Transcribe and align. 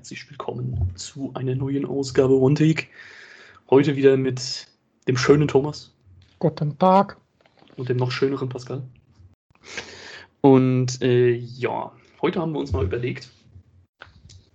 Herzlich 0.00 0.30
willkommen 0.30 0.92
zu 0.94 1.30
einer 1.34 1.54
neuen 1.54 1.84
Ausgabe 1.84 2.34
One 2.34 2.54
Take. 2.54 2.86
Heute 3.68 3.96
wieder 3.96 4.16
mit 4.16 4.66
dem 5.06 5.18
schönen 5.18 5.46
Thomas. 5.46 5.94
Guten 6.38 6.78
Tag. 6.78 7.18
Und 7.76 7.90
dem 7.90 7.98
noch 7.98 8.10
schöneren 8.10 8.48
Pascal. 8.48 8.82
Und 10.40 11.02
äh, 11.02 11.34
ja, 11.34 11.92
heute 12.22 12.40
haben 12.40 12.52
wir 12.52 12.60
uns 12.60 12.72
mal 12.72 12.82
überlegt. 12.82 13.28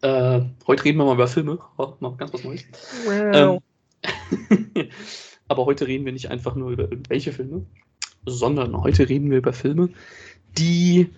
Äh, 0.02 0.42
heute 0.66 0.84
reden 0.84 0.98
wir 0.98 1.06
mal 1.06 1.14
über 1.14 1.28
Filme. 1.28 1.60
Oh, 1.78 1.94
mal 2.00 2.16
ganz 2.18 2.34
was 2.34 2.44
Neues. 2.44 2.66
Wow. 3.06 3.62
Ähm, 4.02 4.90
aber 5.48 5.66
heute 5.66 5.86
reden 5.86 6.06
wir 6.06 6.14
nicht 6.14 6.32
einfach 6.32 6.56
nur 6.56 6.72
über 6.72 6.86
irgendwelche 6.86 7.32
Filme, 7.32 7.68
sondern 8.26 8.76
heute 8.82 9.08
reden 9.08 9.30
wir 9.30 9.38
über 9.38 9.54
Filme, 9.54 9.90
die 10.58 11.12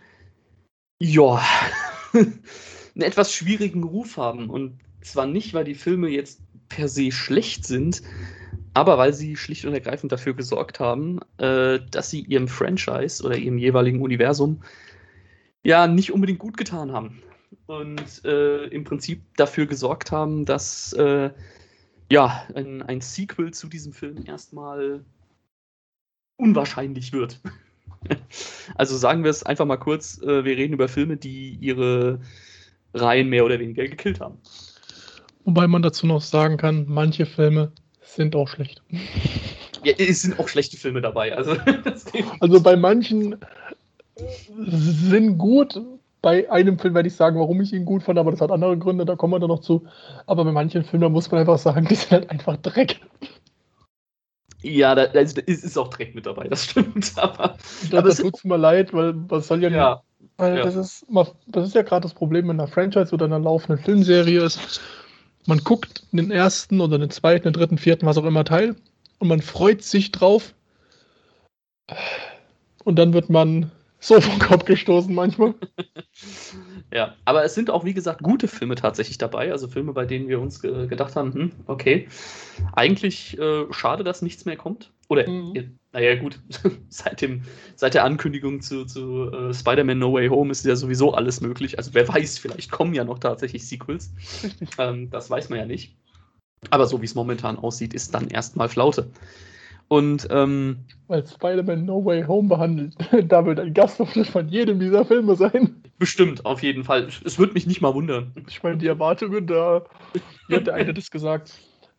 ja 0.99 1.41
einen 2.97 3.07
etwas 3.07 3.31
schwierigen 3.31 3.83
Ruf 3.83 4.17
haben. 4.17 4.49
Und 4.49 4.79
zwar 5.01 5.27
nicht, 5.27 5.53
weil 5.53 5.63
die 5.63 5.75
Filme 5.75 6.09
jetzt 6.09 6.41
per 6.67 6.87
se 6.87 7.11
schlecht 7.11 7.65
sind, 7.65 8.01
aber 8.73 8.97
weil 8.97 9.13
sie 9.13 9.35
schlicht 9.35 9.65
und 9.65 9.73
ergreifend 9.73 10.11
dafür 10.11 10.33
gesorgt 10.33 10.79
haben, 10.79 11.19
äh, 11.37 11.79
dass 11.91 12.09
sie 12.09 12.21
ihrem 12.21 12.47
Franchise 12.47 13.23
oder 13.23 13.37
ihrem 13.37 13.57
jeweiligen 13.57 14.01
Universum 14.01 14.61
ja 15.63 15.87
nicht 15.87 16.11
unbedingt 16.11 16.39
gut 16.39 16.57
getan 16.57 16.91
haben. 16.91 17.21
Und 17.67 18.25
äh, 18.25 18.65
im 18.67 18.83
Prinzip 18.83 19.21
dafür 19.35 19.67
gesorgt 19.67 20.11
haben, 20.11 20.45
dass 20.45 20.93
äh, 20.93 21.31
ja, 22.09 22.45
ein, 22.55 22.81
ein 22.81 23.01
Sequel 23.01 23.53
zu 23.53 23.67
diesem 23.67 23.93
Film 23.93 24.25
erstmal 24.25 25.03
unwahrscheinlich 26.37 27.13
wird. 27.13 27.41
also 28.75 28.97
sagen 28.97 29.23
wir 29.23 29.31
es 29.31 29.43
einfach 29.43 29.65
mal 29.65 29.77
kurz, 29.77 30.21
äh, 30.21 30.45
wir 30.45 30.57
reden 30.57 30.73
über 30.73 30.87
Filme, 30.87 31.17
die 31.17 31.57
ihre 31.59 32.19
Reihen 32.93 33.29
mehr 33.29 33.45
oder 33.45 33.59
weniger 33.59 33.87
gekillt 33.87 34.19
haben. 34.19 34.37
Wobei 35.45 35.67
man 35.67 35.81
dazu 35.81 36.07
noch 36.07 36.21
sagen 36.21 36.57
kann, 36.57 36.85
manche 36.87 37.25
Filme 37.25 37.71
sind 38.01 38.35
auch 38.35 38.47
schlecht. 38.47 38.81
Ja, 39.83 39.93
es 39.97 40.23
sind 40.23 40.39
auch 40.39 40.47
schlechte 40.47 40.77
Filme 40.77 41.01
dabei. 41.01 41.35
Also, 41.35 41.55
also 42.39 42.61
bei 42.61 42.75
manchen 42.75 43.37
sind 44.67 45.37
gut. 45.37 45.79
Bei 46.21 46.49
einem 46.51 46.79
Film 46.79 46.95
werde 46.95 47.07
ich 47.07 47.15
sagen, 47.15 47.39
warum 47.39 47.61
ich 47.61 47.71
ihn 47.71 47.85
gut 47.85 48.03
fand, 48.03 48.17
aber 48.19 48.31
das 48.31 48.41
hat 48.41 48.51
andere 48.51 48.77
Gründe, 48.77 49.05
da 49.05 49.15
kommen 49.15 49.33
wir 49.33 49.39
dann 49.39 49.49
noch 49.49 49.61
zu. 49.61 49.85
Aber 50.25 50.43
bei 50.43 50.51
manchen 50.51 50.83
Filmen 50.83 51.11
muss 51.11 51.29
man 51.31 51.41
einfach 51.41 51.59
sagen, 51.59 51.85
die 51.89 51.95
sind 51.95 52.11
halt 52.11 52.29
einfach 52.29 52.57
Dreck. 52.57 52.99
Ja, 54.63 54.95
da, 54.95 55.05
da 55.05 55.19
ist, 55.19 55.37
ist, 55.37 55.77
auch 55.77 55.89
Dreck 55.89 56.15
mit 56.15 56.25
dabei, 56.25 56.47
das 56.47 56.65
stimmt. 56.65 57.13
Aber, 57.17 57.55
da, 57.91 57.99
aber 57.99 58.09
das 58.09 58.17
tut 58.17 58.43
mir 58.43 58.57
leid, 58.57 58.91
weil 58.91 59.13
was 59.29 59.47
soll 59.47 59.61
ja, 59.61 59.69
ja 59.69 60.03
weil 60.37 60.57
ja. 60.57 60.63
das 60.63 60.75
ist, 60.75 61.05
das 61.47 61.67
ist 61.67 61.75
ja 61.75 61.81
gerade 61.81 62.03
das 62.03 62.13
Problem 62.13 62.49
in 62.49 62.59
einer 62.59 62.67
Franchise 62.67 63.13
oder 63.13 63.25
einer 63.25 63.39
laufenden 63.39 63.83
Filmserie 63.83 64.43
ist. 64.43 64.81
Man 65.45 65.59
guckt 65.59 66.03
den 66.11 66.31
ersten 66.31 66.81
oder 66.81 66.99
den 66.99 67.09
zweiten, 67.09 67.45
den 67.45 67.53
dritten, 67.53 67.77
vierten, 67.77 68.05
was 68.05 68.17
auch 68.17 68.25
immer 68.25 68.43
Teil 68.43 68.75
und 69.19 69.27
man 69.27 69.41
freut 69.41 69.81
sich 69.83 70.11
drauf. 70.11 70.53
Und 72.83 72.97
dann 72.97 73.13
wird 73.13 73.29
man 73.29 73.71
so 73.99 74.21
vom 74.21 74.39
Kopf 74.39 74.65
gestoßen 74.65 75.13
manchmal. 75.13 75.55
ja, 76.93 77.15
aber 77.25 77.43
es 77.43 77.55
sind 77.55 77.69
auch, 77.69 77.83
wie 77.83 77.93
gesagt, 77.93 78.21
gute 78.21 78.47
Filme 78.47 78.75
tatsächlich 78.75 79.17
dabei. 79.17 79.51
Also 79.51 79.67
Filme, 79.67 79.93
bei 79.93 80.05
denen 80.05 80.27
wir 80.27 80.39
uns 80.39 80.61
ge 80.61 80.87
gedacht 80.87 81.15
haben, 81.15 81.33
hm, 81.33 81.51
okay, 81.65 82.07
eigentlich 82.73 83.37
äh, 83.39 83.65
schade, 83.71 84.03
dass 84.03 84.21
nichts 84.21 84.45
mehr 84.45 84.55
kommt. 84.55 84.91
Oder, 85.09 85.27
mhm. 85.29 85.77
naja, 85.93 86.15
gut, 86.15 86.39
seit, 86.89 87.21
dem, 87.21 87.43
seit 87.75 87.93
der 87.93 88.03
Ankündigung 88.03 88.61
zu, 88.61 88.85
zu 88.85 89.31
uh, 89.31 89.53
Spider-Man 89.53 89.97
No 89.97 90.13
Way 90.13 90.27
Home 90.27 90.51
ist 90.51 90.65
ja 90.65 90.75
sowieso 90.75 91.13
alles 91.13 91.41
möglich. 91.41 91.77
Also 91.77 91.93
wer 91.93 92.07
weiß, 92.07 92.37
vielleicht 92.37 92.71
kommen 92.71 92.93
ja 92.93 93.03
noch 93.03 93.19
tatsächlich 93.19 93.67
Sequels. 93.67 94.11
Ähm, 94.77 95.09
das 95.09 95.29
weiß 95.29 95.49
man 95.49 95.59
ja 95.59 95.65
nicht. 95.65 95.95
Aber 96.69 96.87
so 96.87 97.01
wie 97.01 97.05
es 97.05 97.15
momentan 97.15 97.57
aussieht, 97.57 97.93
ist 97.93 98.13
dann 98.13 98.27
erstmal 98.27 98.69
Flaute. 98.69 99.09
Und 99.89 100.27
ähm, 100.31 100.79
weil 101.07 101.25
Spider-Man 101.25 101.85
No 101.85 102.03
Way 102.03 102.25
Home 102.25 102.49
behandelt, 102.49 102.95
da 103.27 103.45
wird 103.45 103.59
ein 103.59 103.73
Gastauftritt 103.73 104.27
von 104.27 104.49
jedem 104.49 104.79
dieser 104.79 105.05
Filme 105.05 105.35
sein. 105.35 105.81
Bestimmt, 105.97 106.45
auf 106.45 106.61
jeden 106.61 106.83
Fall. 106.83 107.07
Es 107.23 107.39
würde 107.39 107.53
mich 107.53 107.65
nicht 107.65 107.81
mal 107.81 107.93
wundern. 107.93 108.33
Ich 108.47 108.61
meine, 108.61 108.77
die 108.77 108.87
Erwartungen 108.87 109.47
da. 109.47 109.83
Wie 110.47 110.55
hat 110.55 110.67
der 110.67 110.75
eine 110.75 110.93
das 110.93 111.09
gesagt? 111.09 111.53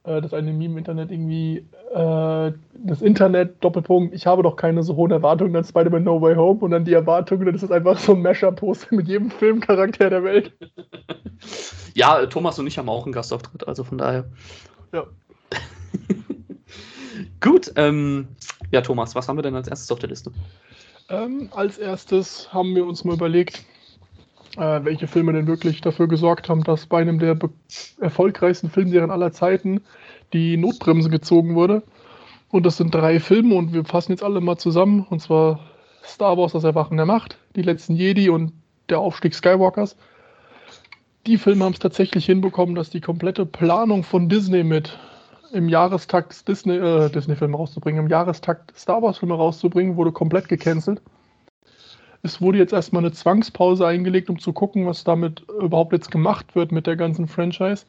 Äh, 0.05 0.21
das 0.21 0.33
eine 0.33 0.53
Meme 0.53 0.73
im 0.73 0.79
Internet 0.79 1.11
irgendwie. 1.11 1.67
Äh, 1.93 2.53
das 2.85 3.03
Internet, 3.03 3.63
Doppelpunkt, 3.65 4.15
ich 4.15 4.27
habe 4.27 4.43
doch 4.43 4.57
keine 4.57 4.83
so 4.83 4.97
hohen 4.97 5.11
Erwartungen 5.11 5.57
an 5.57 5.65
Spider-Man 5.65 6.05
No 6.05 6.21
Way 6.21 6.37
Home 6.37 6.61
und 6.61 6.71
dann 6.71 6.85
die 6.85 6.93
Erwartungen, 6.93 7.47
dann 7.47 7.55
ist 7.55 7.71
einfach 7.71 7.99
so 7.99 8.13
ein 8.13 8.23
Mashup-Poster 8.23 8.95
mit 8.95 9.09
jedem 9.09 9.31
Filmcharakter 9.31 10.11
der 10.11 10.25
Welt. 10.25 10.53
Ja, 11.95 12.27
Thomas 12.27 12.59
und 12.59 12.67
ich 12.67 12.79
haben 12.79 12.89
auch 12.89 13.05
einen 13.05 13.13
Gastauftritt, 13.13 13.67
also 13.67 13.83
von 13.83 13.99
daher. 13.99 14.25
Ja. 14.93 15.05
Gut, 17.41 17.73
ähm, 17.77 18.29
ja, 18.71 18.81
Thomas, 18.81 19.15
was 19.15 19.29
haben 19.29 19.37
wir 19.37 19.43
denn 19.43 19.55
als 19.55 19.69
erstes 19.69 19.91
auf 19.91 19.99
der 19.99 20.09
Liste? 20.09 20.33
Ähm, 21.09 21.49
als 21.55 21.79
erstes 21.79 22.53
haben 22.53 22.75
wir 22.75 22.87
uns 22.87 23.05
mal 23.05 23.15
überlegt, 23.15 23.65
äh, 24.57 24.81
welche 24.85 25.07
Filme 25.07 25.33
denn 25.33 25.47
wirklich 25.47 25.81
dafür 25.81 26.09
gesorgt 26.09 26.49
haben, 26.49 26.65
dass 26.65 26.87
bei 26.87 27.01
einem 27.01 27.19
der 27.19 27.39
erfolgreichsten 28.01 28.71
Filmserien 28.71 29.11
aller 29.11 29.33
Zeiten 29.33 29.81
die 30.33 30.57
Notbremse 30.57 31.11
gezogen 31.11 31.55
wurde. 31.55 31.83
Und 32.51 32.65
das 32.65 32.77
sind 32.77 32.95
drei 32.95 33.21
Filme 33.21 33.55
und 33.55 33.73
wir 33.73 33.85
fassen 33.85 34.13
jetzt 34.13 34.23
alle 34.23 34.41
mal 34.41 34.57
zusammen. 34.57 35.07
Und 35.09 35.21
zwar 35.21 35.61
Star 36.05 36.37
Wars, 36.37 36.53
das 36.53 36.65
Erwachen 36.65 36.97
der 36.97 37.07
Macht, 37.07 37.39
die 37.57 37.63
letzten 37.63 37.95
Jedi 37.95 38.31
und 38.31 38.53
der 38.89 39.01
Aufstieg 39.01 39.35
Skywalkers. 39.35 39.97
Die 41.27 41.37
Filme 41.37 41.65
haben 41.65 41.75
es 41.75 41.79
tatsächlich 41.79 42.25
hinbekommen, 42.25 42.75
dass 42.75 42.89
die 42.91 43.03
komplette 43.03 43.45
Planung 43.45 44.03
von 44.03 44.29
Disney 44.29 44.65
mit 44.65 44.99
im 45.53 45.69
Jahrestakt 45.69 46.47
Disney, 46.49 46.77
äh, 46.77 47.11
Disney-Filme 47.11 47.57
rauszubringen, 47.57 48.05
im 48.05 48.11
Jahrestakt 48.11 48.77
Star 48.77 49.03
Wars-Filme 49.03 49.35
rauszubringen, 49.35 49.97
wurde 49.97 50.13
komplett 50.13 50.49
gecancelt. 50.49 51.01
Es 52.23 52.41
wurde 52.41 52.59
jetzt 52.59 52.73
erstmal 52.73 53.03
eine 53.03 53.13
Zwangspause 53.13 53.87
eingelegt, 53.87 54.29
um 54.29 54.39
zu 54.39 54.53
gucken, 54.53 54.87
was 54.87 55.05
damit 55.05 55.45
überhaupt 55.61 55.93
jetzt 55.93 56.11
gemacht 56.11 56.55
wird 56.57 56.73
mit 56.73 56.87
der 56.87 56.97
ganzen 56.97 57.29
Franchise. 57.29 57.87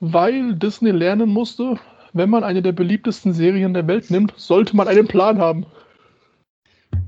Weil 0.00 0.54
Disney 0.54 0.90
lernen 0.90 1.30
musste, 1.30 1.78
wenn 2.12 2.30
man 2.30 2.44
eine 2.44 2.62
der 2.62 2.72
beliebtesten 2.72 3.32
Serien 3.32 3.74
der 3.74 3.86
Welt 3.86 4.10
nimmt, 4.10 4.34
sollte 4.36 4.76
man 4.76 4.88
einen 4.88 5.06
Plan 5.06 5.38
haben. 5.38 5.66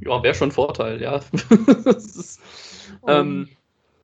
Ja, 0.00 0.22
wäre 0.22 0.34
schon 0.34 0.49
ein 0.49 0.53
Vorteil, 0.53 1.00
ja. 1.00 1.20
ist, 1.87 2.41
ähm, 3.06 3.49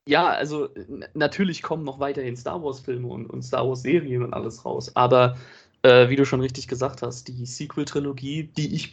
ja, 0.07 0.27
also 0.27 0.69
natürlich 1.13 1.61
kommen 1.61 1.83
noch 1.83 1.99
weiterhin 1.99 2.37
Star 2.37 2.63
Wars-Filme 2.63 3.07
und, 3.07 3.27
und, 3.27 3.43
Star 3.43 3.67
Wars-Serien 3.67 4.23
und 4.23 4.33
alles 4.33 4.65
raus. 4.65 4.95
Aber 4.95 5.37
äh, 5.83 6.09
wie 6.09 6.15
du 6.15 6.25
schon 6.25 6.41
richtig 6.41 6.67
gesagt 6.67 7.01
hast, 7.01 7.27
die 7.27 7.45
Sequel-Trilogie, 7.45 8.43
die 8.43 8.73
ich 8.73 8.91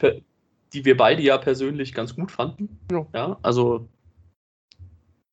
die 0.72 0.84
wir 0.84 0.96
beide 0.96 1.22
ja 1.22 1.38
persönlich 1.38 1.94
ganz 1.94 2.16
gut 2.16 2.32
fanden. 2.32 2.80
Ja, 2.90 3.06
ja 3.14 3.38
also 3.42 3.88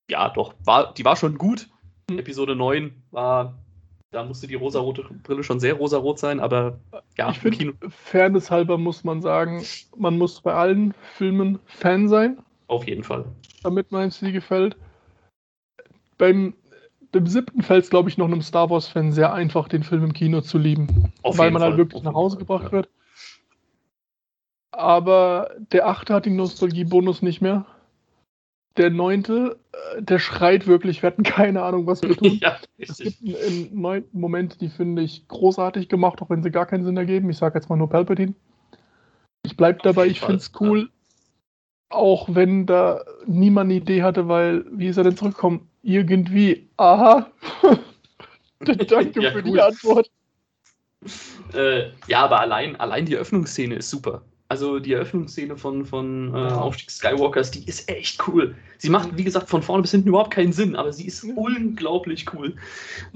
ja, 0.10 0.30
doch, 0.30 0.54
war, 0.64 0.94
die 0.94 1.04
war 1.04 1.16
schon 1.16 1.38
gut. 1.38 1.68
Mhm. 2.10 2.20
Episode 2.20 2.56
9 2.56 2.92
war, 3.10 3.58
da 4.12 4.24
musste 4.24 4.46
die 4.46 4.56
rosarote 4.56 5.04
Brille 5.24 5.44
schon 5.44 5.60
sehr 5.60 5.74
rosarot 5.74 6.20
sein, 6.20 6.40
aber 6.40 6.80
ja, 7.18 7.32
ich 7.32 7.40
finde, 7.40 7.74
Fairness 7.90 8.52
halber 8.52 8.78
muss 8.78 9.04
man 9.04 9.22
sagen, 9.22 9.64
man 9.98 10.18
muss 10.18 10.42
bei 10.42 10.54
allen 10.54 10.94
Filmen 11.16 11.60
Fan 11.66 12.08
sein. 12.08 12.38
Auf 12.68 12.88
jeden 12.88 13.04
Fall. 13.04 13.26
Damit 13.64 13.92
man 13.92 14.10
es 14.10 14.20
sie 14.20 14.32
gefällt 14.32 14.76
beim 16.22 16.54
dem 17.16 17.26
siebten 17.26 17.64
fällt 17.64 17.84
es, 17.84 17.90
glaube 17.90 18.10
ich, 18.10 18.18
noch 18.20 18.28
einem 18.28 18.44
Star 18.44 18.70
Wars-Fan 18.70 19.12
sehr 19.12 19.34
einfach, 19.34 19.68
den 19.68 19.84
Film 19.84 20.04
im 20.04 20.14
Kino 20.14 20.42
zu 20.42 20.60
lieben. 20.60 21.12
Auf 21.24 21.40
weil 21.40 21.50
man 21.50 21.62
halt 21.62 21.72
Fall. 21.72 21.78
halt 21.78 21.78
wirklich 21.80 21.98
Auf 21.98 22.04
nach 22.04 22.14
Hause 22.14 22.38
gebracht 22.38 22.66
ja. 22.66 22.72
wird. 22.72 22.90
Aber 24.70 25.50
der 25.72 25.88
achte 25.88 26.14
hat 26.14 26.28
den 26.28 26.36
Nostalgie-Bonus 26.36 27.24
nicht 27.24 27.42
mehr. 27.42 27.66
Der 28.78 28.92
neunte, 28.92 29.60
äh, 29.74 30.04
der 30.04 30.20
schreit 30.20 30.68
wirklich, 30.68 31.02
wir 31.02 31.08
hatten 31.08 31.24
keine 31.24 31.64
Ahnung, 31.64 31.88
was 31.88 32.04
wir 32.04 32.16
tun. 32.16 32.38
ja, 32.42 32.56
es 32.78 33.00
gibt 33.00 33.18
einen, 33.24 33.84
einen 33.84 34.06
Moment, 34.12 34.62
die 34.62 34.70
finde 34.70 35.02
ich 35.02 35.28
großartig 35.28 35.90
gemacht, 35.90 36.22
auch 36.22 36.30
wenn 36.30 36.44
sie 36.44 36.52
gar 36.52 36.68
keinen 36.68 36.86
Sinn 36.86 36.98
ergeben. 36.98 37.32
Ich 37.32 37.38
sage 37.38 37.58
jetzt 37.58 37.68
mal 37.68 37.78
nur 37.78 37.90
Palpatine. 37.90 38.36
Ich 39.44 39.58
bleibe 39.58 39.80
dabei, 39.82 40.06
ich 40.06 40.20
finde 40.20 40.36
es 40.36 40.52
cool, 40.60 40.82
ja. 40.82 41.98
auch 41.98 42.30
wenn 42.32 42.68
da 42.68 43.04
niemand 43.26 43.72
eine 43.72 43.80
Idee 43.80 44.04
hatte, 44.04 44.28
weil, 44.28 44.66
wie 44.72 44.88
ist 44.88 44.98
er 44.98 45.04
denn 45.04 45.18
zurückgekommen? 45.18 45.71
Irgendwie, 45.84 46.70
aha. 46.78 47.32
Danke 48.60 49.24
ja, 49.24 49.32
für 49.32 49.44
cool. 49.44 49.54
die 49.54 49.62
Antwort. 49.62 50.12
Äh, 51.54 51.90
ja, 52.08 52.24
aber 52.24 52.40
allein, 52.40 52.76
allein 52.80 53.06
die 53.06 53.16
Eröffnungsszene 53.16 53.76
ist 53.76 53.90
super. 53.90 54.22
Also 54.50 54.80
die 54.80 54.94
Eröffnungsszene 54.94 55.56
von, 55.56 55.86
von 55.86 56.34
äh, 56.36 56.38
Aufstieg 56.38 56.92
Skywalkers, 56.92 57.52
die 57.52 57.66
ist 57.66 57.90
echt 57.90 58.28
cool. 58.28 58.54
Sie 58.78 58.90
macht, 58.90 59.18
wie 59.18 59.24
gesagt, 59.24 59.50
von 59.50 59.64
vorne 59.64 59.82
bis 59.82 59.92
hinten 59.92 60.10
überhaupt 60.10 60.32
keinen 60.32 60.52
Sinn, 60.52 60.76
aber 60.76 60.92
sie 60.92 61.08
ist 61.08 61.24
unglaublich 61.24 62.26
cool. 62.34 62.56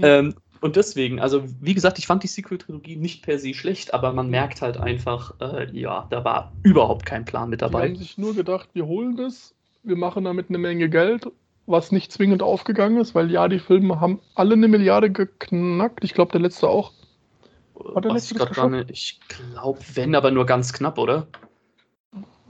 Ähm, 0.02 0.34
und 0.62 0.78
deswegen, 0.78 1.20
also 1.20 1.44
wie 1.60 1.74
gesagt, 1.74 2.00
ich 2.00 2.08
fand 2.08 2.24
die 2.24 2.28
Sequel-Trilogie 2.28 2.96
nicht 2.96 3.24
per 3.24 3.38
se 3.38 3.54
schlecht, 3.54 3.94
aber 3.94 4.14
man 4.14 4.30
merkt 4.30 4.62
halt 4.62 4.78
einfach, 4.78 5.34
äh, 5.42 5.70
ja, 5.78 6.08
da 6.10 6.24
war 6.24 6.54
überhaupt 6.64 7.06
kein 7.06 7.26
Plan 7.26 7.50
mit 7.50 7.62
dabei. 7.62 7.90
Die 7.90 7.94
haben 7.94 8.00
sich 8.00 8.18
nur 8.18 8.34
gedacht, 8.34 8.70
wir 8.74 8.86
holen 8.86 9.18
das, 9.18 9.54
wir 9.84 9.98
machen 9.98 10.24
damit 10.24 10.50
eine 10.50 10.58
Menge 10.58 10.90
Geld 10.90 11.28
was 11.68 11.92
nicht 11.92 12.12
zwingend 12.12 12.44
aufgegangen 12.44 12.98
ist, 12.98 13.16
weil 13.16 13.32
ja, 13.32 13.48
die 13.48 13.60
Filme 13.60 14.00
haben 14.00 14.20
alle 14.36 14.54
eine 14.54 14.68
Milliarde 14.68 15.12
geknackt. 15.12 16.04
Ich 16.04 16.14
glaube, 16.14 16.32
der 16.32 16.42
letzte 16.42 16.68
auch. 16.68 16.92
War 17.74 18.02
der 18.02 18.14
letzte 18.14 18.36
ich 18.36 18.40
glaube, 18.40 18.86
glaub, 19.54 19.80
wenn, 19.96 20.16
aber 20.16 20.32
nur 20.32 20.46
ganz 20.46 20.74
knapp, 20.74 20.98
oder? 20.98 21.28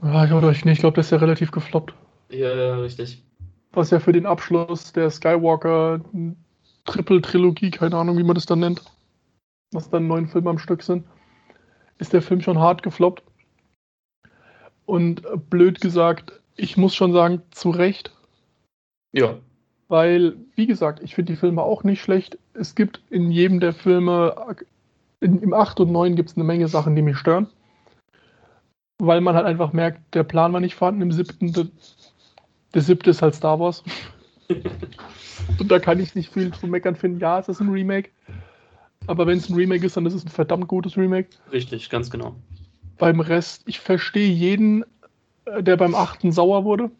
Ja, 0.02 0.24
ich 0.24 0.30
glaube 0.30 0.46
nicht. 0.46 0.66
Ich 0.66 0.78
glaube, 0.78 0.94
der 0.94 1.00
ist 1.02 1.10
ja 1.10 1.18
relativ 1.18 1.50
gefloppt. 1.50 1.94
Ja, 2.30 2.54
ja, 2.54 2.76
richtig. 2.76 3.24
Was 3.72 3.90
ja 3.90 4.00
für 4.00 4.12
den 4.12 4.26
Abschluss 4.26 4.92
der 4.92 5.10
Skywalker 5.10 6.00
Triple-Trilogie, 6.84 7.70
keine 7.70 7.96
Ahnung, 7.96 8.16
wie 8.16 8.22
man 8.22 8.34
das 8.34 8.46
dann 8.46 8.60
nennt, 8.60 8.82
was 9.72 9.90
dann 9.90 10.06
neun 10.06 10.28
Filme 10.28 10.50
am 10.50 10.58
Stück 10.58 10.82
sind, 10.82 11.04
ist 11.98 12.12
der 12.12 12.22
Film 12.22 12.40
schon 12.40 12.58
hart 12.58 12.82
gefloppt. 12.82 13.22
Und 14.84 15.22
blöd 15.50 15.80
gesagt, 15.80 16.40
ich 16.54 16.76
muss 16.76 16.94
schon 16.94 17.12
sagen, 17.12 17.42
zu 17.50 17.70
Recht. 17.70 18.15
Ja. 19.12 19.38
Weil, 19.88 20.36
wie 20.56 20.66
gesagt, 20.66 21.02
ich 21.02 21.14
finde 21.14 21.32
die 21.32 21.38
Filme 21.38 21.62
auch 21.62 21.84
nicht 21.84 22.02
schlecht. 22.02 22.38
Es 22.54 22.74
gibt 22.74 23.00
in 23.08 23.30
jedem 23.30 23.60
der 23.60 23.72
Filme, 23.72 24.34
in, 25.20 25.40
im 25.40 25.54
8 25.54 25.80
und 25.80 25.92
9 25.92 26.16
gibt 26.16 26.30
es 26.30 26.36
eine 26.36 26.44
Menge 26.44 26.68
Sachen, 26.68 26.96
die 26.96 27.02
mich 27.02 27.16
stören. 27.16 27.46
Weil 28.98 29.20
man 29.20 29.36
halt 29.36 29.46
einfach 29.46 29.72
merkt, 29.72 30.14
der 30.14 30.24
Plan 30.24 30.52
war 30.52 30.60
nicht 30.60 30.74
vorhanden 30.74 31.02
im 31.02 31.12
siebten. 31.12 31.52
Der, 31.52 31.66
der 32.74 32.82
siebte 32.82 33.10
ist 33.10 33.22
halt 33.22 33.34
Star 33.34 33.60
Wars. 33.60 33.84
und 35.58 35.70
da 35.70 35.78
kann 35.78 36.00
ich 36.00 36.14
nicht 36.14 36.32
viel 36.32 36.52
zu 36.52 36.66
meckern 36.66 36.96
finden. 36.96 37.20
Ja, 37.20 37.38
es 37.38 37.48
ist 37.48 37.60
ein 37.60 37.68
Remake. 37.68 38.10
Aber 39.06 39.26
wenn 39.26 39.38
es 39.38 39.48
ein 39.48 39.54
Remake 39.54 39.86
ist, 39.86 39.96
dann 39.96 40.06
ist 40.06 40.14
es 40.14 40.24
ein 40.24 40.30
verdammt 40.30 40.66
gutes 40.66 40.96
Remake. 40.96 41.28
Richtig, 41.52 41.90
ganz 41.90 42.10
genau. 42.10 42.34
Beim 42.98 43.20
Rest, 43.20 43.62
ich 43.66 43.78
verstehe 43.78 44.30
jeden, 44.32 44.84
äh, 45.44 45.62
der 45.62 45.76
beim 45.76 45.94
achten 45.94 46.32
sauer 46.32 46.64
wurde. 46.64 46.90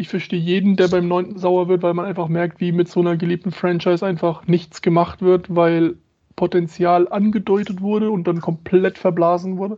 Ich 0.00 0.08
verstehe 0.08 0.40
jeden, 0.40 0.76
der 0.76 0.88
beim 0.88 1.08
neunten 1.08 1.38
sauer 1.38 1.68
wird, 1.68 1.82
weil 1.82 1.92
man 1.92 2.06
einfach 2.06 2.28
merkt, 2.28 2.58
wie 2.58 2.72
mit 2.72 2.88
so 2.88 3.00
einer 3.00 3.18
geliebten 3.18 3.52
Franchise 3.52 4.04
einfach 4.04 4.46
nichts 4.46 4.80
gemacht 4.80 5.20
wird, 5.20 5.54
weil 5.54 5.96
Potenzial 6.36 7.06
angedeutet 7.06 7.82
wurde 7.82 8.10
und 8.10 8.26
dann 8.26 8.40
komplett 8.40 8.96
verblasen 8.96 9.58
wurde. 9.58 9.76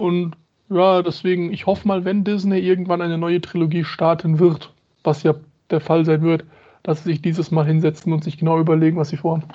Und 0.00 0.36
ja, 0.68 1.02
deswegen, 1.02 1.52
ich 1.52 1.66
hoffe 1.66 1.88
mal, 1.88 2.04
wenn 2.04 2.22
Disney 2.22 2.60
irgendwann 2.60 3.02
eine 3.02 3.18
neue 3.18 3.40
Trilogie 3.40 3.82
starten 3.82 4.38
wird, 4.38 4.72
was 5.02 5.24
ja 5.24 5.34
der 5.70 5.80
Fall 5.80 6.04
sein 6.04 6.22
wird, 6.22 6.44
dass 6.84 7.02
sie 7.02 7.10
sich 7.10 7.22
dieses 7.22 7.50
Mal 7.50 7.66
hinsetzen 7.66 8.12
und 8.12 8.22
sich 8.22 8.38
genau 8.38 8.60
überlegen, 8.60 8.96
was 8.96 9.08
sie 9.08 9.16
vorhaben. 9.16 9.48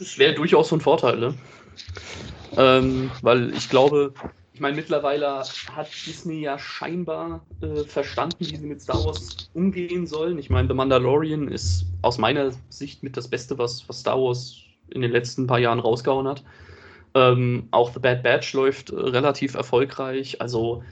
Das 0.00 0.18
wäre 0.18 0.34
durchaus 0.34 0.70
so 0.70 0.74
ein 0.74 0.80
Vorteil, 0.80 1.20
ne? 1.20 1.34
Ähm, 2.56 3.12
weil 3.22 3.54
ich 3.54 3.68
glaube, 3.68 4.14
ich 4.58 4.60
meine, 4.60 4.74
mittlerweile 4.74 5.44
hat 5.72 5.88
Disney 6.04 6.40
ja 6.40 6.58
scheinbar 6.58 7.46
äh, 7.60 7.84
verstanden, 7.84 8.34
wie 8.40 8.56
sie 8.56 8.66
mit 8.66 8.82
Star 8.82 9.04
Wars 9.04 9.48
umgehen 9.54 10.04
sollen. 10.04 10.36
Ich 10.36 10.50
meine, 10.50 10.66
The 10.66 10.74
Mandalorian 10.74 11.46
ist 11.46 11.86
aus 12.02 12.18
meiner 12.18 12.50
Sicht 12.68 13.04
mit 13.04 13.16
das 13.16 13.28
Beste, 13.28 13.56
was, 13.56 13.88
was 13.88 14.00
Star 14.00 14.20
Wars 14.20 14.56
in 14.90 15.02
den 15.02 15.12
letzten 15.12 15.46
paar 15.46 15.60
Jahren 15.60 15.78
rausgehauen 15.78 16.26
hat. 16.26 16.42
Ähm, 17.14 17.68
auch 17.70 17.92
The 17.92 18.00
Bad 18.00 18.24
Batch 18.24 18.52
läuft 18.52 18.90
äh, 18.90 18.96
relativ 18.96 19.54
erfolgreich. 19.54 20.40
Also 20.40 20.82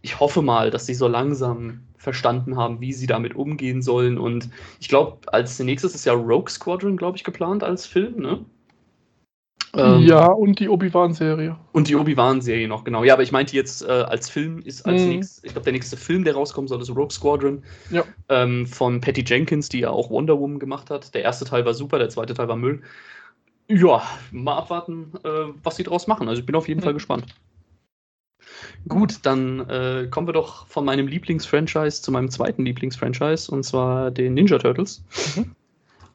ich 0.00 0.18
hoffe 0.18 0.40
mal, 0.40 0.70
dass 0.70 0.86
sie 0.86 0.94
so 0.94 1.06
langsam 1.06 1.82
verstanden 1.98 2.56
haben, 2.56 2.80
wie 2.80 2.94
sie 2.94 3.06
damit 3.06 3.36
umgehen 3.36 3.82
sollen. 3.82 4.16
Und 4.16 4.48
ich 4.80 4.88
glaube, 4.88 5.30
als 5.34 5.58
nächstes 5.58 5.94
ist 5.94 6.06
ja 6.06 6.14
Rogue 6.14 6.48
Squadron, 6.48 6.96
glaube 6.96 7.18
ich, 7.18 7.24
geplant 7.24 7.62
als 7.62 7.84
Film, 7.84 8.22
ne? 8.22 8.42
Ähm, 9.76 10.00
ja, 10.00 10.26
und 10.26 10.58
die 10.58 10.68
Obi-Wan-Serie. 10.68 11.56
Und 11.72 11.88
die 11.88 11.94
Obi-Wan-Serie 11.94 12.66
noch, 12.66 12.82
genau. 12.82 13.04
Ja, 13.04 13.14
aber 13.14 13.22
ich 13.22 13.30
meinte 13.30 13.54
jetzt 13.54 13.82
äh, 13.82 13.86
als 13.86 14.28
Film 14.28 14.60
ist 14.60 14.84
als 14.84 15.02
mm. 15.02 15.08
nächstes, 15.08 15.44
ich 15.44 15.52
glaube, 15.52 15.64
der 15.64 15.72
nächste 15.72 15.96
Film, 15.96 16.24
der 16.24 16.34
rauskommen 16.34 16.66
soll, 16.66 16.80
ist 16.80 16.90
Rogue 16.90 17.10
Squadron. 17.10 17.62
Ja. 17.90 18.02
Ähm, 18.28 18.66
von 18.66 19.00
Patty 19.00 19.22
Jenkins, 19.24 19.68
die 19.68 19.80
ja 19.80 19.90
auch 19.90 20.10
Wonder 20.10 20.40
Woman 20.40 20.58
gemacht 20.58 20.90
hat. 20.90 21.14
Der 21.14 21.22
erste 21.22 21.44
Teil 21.44 21.64
war 21.64 21.74
super, 21.74 21.98
der 21.98 22.08
zweite 22.08 22.34
Teil 22.34 22.48
war 22.48 22.56
Müll. 22.56 22.82
Ja, 23.68 24.02
mal 24.32 24.56
abwarten, 24.56 25.12
äh, 25.22 25.52
was 25.62 25.76
sie 25.76 25.84
draus 25.84 26.08
machen. 26.08 26.28
Also 26.28 26.40
ich 26.40 26.46
bin 26.46 26.56
auf 26.56 26.66
jeden 26.66 26.80
mhm. 26.80 26.84
Fall 26.84 26.94
gespannt. 26.94 27.26
Gut, 28.88 29.18
dann 29.22 29.60
äh, 29.68 30.08
kommen 30.10 30.26
wir 30.26 30.32
doch 30.32 30.66
von 30.66 30.84
meinem 30.84 31.06
Lieblingsfranchise 31.06 32.02
zu 32.02 32.10
meinem 32.10 32.30
zweiten 32.30 32.64
Lieblingsfranchise, 32.64 33.52
und 33.52 33.62
zwar 33.62 34.10
den 34.10 34.34
Ninja 34.34 34.58
Turtles. 34.58 35.04
Mhm. 35.36 35.54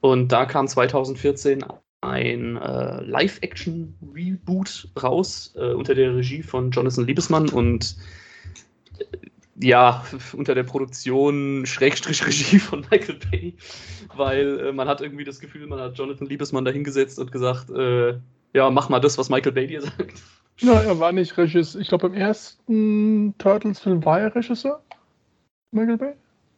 Und 0.02 0.32
da 0.32 0.46
kam 0.46 0.68
2014 0.68 1.64
ein 2.06 2.58
äh, 2.58 3.02
Live-Action-Reboot 3.04 4.90
raus 5.02 5.54
äh, 5.56 5.74
unter 5.74 5.96
der 5.96 6.16
Regie 6.16 6.44
von 6.44 6.72
Jonathan 6.72 7.06
Liebesmann 7.06 7.50
und 7.50 7.98
äh, 9.00 9.06
ja, 9.62 10.06
unter 10.34 10.56
der 10.56 10.64
Produktion 10.64 11.66
Schrägstrich 11.66 12.26
Regie 12.26 12.60
von 12.60 12.86
Michael 12.92 13.20
Bay, 13.32 13.54
weil 14.16 14.60
äh, 14.60 14.72
man 14.72 14.88
hat 14.88 15.02
irgendwie 15.02 15.24
das 15.24 15.40
Gefühl, 15.40 15.68
man 15.68 15.80
hat 15.80 15.98
Jonathan 15.98 16.28
Liebesmann 16.28 16.66
da 16.66 16.72
hingesetzt 16.72 17.20
und 17.20 17.32
gesagt, 17.32 17.70
äh, 17.70 18.18
ja, 18.54 18.70
mach 18.70 18.90
mal 18.90 19.00
das, 19.00 19.18
was 19.18 19.30
Michael 19.30 19.52
Bay 19.52 19.68
dir 19.68 19.82
sagt. 19.82 20.22
Ja, 20.60 20.80
er 20.82 21.00
war 21.00 21.12
nicht 21.12 21.38
Regisseur. 21.38 21.82
Ich 21.82 21.90
glaube, 21.90 22.08
im 22.08 22.14
ersten 22.14 23.38
Turtles-Film 23.38 24.06
war 24.06 24.22
er 24.22 24.34
Regisseur. 24.34 24.82
Michael 25.72 25.98
Bay? 25.98 26.14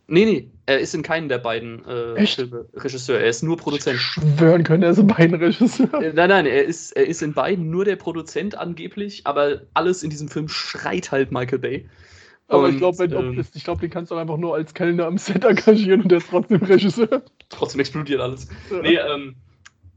Nee, 0.09 0.25
nee, 0.25 0.51
er 0.65 0.79
ist 0.79 0.95
in 0.95 1.03
keinem 1.03 1.27
der 1.27 1.37
beiden 1.37 1.83
äh, 1.85 2.25
Filme 2.25 2.65
Regisseur. 2.75 3.19
Er 3.19 3.27
ist 3.27 3.43
nur 3.43 3.57
Produzent. 3.57 3.99
Schwören 3.99 4.63
können, 4.63 4.83
er 4.83 4.91
ist 4.91 4.99
in 4.99 5.07
beiden 5.07 5.35
Regisseur. 5.35 5.93
Äh, 6.01 6.13
nein, 6.13 6.29
nein, 6.29 6.45
er 6.45 6.63
ist, 6.63 6.93
er 6.93 7.05
ist 7.05 7.21
in 7.21 7.33
beiden 7.33 7.69
nur 7.69 7.83
der 7.83 7.97
Produzent 7.97 8.57
angeblich, 8.57 9.27
aber 9.27 9.61
alles 9.73 10.03
in 10.03 10.09
diesem 10.09 10.29
Film 10.29 10.47
schreit 10.47 11.11
halt 11.11 11.31
Michael 11.31 11.59
Bay. 11.59 11.89
Aber 12.47 12.63
und, 12.63 12.71
ich 12.71 12.77
glaube, 12.77 13.03
ähm, 13.03 13.45
glaub, 13.63 13.81
den 13.81 13.89
kannst 13.89 14.09
du 14.09 14.15
einfach 14.15 14.37
nur 14.37 14.55
als 14.55 14.73
Kellner 14.73 15.07
am 15.07 15.17
Set 15.17 15.43
engagieren 15.43 16.03
und 16.03 16.09
der 16.09 16.19
ist 16.19 16.29
trotzdem 16.29 16.63
Regisseur. 16.63 17.21
Trotzdem 17.49 17.81
explodiert 17.81 18.21
alles. 18.21 18.47
Ja. 18.71 18.81
Nee, 18.81 18.95
ähm, 18.95 19.35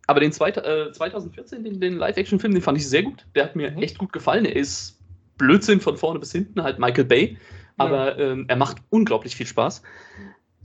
aber 0.09 0.19
den 0.19 0.33
zweit, 0.33 0.57
äh, 0.57 0.91
2014, 0.91 1.63
den, 1.63 1.81
den 1.81 1.97
Live-Action-Film, 1.97 2.53
den 2.53 2.63
fand 2.63 2.79
ich 2.79 2.89
sehr 2.89 3.05
gut. 3.05 3.27
Der 3.37 3.45
hat 3.45 3.55
mir 3.55 3.71
mhm. 3.71 3.83
echt 3.83 3.99
gut 3.99 4.13
gefallen. 4.13 4.45
Er 4.45 4.57
ist 4.57 4.99
Blödsinn 5.39 5.81
von 5.81 5.97
vorne 5.97 6.19
bis 6.19 6.33
hinten, 6.33 6.65
halt 6.65 6.81
Michael 6.81 7.05
Bay 7.05 7.37
aber 7.77 8.19
ähm, 8.19 8.45
er 8.49 8.57
macht 8.57 8.79
unglaublich 8.91 9.37
viel 9.37 9.47
Spaß. 9.47 9.83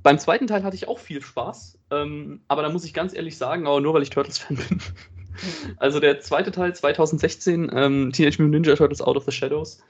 Beim 0.03 0.19
zweiten 0.19 0.47
Teil 0.47 0.63
hatte 0.63 0.75
ich 0.75 0.87
auch 0.87 0.99
viel 0.99 1.21
Spaß, 1.21 1.79
ähm, 1.91 2.41
aber 2.47 2.61
da 2.61 2.69
muss 2.69 2.85
ich 2.85 2.93
ganz 2.93 3.15
ehrlich 3.15 3.37
sagen, 3.37 3.65
aber 3.65 3.81
nur 3.81 3.93
weil 3.93 4.03
ich 4.03 4.11
Turtles-Fan 4.11 4.57
bin. 4.69 4.79
also 5.77 5.99
der 5.99 6.19
zweite 6.19 6.51
Teil 6.51 6.75
2016, 6.75 7.71
ähm, 7.73 8.11
Teenage 8.11 8.41
Mutant 8.41 8.51
Ninja 8.51 8.75
Turtles 8.75 9.01
Out 9.01 9.17
of 9.17 9.25
the 9.25 9.31
Shadows. 9.31 9.81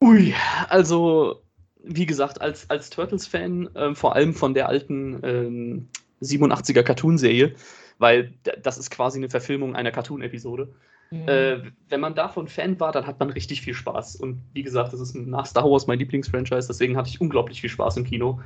Ui, 0.00 0.34
also 0.68 1.42
wie 1.84 2.06
gesagt, 2.06 2.40
als, 2.40 2.70
als 2.70 2.90
Turtles-Fan, 2.90 3.70
ähm, 3.74 3.96
vor 3.96 4.14
allem 4.14 4.34
von 4.34 4.54
der 4.54 4.68
alten 4.68 5.88
87er 6.20 6.78
ähm, 6.78 6.84
Cartoon-Serie, 6.84 7.54
weil 7.98 8.34
das 8.62 8.78
ist 8.78 8.90
quasi 8.90 9.18
eine 9.18 9.30
Verfilmung 9.30 9.74
einer 9.74 9.90
Cartoon-Episode. 9.90 10.72
Mhm. 11.12 11.28
Äh, 11.28 11.58
wenn 11.90 12.00
man 12.00 12.14
davon 12.14 12.48
Fan 12.48 12.80
war, 12.80 12.90
dann 12.90 13.06
hat 13.06 13.20
man 13.20 13.28
richtig 13.28 13.60
viel 13.60 13.74
Spaß. 13.74 14.16
Und 14.16 14.40
wie 14.54 14.62
gesagt, 14.62 14.94
das 14.94 15.00
ist 15.00 15.14
nach 15.14 15.44
Star 15.44 15.64
Wars 15.64 15.86
mein 15.86 15.98
Lieblingsfranchise, 15.98 16.68
deswegen 16.68 16.96
hatte 16.96 17.10
ich 17.10 17.20
unglaublich 17.20 17.60
viel 17.60 17.68
Spaß 17.68 17.98
im 17.98 18.04
Kino. 18.04 18.40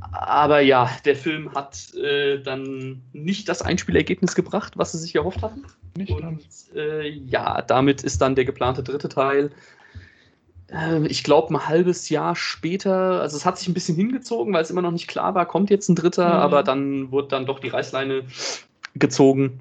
Aber 0.00 0.60
ja, 0.60 0.90
der 1.04 1.14
Film 1.14 1.54
hat 1.54 1.94
äh, 1.94 2.42
dann 2.42 3.02
nicht 3.12 3.48
das 3.48 3.60
Einspielergebnis 3.60 4.34
gebracht, 4.34 4.78
was 4.78 4.92
sie 4.92 4.98
sich 4.98 5.14
erhofft 5.14 5.42
hatten. 5.42 5.64
Nicht 5.96 6.10
Und 6.10 6.40
äh, 6.74 7.06
ja, 7.08 7.60
damit 7.62 8.02
ist 8.02 8.22
dann 8.22 8.34
der 8.34 8.46
geplante 8.46 8.82
dritte 8.82 9.10
Teil. 9.10 9.50
Äh, 10.72 11.06
ich 11.06 11.22
glaube, 11.22 11.54
ein 11.54 11.68
halbes 11.68 12.08
Jahr 12.08 12.34
später, 12.36 13.20
also 13.20 13.36
es 13.36 13.44
hat 13.44 13.58
sich 13.58 13.68
ein 13.68 13.74
bisschen 13.74 13.96
hingezogen, 13.96 14.54
weil 14.54 14.62
es 14.62 14.70
immer 14.70 14.82
noch 14.82 14.92
nicht 14.92 15.08
klar 15.08 15.34
war, 15.34 15.44
kommt 15.44 15.68
jetzt 15.68 15.90
ein 15.90 15.94
dritter, 15.94 16.26
mhm. 16.26 16.40
aber 16.40 16.62
dann 16.62 17.12
wurde 17.12 17.28
dann 17.28 17.44
doch 17.44 17.60
die 17.60 17.68
Reißleine 17.68 18.24
gezogen. 18.94 19.60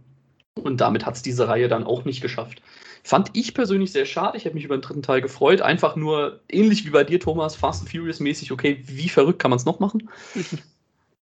Und 0.60 0.82
damit 0.82 1.06
hat 1.06 1.16
es 1.16 1.22
diese 1.22 1.48
Reihe 1.48 1.68
dann 1.68 1.86
auch 1.86 2.06
nicht 2.06 2.22
geschafft. 2.22 2.62
Fand 3.04 3.32
ich 3.34 3.54
persönlich 3.54 3.92
sehr 3.92 4.06
schade. 4.06 4.38
Ich 4.38 4.46
habe 4.46 4.56
mich 4.56 4.66
über 4.66 4.78
den 4.78 4.82
dritten 4.82 5.02
Teil 5.02 5.22
gefreut. 5.22 5.62
Einfach 5.62 5.96
nur 5.96 6.42
ähnlich 6.50 6.86
wie 6.86 6.90
bei 6.90 7.04
dir, 7.04 7.20
Thomas, 7.20 7.56
Fast 7.56 7.82
and 7.82 7.92
Furious 7.92 8.20
mäßig, 8.20 8.52
okay, 8.52 8.80
wie 8.86 9.10
verrückt 9.10 9.40
kann 9.40 9.52
man 9.52 9.58
es 9.58 9.66
noch 9.66 9.80
machen? 9.80 10.10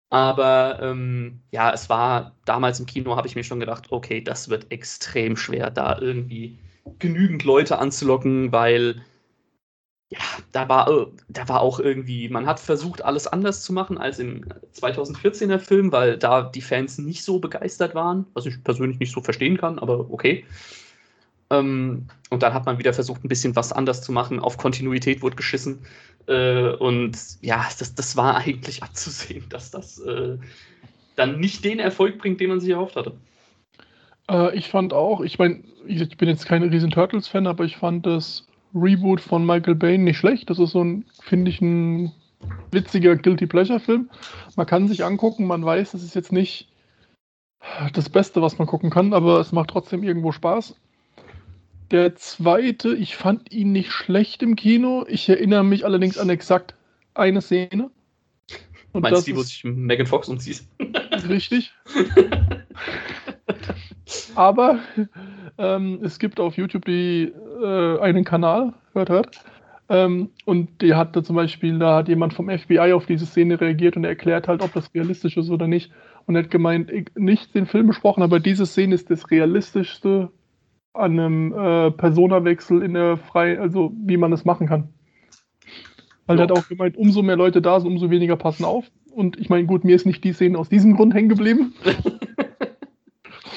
Aber 0.09 0.79
ähm, 0.81 1.39
ja, 1.51 1.71
es 1.71 1.88
war 1.89 2.36
damals 2.45 2.79
im 2.79 2.88
Kino, 2.88 3.15
habe 3.15 3.27
ich 3.27 3.36
mir 3.36 3.43
schon 3.43 3.59
gedacht, 3.59 3.91
okay, 3.91 4.21
das 4.21 4.50
wird 4.50 4.71
extrem 4.71 5.38
schwer, 5.38 5.69
da 5.69 6.00
irgendwie 6.00 6.57
genügend 6.98 7.43
Leute 7.43 7.77
anzulocken, 7.77 8.51
weil 8.51 9.03
ja, 10.10 10.20
da 10.51 10.68
war, 10.68 10.89
äh, 10.89 11.06
da 11.28 11.48
war 11.48 11.62
auch 11.62 11.80
irgendwie, 11.80 12.30
man 12.30 12.48
hat 12.48 12.60
versucht, 12.60 13.04
alles 13.04 13.28
anders 13.28 13.62
zu 13.62 13.74
machen 13.74 14.00
als 14.00 14.18
im 14.18 14.44
2014er 14.74 15.60
Film, 15.60 15.92
weil 15.92 16.18
da 16.18 16.42
die 16.42 16.62
Fans 16.62 16.98
nicht 16.98 17.24
so 17.24 17.39
begeistert 17.39 17.94
waren, 17.94 18.25
was 18.34 18.48
ich 18.48 18.63
persönlich 18.63 19.00
nicht 19.00 19.13
so 19.13 19.22
verstehen 19.22 19.58
kann, 19.58 19.78
aber 19.78 20.12
okay. 20.12 20.46
Ähm, 21.51 22.08
und 22.32 22.44
dann 22.44 22.54
hat 22.54 22.66
man 22.66 22.80
wieder 22.80 22.94
versucht, 22.94 23.24
ein 23.24 23.30
bisschen 23.30 23.56
was 23.56 23.72
anders 23.72 24.01
zu 24.01 24.12
machen. 24.12 24.39
Auf 24.39 24.58
Kontinuität 24.58 25.22
wurde 25.22 25.36
geschissen. 25.36 25.80
Äh, 26.28 26.72
und 26.74 27.18
ja, 27.42 27.68
das, 27.78 27.94
das 27.94 28.18
war 28.18 28.38
eigentlich 28.38 28.82
abzusehen, 28.84 29.46
dass 29.50 29.70
das 29.70 30.00
äh, 30.00 30.38
dann 31.16 31.39
nicht 31.39 31.63
den 31.63 31.80
Erfolg 31.80 32.18
bringt, 32.18 32.39
den 32.39 32.50
man 32.50 32.60
sich 32.60 32.72
erhofft 32.72 32.96
hatte. 32.96 33.13
Äh, 34.30 34.56
ich 34.56 34.70
fand 34.70 34.94
auch, 34.94 35.22
ich 35.22 35.38
meine, 35.38 35.63
ich 35.86 36.18
bin 36.18 36.30
jetzt 36.30 36.46
kein 36.48 36.63
riesen 36.63 36.92
Turtles-Fan, 36.92 37.46
aber 37.46 37.63
ich 37.63 37.78
fand 37.78 38.08
es 38.08 38.48
Reboot 38.73 39.21
von 39.21 39.45
Michael 39.45 39.75
Bay 39.75 39.97
nicht 39.97 40.17
schlecht. 40.17 40.49
Das 40.49 40.59
ist 40.59 40.71
so 40.71 40.83
ein, 40.83 41.05
finde 41.21 41.49
ich, 41.49 41.61
ein 41.61 42.11
witziger 42.71 43.15
Guilty 43.15 43.47
Pleasure-Film. 43.47 44.09
Man 44.55 44.65
kann 44.65 44.88
sich 44.88 45.03
angucken, 45.03 45.45
man 45.45 45.63
weiß, 45.63 45.93
es 45.93 46.03
ist 46.03 46.15
jetzt 46.15 46.31
nicht 46.31 46.69
das 47.93 48.09
Beste, 48.09 48.41
was 48.41 48.57
man 48.57 48.67
gucken 48.67 48.89
kann, 48.89 49.13
aber 49.13 49.39
es 49.39 49.51
macht 49.51 49.69
trotzdem 49.71 50.03
irgendwo 50.03 50.31
Spaß. 50.31 50.75
Der 51.91 52.15
zweite, 52.15 52.93
ich 52.95 53.15
fand 53.15 53.51
ihn 53.51 53.71
nicht 53.71 53.91
schlecht 53.91 54.43
im 54.43 54.55
Kino. 54.55 55.05
Ich 55.07 55.27
erinnere 55.27 55.63
mich 55.63 55.85
allerdings 55.85 56.17
an 56.17 56.29
exakt 56.29 56.75
eine 57.15 57.41
Szene. 57.41 57.89
Und 58.91 59.01
Meinst 59.01 59.27
du 59.27 59.35
wo 59.35 59.41
sich 59.41 59.63
Megan 59.63 60.07
Fox 60.07 60.29
umzieht? 60.29 60.63
Richtig. 61.27 61.71
Aber 64.35 64.79
ähm, 65.57 65.99
es 66.03 66.19
gibt 66.19 66.39
auf 66.39 66.57
YouTube 66.57 66.85
die, 66.85 67.33
äh, 67.62 68.00
einen 68.00 68.24
Kanal, 68.24 68.74
hört, 68.94 69.10
hört. 69.10 69.44
Ähm, 69.89 70.30
und 70.46 70.82
die 70.82 70.94
hatte 70.94 71.24
zum 71.24 71.36
Beispiel, 71.36 71.80
da 71.80 71.98
hat 71.98 72.10
jemand 72.10 72.34
vom 72.34 72.50
FBI 72.50 72.94
auf 72.94 73.06
diese 73.06 73.25
Szene 73.25 73.60
reagiert 73.60 73.98
und 73.98 74.04
er 74.04 74.12
erklärt 74.12 74.48
halt, 74.48 74.62
ob 74.62 74.74
das 74.74 74.94
realistisch 74.94 75.36
ist 75.38 75.50
oder 75.50 75.68
nicht. 75.68 75.92
Und 76.25 76.36
er 76.36 76.44
hat 76.44 76.51
gemeint, 76.51 76.92
nicht 77.18 77.56
den 77.56 77.66
Film 77.66 77.88
besprochen, 77.88 78.22
aber 78.22 78.39
diese 78.39 78.66
Szene 78.66 78.94
ist 78.94 79.10
das 79.10 79.32
realistischste 79.32 80.30
an 80.94 81.20
einem 81.20 81.54
äh, 81.54 81.92
Personawechsel 81.92 82.84
in 82.84 82.94
der 82.94 83.18
freien, 83.18 83.60
also 83.60 83.92
wie 84.06 84.18
man 84.18 84.32
es 84.32 84.46
machen 84.46 84.68
kann. 84.68 84.89
Weil 86.28 86.38
ja. 86.38 86.44
er 86.44 86.50
hat 86.50 86.58
auch 86.58 86.68
gemeint, 86.68 86.98
umso 86.98 87.24
mehr 87.24 87.36
Leute 87.36 87.62
da 87.62 87.80
sind, 87.80 87.89
umso 87.89 88.12
weniger 88.12 88.36
passen 88.36 88.66
auf. 88.66 88.86
Und 89.12 89.39
ich 89.39 89.50
meine, 89.50 89.66
gut, 89.66 89.84
mir 89.84 89.96
ist 89.96 90.06
nicht 90.06 90.24
die 90.24 90.34
Szene 90.34 90.58
aus 90.60 90.70
diesem 90.70 90.96
Grund 90.96 91.16
hängen 91.16 91.30
geblieben. 91.30 91.74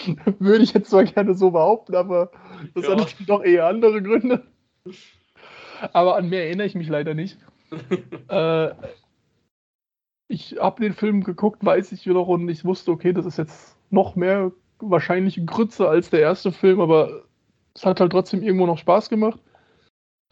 Würde 0.39 0.65
ich 0.65 0.73
jetzt 0.73 0.91
zwar 0.91 1.05
gerne 1.05 1.35
so 1.35 1.51
behaupten, 1.51 1.95
aber 1.95 2.31
das 2.75 2.87
ja. 2.87 2.99
hat 2.99 3.17
doch 3.27 3.43
eher 3.43 3.67
andere 3.67 4.03
Gründe. 4.03 4.47
Aber 5.93 6.17
an 6.17 6.29
mehr 6.29 6.47
erinnere 6.47 6.67
ich 6.67 6.75
mich 6.75 6.89
leider 6.89 7.15
nicht. 7.15 7.39
äh, 8.29 8.71
ich 10.29 10.57
habe 10.59 10.83
den 10.83 10.95
Film 10.95 11.25
geguckt, 11.25 11.65
weiß 11.65 11.93
ich 11.93 12.07
wieder 12.07 12.27
und 12.27 12.49
ich 12.49 12.65
wusste, 12.65 12.91
okay, 12.91 13.13
das 13.13 13.27
ist 13.27 13.39
jetzt 13.39 13.77
noch 13.91 14.17
mehr 14.17 14.53
wahrscheinlich 14.79 15.45
Grütze 15.47 15.89
als 15.89 16.11
der 16.11 16.21
erste 16.21 16.53
Film, 16.53 16.81
aber 16.81 17.25
es 17.75 17.85
hat 17.85 18.01
halt 18.01 18.13
trotzdem 18.13 18.43
irgendwo 18.43 18.67
noch 18.67 18.79
Spaß 18.79 19.09
gemacht. 19.09 19.41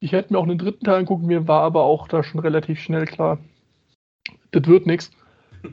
Ich 0.01 0.13
hätte 0.13 0.33
mir 0.33 0.39
auch 0.39 0.45
einen 0.45 0.59
dritten 0.59 0.85
Teil 0.85 1.01
angucken, 1.01 1.27
mir 1.27 1.47
war 1.47 1.63
aber 1.63 1.85
auch 1.85 2.09
da 2.09 2.23
schon 2.23 2.41
relativ 2.41 2.81
schnell 2.81 3.05
klar, 3.05 3.39
das 4.51 4.67
wird 4.67 4.87
nichts. 4.87 5.11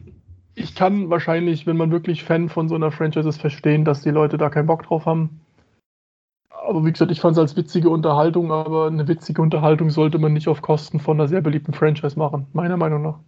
Ich 0.60 0.74
kann 0.74 1.12
wahrscheinlich, 1.12 1.68
wenn 1.68 1.78
man 1.78 1.92
wirklich 1.92 2.24
Fan 2.24 2.50
von 2.50 2.68
so 2.68 2.74
einer 2.74 2.90
Franchise 2.90 3.30
ist, 3.30 3.40
verstehen, 3.40 3.86
dass 3.86 4.02
die 4.02 4.10
Leute 4.10 4.40
da 4.40 4.50
keinen 4.50 4.66
Bock 4.66 4.82
drauf 4.82 5.06
haben. 5.06 5.40
Aber 6.50 6.86
wie 6.86 6.92
gesagt, 6.92 7.12
ich 7.12 7.22
fand 7.22 7.34
es 7.38 7.40
als 7.40 7.56
witzige 7.56 7.90
Unterhaltung, 7.90 8.52
aber 8.52 8.88
eine 8.88 9.08
witzige 9.08 9.42
Unterhaltung 9.42 9.90
sollte 9.90 10.18
man 10.18 10.34
nicht 10.34 10.48
auf 10.48 10.62
Kosten 10.62 11.00
von 11.00 11.20
einer 11.20 11.28
sehr 11.28 11.42
beliebten 11.42 11.74
Franchise 11.74 12.18
machen, 12.18 12.48
meiner 12.54 12.78
Meinung 12.78 13.02
nach. 13.02 13.20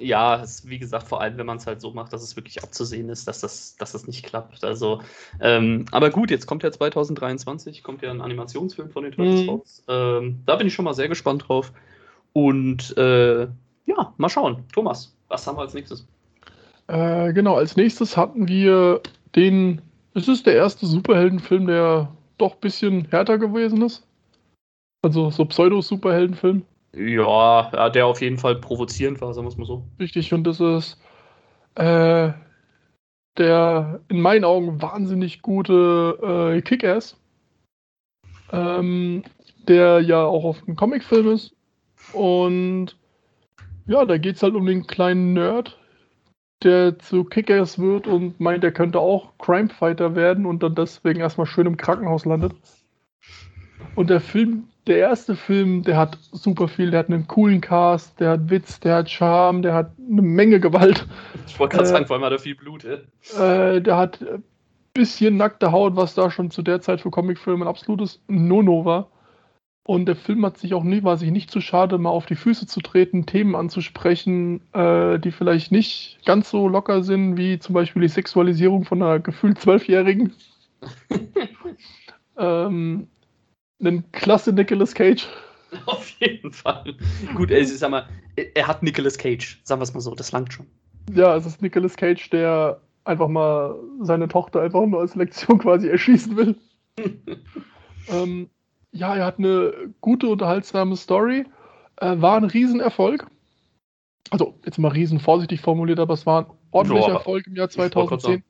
Ja, 0.00 0.40
es, 0.40 0.66
wie 0.66 0.78
gesagt, 0.78 1.06
vor 1.06 1.20
allem, 1.20 1.36
wenn 1.36 1.46
man 1.46 1.58
es 1.58 1.66
halt 1.66 1.80
so 1.80 1.92
macht, 1.92 2.12
dass 2.12 2.22
es 2.22 2.34
wirklich 2.34 2.62
abzusehen 2.62 3.10
ist, 3.10 3.28
dass 3.28 3.40
das, 3.40 3.76
dass 3.76 3.92
das 3.92 4.06
nicht 4.06 4.24
klappt. 4.24 4.64
Also, 4.64 5.02
ähm, 5.40 5.84
aber 5.92 6.10
gut, 6.10 6.30
jetzt 6.30 6.46
kommt 6.46 6.62
ja 6.62 6.72
2023, 6.72 7.82
kommt 7.82 8.00
ja 8.00 8.10
ein 8.10 8.22
Animationsfilm 8.22 8.90
von 8.90 9.04
den 9.04 9.12
Turtles 9.12 9.42
mhm. 9.42 9.48
raus. 9.50 9.84
Ähm, 9.88 10.40
da 10.46 10.56
bin 10.56 10.66
ich 10.66 10.74
schon 10.74 10.86
mal 10.86 10.94
sehr 10.94 11.08
gespannt 11.08 11.48
drauf. 11.48 11.72
Und 12.32 12.96
äh, 12.96 13.42
ja, 13.86 14.14
mal 14.16 14.28
schauen. 14.28 14.64
Thomas, 14.72 15.14
was 15.28 15.46
haben 15.46 15.58
wir 15.58 15.62
als 15.62 15.74
nächstes? 15.74 16.06
Äh, 16.86 17.32
genau, 17.32 17.56
als 17.56 17.76
nächstes 17.76 18.16
hatten 18.16 18.48
wir 18.48 19.00
den. 19.36 19.82
Es 20.14 20.28
ist 20.28 20.46
der 20.46 20.54
erste 20.54 20.86
Superheldenfilm, 20.86 21.66
der 21.66 22.12
doch 22.38 22.54
ein 22.54 22.60
bisschen 22.60 23.06
härter 23.10 23.38
gewesen 23.38 23.82
ist. 23.82 24.06
Also 25.02 25.30
so 25.30 25.44
Pseudo-Superheldenfilm. 25.44 26.62
Ja, 26.94 27.70
ja, 27.72 27.88
der 27.88 28.06
auf 28.06 28.20
jeden 28.20 28.38
Fall 28.38 28.56
provozierend 28.56 29.20
war, 29.20 29.32
sagen 29.32 29.46
wir 29.46 29.50
es 29.50 29.56
mal 29.56 29.66
so. 29.66 29.84
Richtig, 29.98 30.32
und 30.34 30.44
das 30.44 30.60
ist 30.60 30.98
äh, 31.76 32.32
der 33.38 34.00
in 34.08 34.20
meinen 34.20 34.44
Augen 34.44 34.82
wahnsinnig 34.82 35.40
gute 35.42 36.54
äh, 36.56 36.60
Kick-Ass, 36.62 37.16
ähm, 38.52 39.22
der 39.68 40.00
ja 40.00 40.24
auch 40.24 40.44
auf 40.44 40.62
einem 40.66 40.76
Comicfilm 40.76 41.28
ist. 41.28 41.54
Und 42.12 42.96
ja, 43.86 44.04
da 44.04 44.18
geht 44.18 44.36
es 44.36 44.42
halt 44.42 44.54
um 44.54 44.66
den 44.66 44.86
kleinen 44.86 45.32
Nerd, 45.32 45.78
der 46.62 46.98
zu 46.98 47.24
Kick-Ass 47.24 47.78
wird 47.78 48.06
und 48.06 48.40
meint, 48.40 48.64
er 48.64 48.72
könnte 48.72 49.00
auch 49.00 49.32
Crime-Fighter 49.38 50.14
werden 50.14 50.46
und 50.46 50.62
dann 50.62 50.74
deswegen 50.74 51.20
erstmal 51.20 51.46
schön 51.46 51.66
im 51.66 51.76
Krankenhaus 51.76 52.24
landet. 52.24 52.52
Und 53.94 54.10
der 54.10 54.20
Film 54.20 54.68
der 54.86 54.98
erste 54.98 55.36
Film, 55.36 55.82
der 55.82 55.96
hat 55.96 56.18
super 56.32 56.68
viel, 56.68 56.90
der 56.90 57.00
hat 57.00 57.08
einen 57.08 57.26
coolen 57.26 57.60
Cast, 57.60 58.18
der 58.18 58.30
hat 58.30 58.50
Witz, 58.50 58.80
der 58.80 58.96
hat 58.96 59.10
Charme, 59.10 59.62
der 59.62 59.74
hat 59.74 59.92
eine 59.98 60.22
Menge 60.22 60.58
Gewalt. 60.58 61.06
Ich 61.46 61.58
wollte 61.58 61.76
gerade 61.76 61.88
äh, 61.88 61.92
sagen, 61.92 62.06
vor 62.06 62.16
allem 62.16 62.24
hat 62.24 62.32
er 62.32 62.38
viel 62.38 62.54
Blut. 62.54 62.84
Äh, 62.84 63.80
der 63.80 63.96
hat 63.96 64.20
ein 64.22 64.42
bisschen 64.94 65.36
nackte 65.36 65.70
Haut, 65.72 65.96
was 65.96 66.14
da 66.14 66.30
schon 66.30 66.50
zu 66.50 66.62
der 66.62 66.80
Zeit 66.80 67.00
für 67.00 67.10
Comicfilme 67.10 67.64
ein 67.64 67.68
absolutes 67.68 68.20
No-No 68.28 68.84
war. 68.84 69.10
Und 69.84 70.06
der 70.06 70.16
Film 70.16 70.44
hat 70.44 70.58
sich 70.58 70.74
auch 70.74 70.84
nie, 70.84 71.02
war 71.02 71.16
sich 71.16 71.30
nicht 71.30 71.50
zu 71.50 71.60
schade, 71.60 71.98
mal 71.98 72.10
auf 72.10 72.26
die 72.26 72.36
Füße 72.36 72.66
zu 72.66 72.80
treten, 72.80 73.26
Themen 73.26 73.56
anzusprechen, 73.56 74.60
äh, 74.72 75.18
die 75.18 75.32
vielleicht 75.32 75.72
nicht 75.72 76.18
ganz 76.26 76.50
so 76.50 76.68
locker 76.68 77.02
sind, 77.02 77.36
wie 77.36 77.58
zum 77.58 77.74
Beispiel 77.74 78.02
die 78.02 78.08
Sexualisierung 78.08 78.84
von 78.84 79.02
einer 79.02 79.20
gefühlt 79.20 79.58
Zwölfjährigen. 79.58 80.32
ähm, 82.38 83.08
einen 83.80 84.12
klasse 84.12 84.52
Nicolas 84.52 84.94
Cage. 84.94 85.26
Auf 85.86 86.10
jeden 86.20 86.52
Fall. 86.52 86.94
Gut, 87.34 87.50
ey, 87.50 87.64
sag 87.64 87.90
mal, 87.90 88.06
er 88.36 88.66
hat 88.66 88.82
Nicolas 88.82 89.16
Cage, 89.16 89.60
sagen 89.64 89.80
wir 89.80 89.84
es 89.84 89.94
mal 89.94 90.00
so, 90.00 90.14
das 90.14 90.32
langt 90.32 90.52
schon. 90.52 90.66
Ja, 91.14 91.34
es 91.36 91.46
ist 91.46 91.62
Nicolas 91.62 91.96
Cage, 91.96 92.28
der 92.30 92.80
einfach 93.04 93.28
mal 93.28 93.76
seine 94.00 94.28
Tochter 94.28 94.60
einfach 94.60 94.84
nur 94.86 95.00
als 95.00 95.14
Lektion 95.14 95.58
quasi 95.58 95.88
erschießen 95.88 96.36
will. 96.36 96.56
ähm, 98.08 98.50
ja, 98.92 99.14
er 99.14 99.24
hat 99.24 99.38
eine 99.38 99.72
gute, 100.00 100.28
unterhaltsame 100.28 100.96
Story. 100.96 101.46
Äh, 101.96 102.20
war 102.20 102.36
ein 102.36 102.44
Riesenerfolg. 102.44 103.26
Also, 104.30 104.54
jetzt 104.64 104.78
mal 104.78 104.88
riesen 104.88 105.20
vorsichtig 105.20 105.60
formuliert, 105.60 105.98
aber 105.98 106.14
es 106.14 106.26
war 106.26 106.42
ein 106.42 106.50
ordentlicher 106.70 107.08
so, 107.08 107.12
Erfolg 107.12 107.46
im 107.46 107.56
Jahr 107.56 107.68
2010. 107.68 108.42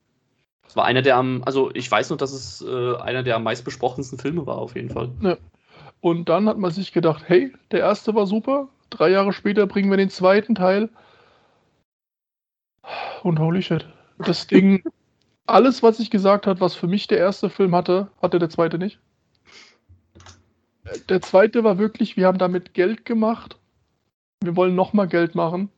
Es 0.66 0.76
war 0.76 0.84
einer 0.84 1.02
der 1.02 1.16
am, 1.16 1.42
also 1.44 1.70
ich 1.74 1.90
weiß 1.90 2.10
nur, 2.10 2.16
dass 2.16 2.32
es 2.32 2.62
äh, 2.62 2.96
einer 2.96 3.22
der 3.22 3.36
am 3.36 3.42
meistbesprochensten 3.42 4.18
Filme 4.18 4.46
war, 4.46 4.58
auf 4.58 4.76
jeden 4.76 4.90
Fall. 4.90 5.10
Ja. 5.20 5.36
Und 6.00 6.28
dann 6.28 6.48
hat 6.48 6.58
man 6.58 6.70
sich 6.70 6.92
gedacht, 6.92 7.24
hey, 7.26 7.52
der 7.72 7.80
erste 7.80 8.14
war 8.14 8.26
super, 8.26 8.68
drei 8.88 9.10
Jahre 9.10 9.32
später 9.32 9.66
bringen 9.66 9.90
wir 9.90 9.96
den 9.96 10.10
zweiten 10.10 10.54
Teil. 10.54 10.88
Und 13.22 13.38
holy 13.38 13.62
shit. 13.62 13.86
Das 14.18 14.46
Ding, 14.46 14.82
alles, 15.46 15.82
was 15.82 15.98
ich 15.98 16.10
gesagt 16.10 16.46
habe, 16.46 16.60
was 16.60 16.74
für 16.74 16.86
mich 16.86 17.06
der 17.06 17.18
erste 17.18 17.50
Film 17.50 17.74
hatte, 17.74 18.08
hatte 18.22 18.38
der 18.38 18.50
zweite 18.50 18.78
nicht. 18.78 19.00
Der 21.08 21.20
zweite 21.22 21.64
war 21.64 21.78
wirklich, 21.78 22.16
wir 22.16 22.26
haben 22.26 22.38
damit 22.38 22.74
Geld 22.74 23.04
gemacht. 23.04 23.56
Wir 24.42 24.56
wollen 24.56 24.74
nochmal 24.74 25.08
Geld 25.08 25.34
machen. 25.34 25.70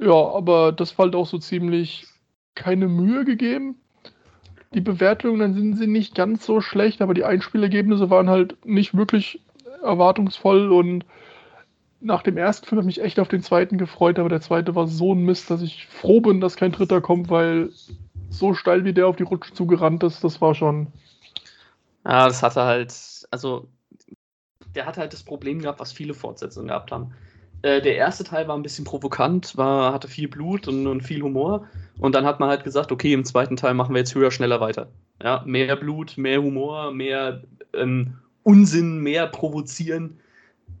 Ja, 0.00 0.12
aber 0.12 0.72
das 0.72 0.92
fällt 0.92 1.14
auch 1.14 1.26
so 1.26 1.38
ziemlich 1.38 2.06
keine 2.54 2.88
Mühe 2.88 3.24
gegeben 3.24 3.76
die 4.74 4.80
Bewertungen, 4.80 5.40
dann 5.40 5.54
sind 5.54 5.76
sie 5.76 5.86
nicht 5.86 6.14
ganz 6.14 6.46
so 6.46 6.60
schlecht, 6.60 7.02
aber 7.02 7.14
die 7.14 7.24
Einspielergebnisse 7.24 8.10
waren 8.10 8.30
halt 8.30 8.64
nicht 8.64 8.96
wirklich 8.96 9.40
erwartungsvoll 9.82 10.70
und 10.70 11.04
nach 12.00 12.22
dem 12.22 12.36
ersten 12.36 12.66
Film 12.66 12.80
habe 12.80 12.88
ich 12.88 12.96
mich 12.96 13.04
echt 13.04 13.18
auf 13.18 13.28
den 13.28 13.42
zweiten 13.42 13.78
gefreut, 13.78 14.18
aber 14.18 14.28
der 14.28 14.40
zweite 14.40 14.74
war 14.74 14.86
so 14.86 15.14
ein 15.14 15.24
Mist, 15.24 15.50
dass 15.50 15.60
ich 15.60 15.86
froh 15.86 16.20
bin, 16.20 16.40
dass 16.40 16.56
kein 16.56 16.72
dritter 16.72 17.00
kommt, 17.00 17.28
weil 17.28 17.70
so 18.30 18.54
steil 18.54 18.84
wie 18.84 18.94
der 18.94 19.08
auf 19.08 19.16
die 19.16 19.24
Rutsche 19.24 19.52
zugerannt 19.52 20.02
ist, 20.04 20.22
das 20.22 20.40
war 20.40 20.54
schon. 20.54 20.86
Ja, 22.04 22.26
das 22.26 22.42
hatte 22.42 22.62
halt, 22.62 22.94
also 23.30 23.68
der 24.74 24.86
hatte 24.86 25.00
halt 25.00 25.12
das 25.12 25.22
Problem 25.22 25.60
gehabt, 25.60 25.80
was 25.80 25.92
viele 25.92 26.14
Fortsetzungen 26.14 26.68
gehabt 26.68 26.92
haben. 26.92 27.12
Äh, 27.62 27.82
der 27.82 27.96
erste 27.96 28.24
Teil 28.24 28.48
war 28.48 28.56
ein 28.56 28.62
bisschen 28.62 28.84
provokant, 28.84 29.56
war, 29.56 29.92
hatte 29.92 30.08
viel 30.08 30.28
Blut 30.28 30.66
und, 30.66 30.86
und, 30.86 31.02
viel 31.02 31.22
Humor. 31.22 31.66
Und 31.98 32.14
dann 32.14 32.24
hat 32.24 32.40
man 32.40 32.48
halt 32.48 32.64
gesagt, 32.64 32.90
okay, 32.90 33.12
im 33.12 33.24
zweiten 33.24 33.56
Teil 33.56 33.74
machen 33.74 33.94
wir 33.94 34.00
jetzt 34.00 34.14
höher, 34.14 34.30
schneller 34.30 34.60
weiter. 34.60 34.88
Ja, 35.22 35.42
mehr 35.44 35.76
Blut, 35.76 36.16
mehr 36.16 36.42
Humor, 36.42 36.92
mehr 36.92 37.42
ähm, 37.74 38.14
Unsinn, 38.42 39.00
mehr 39.00 39.26
provozieren. 39.26 40.18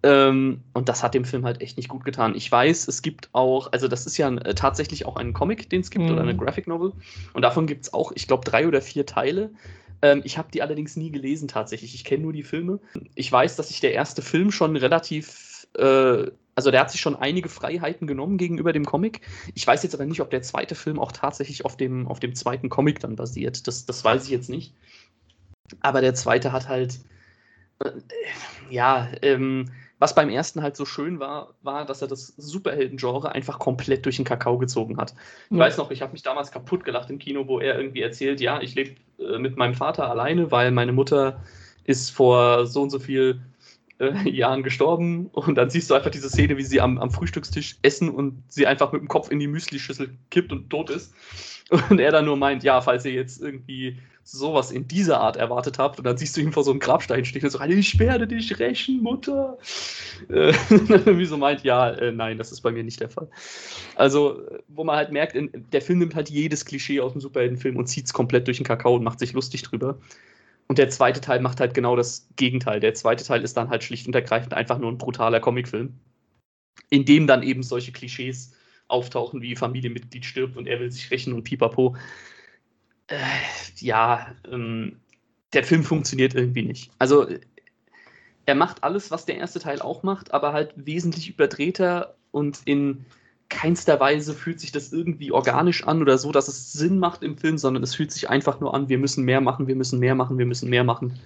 Ähm, 0.02 0.62
und 0.72 0.88
das 0.88 1.02
hat 1.02 1.12
dem 1.12 1.26
Film 1.26 1.44
halt 1.44 1.60
echt 1.60 1.76
nicht 1.76 1.90
gut 1.90 2.04
getan. 2.04 2.34
Ich 2.34 2.50
weiß, 2.50 2.88
es 2.88 3.02
gibt 3.02 3.28
auch, 3.32 3.70
also 3.72 3.86
das 3.86 4.06
ist 4.06 4.16
ja 4.16 4.30
äh, 4.30 4.54
tatsächlich 4.54 5.04
auch 5.04 5.16
ein 5.16 5.34
Comic, 5.34 5.68
den 5.68 5.82
es 5.82 5.90
gibt, 5.90 6.06
mhm. 6.06 6.12
oder 6.12 6.22
eine 6.22 6.36
Graphic 6.36 6.66
Novel. 6.66 6.92
Und 7.34 7.42
davon 7.42 7.66
gibt 7.66 7.84
es 7.84 7.92
auch, 7.92 8.12
ich 8.14 8.26
glaube, 8.26 8.44
drei 8.44 8.66
oder 8.66 8.80
vier 8.80 9.04
Teile. 9.04 9.50
Ähm, 10.02 10.22
ich 10.24 10.38
habe 10.38 10.50
die 10.52 10.62
allerdings 10.62 10.96
nie 10.96 11.10
gelesen 11.10 11.48
tatsächlich. 11.48 11.94
Ich 11.94 12.04
kenne 12.04 12.22
nur 12.22 12.32
die 12.32 12.42
Filme. 12.42 12.80
Ich 13.14 13.30
weiß, 13.30 13.56
dass 13.56 13.68
sich 13.68 13.80
der 13.80 13.92
erste 13.92 14.22
Film 14.22 14.50
schon 14.50 14.76
relativ 14.76 15.66
äh, 15.74 16.30
also 16.56 16.70
der 16.70 16.80
hat 16.80 16.90
sich 16.90 17.00
schon 17.00 17.16
einige 17.16 17.48
Freiheiten 17.48 18.06
genommen 18.06 18.36
gegenüber 18.36 18.72
dem 18.72 18.84
Comic. 18.84 19.22
Ich 19.54 19.66
weiß 19.66 19.82
jetzt 19.82 19.94
aber 19.94 20.04
nicht, 20.04 20.20
ob 20.20 20.30
der 20.30 20.42
zweite 20.42 20.74
Film 20.74 20.98
auch 20.98 21.12
tatsächlich 21.12 21.64
auf 21.64 21.76
dem, 21.76 22.06
auf 22.06 22.20
dem 22.20 22.34
zweiten 22.34 22.68
Comic 22.68 23.00
dann 23.00 23.16
basiert. 23.16 23.66
Das, 23.66 23.86
das 23.86 24.04
weiß 24.04 24.24
ich 24.24 24.30
jetzt 24.30 24.50
nicht. 24.50 24.74
Aber 25.80 26.00
der 26.00 26.14
zweite 26.14 26.52
hat 26.52 26.68
halt, 26.68 27.00
Äh, 27.80 27.92
ja, 28.70 29.08
ähm, 29.22 29.70
was 30.00 30.14
beim 30.14 30.30
ersten 30.30 30.62
halt 30.62 30.76
so 30.76 30.86
schön 30.86 31.20
war, 31.20 31.54
war, 31.62 31.84
dass 31.84 32.00
er 32.02 32.08
das 32.08 32.28
Superhelden-Genre 32.38 33.32
einfach 33.32 33.58
komplett 33.58 34.06
durch 34.06 34.16
den 34.16 34.24
Kakao 34.24 34.58
gezogen 34.58 34.96
hat. 34.96 35.14
Ich 35.50 35.56
ja. 35.56 35.62
weiß 35.62 35.76
noch, 35.76 35.90
ich 35.90 36.00
habe 36.00 36.12
mich 36.12 36.22
damals 36.22 36.50
kaputt 36.50 36.84
gelacht 36.84 37.10
im 37.10 37.18
Kino, 37.18 37.46
wo 37.46 37.60
er 37.60 37.78
irgendwie 37.78 38.00
erzählt, 38.00 38.40
ja, 38.40 38.60
ich 38.62 38.74
lebe 38.74 38.96
äh, 39.18 39.38
mit 39.38 39.58
meinem 39.58 39.74
Vater 39.74 40.08
alleine, 40.08 40.50
weil 40.50 40.70
meine 40.70 40.92
Mutter 40.92 41.42
ist 41.84 42.10
vor 42.10 42.66
so 42.66 42.80
und 42.80 42.90
so 42.90 42.98
viel 42.98 43.42
äh, 43.98 44.28
Jahren 44.30 44.62
gestorben. 44.62 45.26
Und 45.32 45.56
dann 45.56 45.68
siehst 45.68 45.90
du 45.90 45.94
einfach 45.94 46.10
diese 46.10 46.30
Szene, 46.30 46.56
wie 46.56 46.64
sie 46.64 46.80
am, 46.80 46.98
am 46.98 47.10
Frühstückstisch 47.10 47.76
essen 47.82 48.08
und 48.08 48.42
sie 48.48 48.66
einfach 48.66 48.92
mit 48.92 49.02
dem 49.02 49.08
Kopf 49.08 49.30
in 49.30 49.38
die 49.38 49.48
Müslischüssel 49.48 50.16
kippt 50.30 50.50
und 50.50 50.70
tot 50.70 50.88
ist. 50.88 51.14
Und 51.70 52.00
er 52.00 52.10
dann 52.10 52.24
nur 52.24 52.36
meint, 52.36 52.64
ja, 52.64 52.80
falls 52.80 53.04
ihr 53.04 53.12
jetzt 53.12 53.40
irgendwie 53.40 53.96
sowas 54.22 54.70
in 54.70 54.86
dieser 54.86 55.20
Art 55.20 55.36
erwartet 55.36 55.78
habt, 55.78 55.98
und 55.98 56.04
dann 56.04 56.16
siehst 56.16 56.36
du 56.36 56.40
ihn 56.40 56.52
vor 56.52 56.64
so 56.64 56.70
einem 56.70 56.80
Grabstein 56.80 57.24
stehen 57.24 57.44
und 57.44 57.50
so, 57.50 57.60
ich 57.60 57.98
werde 57.98 58.26
dich 58.26 58.58
rächen, 58.58 59.02
Mutter. 59.02 59.58
Äh, 60.28 60.52
wie 61.18 61.24
so 61.24 61.36
meint, 61.36 61.64
ja, 61.64 61.90
äh, 61.90 62.12
nein, 62.12 62.38
das 62.38 62.52
ist 62.52 62.60
bei 62.60 62.70
mir 62.70 62.84
nicht 62.84 63.00
der 63.00 63.08
Fall. 63.08 63.28
Also, 63.96 64.42
wo 64.68 64.84
man 64.84 64.96
halt 64.96 65.12
merkt, 65.12 65.34
in, 65.34 65.50
der 65.72 65.82
Film 65.82 66.00
nimmt 66.00 66.14
halt 66.14 66.28
jedes 66.28 66.64
Klischee 66.64 67.00
aus 67.00 67.12
dem 67.12 67.20
Superheldenfilm 67.20 67.76
und 67.76 67.86
zieht 67.86 68.06
es 68.06 68.12
komplett 68.12 68.46
durch 68.46 68.58
den 68.58 68.66
Kakao 68.66 68.96
und 68.96 69.04
macht 69.04 69.18
sich 69.18 69.32
lustig 69.32 69.62
drüber. 69.62 69.98
Und 70.68 70.78
der 70.78 70.90
zweite 70.90 71.20
Teil 71.20 71.40
macht 71.40 71.58
halt 71.60 71.74
genau 71.74 71.96
das 71.96 72.28
Gegenteil. 72.36 72.78
Der 72.78 72.94
zweite 72.94 73.24
Teil 73.24 73.42
ist 73.42 73.56
dann 73.56 73.70
halt 73.70 73.82
schlicht 73.82 74.06
und 74.06 74.14
ergreifend 74.14 74.54
einfach 74.54 74.78
nur 74.78 74.92
ein 74.92 74.98
brutaler 74.98 75.40
Comicfilm, 75.40 75.94
in 76.90 77.04
dem 77.04 77.26
dann 77.26 77.42
eben 77.42 77.62
solche 77.62 77.90
Klischees 77.90 78.52
auftauchen, 78.90 79.40
wie 79.42 79.56
Familienmitglied 79.56 80.24
stirbt 80.24 80.56
und 80.56 80.66
er 80.66 80.80
will 80.80 80.90
sich 80.90 81.10
rächen 81.10 81.32
und 81.32 81.44
pipapo 81.44 81.96
äh, 83.10 83.16
ja, 83.78 84.34
ähm, 84.50 84.96
der 85.52 85.64
Film 85.64 85.84
funktioniert 85.84 86.34
irgendwie 86.34 86.62
nicht. 86.62 86.90
Also 86.98 87.26
er 88.46 88.54
macht 88.54 88.82
alles, 88.84 89.10
was 89.10 89.26
der 89.26 89.36
erste 89.36 89.60
Teil 89.60 89.80
auch 89.82 90.02
macht, 90.02 90.32
aber 90.32 90.52
halt 90.52 90.72
wesentlich 90.76 91.28
überdrehter 91.28 92.14
und 92.30 92.60
in 92.64 93.04
keinster 93.48 93.98
Weise 93.98 94.32
fühlt 94.32 94.60
sich 94.60 94.70
das 94.70 94.92
irgendwie 94.92 95.32
organisch 95.32 95.84
an 95.84 96.00
oder 96.00 96.18
so, 96.18 96.30
dass 96.30 96.46
es 96.46 96.72
Sinn 96.72 96.98
macht 96.98 97.24
im 97.24 97.36
Film, 97.36 97.58
sondern 97.58 97.82
es 97.82 97.96
fühlt 97.96 98.12
sich 98.12 98.30
einfach 98.30 98.60
nur 98.60 98.72
an, 98.74 98.88
wir 98.88 98.98
müssen 98.98 99.24
mehr 99.24 99.40
machen, 99.40 99.66
wir 99.66 99.74
müssen 99.74 99.98
mehr 99.98 100.14
machen, 100.14 100.38
wir 100.38 100.46
müssen 100.46 100.70
mehr 100.70 100.84
machen. 100.84 101.18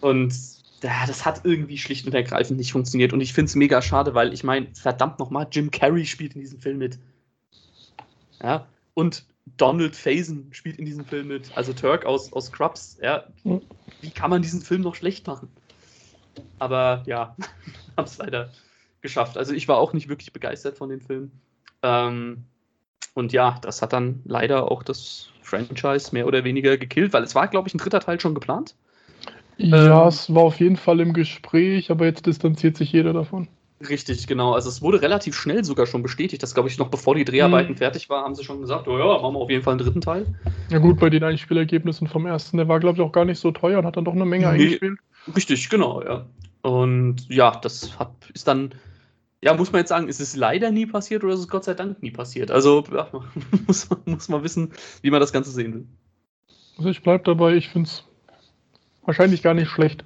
Und 0.00 0.32
ja, 0.32 0.59
das 0.80 1.24
hat 1.24 1.42
irgendwie 1.44 1.78
schlicht 1.78 2.06
und 2.06 2.14
ergreifend 2.14 2.58
nicht 2.58 2.72
funktioniert. 2.72 3.12
Und 3.12 3.20
ich 3.20 3.32
finde 3.32 3.48
es 3.48 3.54
mega 3.54 3.82
schade, 3.82 4.14
weil 4.14 4.32
ich 4.32 4.44
meine, 4.44 4.68
verdammt 4.74 5.18
nochmal, 5.18 5.46
Jim 5.50 5.70
Carrey 5.70 6.06
spielt 6.06 6.34
in 6.34 6.40
diesem 6.40 6.60
Film 6.60 6.78
mit. 6.78 6.98
Ja, 8.42 8.66
und 8.94 9.24
Donald 9.56 9.94
Faison 9.94 10.46
spielt 10.52 10.78
in 10.78 10.86
diesem 10.86 11.04
Film 11.04 11.28
mit, 11.28 11.56
also 11.56 11.72
Turk 11.72 12.06
aus, 12.06 12.32
aus 12.32 12.46
Scrubs. 12.46 12.98
Ja, 13.02 13.24
wie 14.00 14.10
kann 14.10 14.30
man 14.30 14.42
diesen 14.42 14.62
Film 14.62 14.80
noch 14.82 14.94
schlecht 14.94 15.26
machen? 15.26 15.48
Aber 16.58 17.02
ja, 17.06 17.36
habe 17.96 18.08
es 18.08 18.18
leider 18.18 18.50
geschafft. 19.02 19.36
Also 19.36 19.52
ich 19.52 19.68
war 19.68 19.78
auch 19.78 19.92
nicht 19.92 20.08
wirklich 20.08 20.32
begeistert 20.32 20.78
von 20.78 20.88
dem 20.88 21.00
Film. 21.00 21.30
Ähm, 21.82 22.44
und 23.14 23.32
ja, 23.32 23.58
das 23.62 23.82
hat 23.82 23.92
dann 23.92 24.22
leider 24.24 24.70
auch 24.70 24.82
das 24.82 25.30
Franchise 25.42 26.10
mehr 26.12 26.26
oder 26.26 26.44
weniger 26.44 26.78
gekillt, 26.78 27.12
weil 27.12 27.24
es 27.24 27.34
war, 27.34 27.48
glaube 27.48 27.68
ich, 27.68 27.74
ein 27.74 27.78
dritter 27.78 28.00
Teil 28.00 28.20
schon 28.20 28.34
geplant. 28.34 28.76
Ja, 29.60 30.02
ähm, 30.02 30.08
es 30.08 30.34
war 30.34 30.42
auf 30.42 30.58
jeden 30.58 30.76
Fall 30.76 31.00
im 31.00 31.12
Gespräch, 31.12 31.90
aber 31.90 32.06
jetzt 32.06 32.26
distanziert 32.26 32.76
sich 32.76 32.92
jeder 32.92 33.12
davon. 33.12 33.48
Richtig, 33.88 34.26
genau. 34.26 34.52
Also 34.52 34.68
es 34.68 34.82
wurde 34.82 35.00
relativ 35.00 35.34
schnell 35.34 35.64
sogar 35.64 35.86
schon 35.86 36.02
bestätigt. 36.02 36.42
Das 36.42 36.52
glaube 36.52 36.68
ich 36.68 36.78
noch 36.78 36.88
bevor 36.88 37.14
die 37.14 37.24
Dreharbeiten 37.24 37.70
hm. 37.70 37.76
fertig 37.76 38.10
waren, 38.10 38.24
haben 38.24 38.34
sie 38.34 38.44
schon 38.44 38.60
gesagt, 38.60 38.88
oh 38.88 38.98
ja, 38.98 39.20
machen 39.20 39.34
wir 39.34 39.40
auf 39.40 39.50
jeden 39.50 39.62
Fall 39.62 39.72
einen 39.72 39.82
dritten 39.82 40.02
Teil. 40.02 40.26
Ja 40.70 40.78
gut, 40.78 40.98
bei 40.98 41.08
den 41.08 41.24
Einspielergebnissen 41.24 42.06
vom 42.06 42.26
ersten, 42.26 42.58
der 42.58 42.68
war 42.68 42.78
glaube 42.78 42.96
ich 42.96 43.02
auch 43.02 43.12
gar 43.12 43.24
nicht 43.24 43.38
so 43.38 43.50
teuer 43.52 43.78
und 43.78 43.86
hat 43.86 43.96
dann 43.96 44.04
doch 44.04 44.14
eine 44.14 44.26
Menge 44.26 44.46
nee, 44.46 44.64
eingespielt. 44.64 44.98
Richtig, 45.34 45.68
genau, 45.70 46.02
ja. 46.02 46.26
Und 46.62 47.26
ja, 47.30 47.52
das 47.52 47.98
hat, 47.98 48.12
ist 48.34 48.46
dann, 48.46 48.74
ja, 49.42 49.54
muss 49.54 49.72
man 49.72 49.80
jetzt 49.80 49.88
sagen, 49.88 50.08
ist 50.08 50.20
es 50.20 50.36
leider 50.36 50.70
nie 50.70 50.84
passiert 50.84 51.24
oder 51.24 51.32
ist 51.32 51.40
es 51.40 51.48
Gott 51.48 51.64
sei 51.64 51.72
Dank 51.72 52.02
nie 52.02 52.10
passiert? 52.10 52.50
Also 52.50 52.84
ja, 52.92 53.08
muss, 53.66 53.88
man, 53.88 54.00
muss 54.04 54.28
man 54.28 54.42
wissen, 54.42 54.72
wie 55.00 55.10
man 55.10 55.20
das 55.20 55.32
Ganze 55.32 55.50
sehen 55.52 55.74
will. 55.74 55.86
Also 56.76 56.90
ich 56.90 57.02
bleibe 57.02 57.24
dabei, 57.24 57.54
ich 57.54 57.68
finde 57.68 57.88
es 57.88 58.04
wahrscheinlich 59.04 59.42
gar 59.42 59.54
nicht 59.54 59.70
schlecht, 59.70 60.04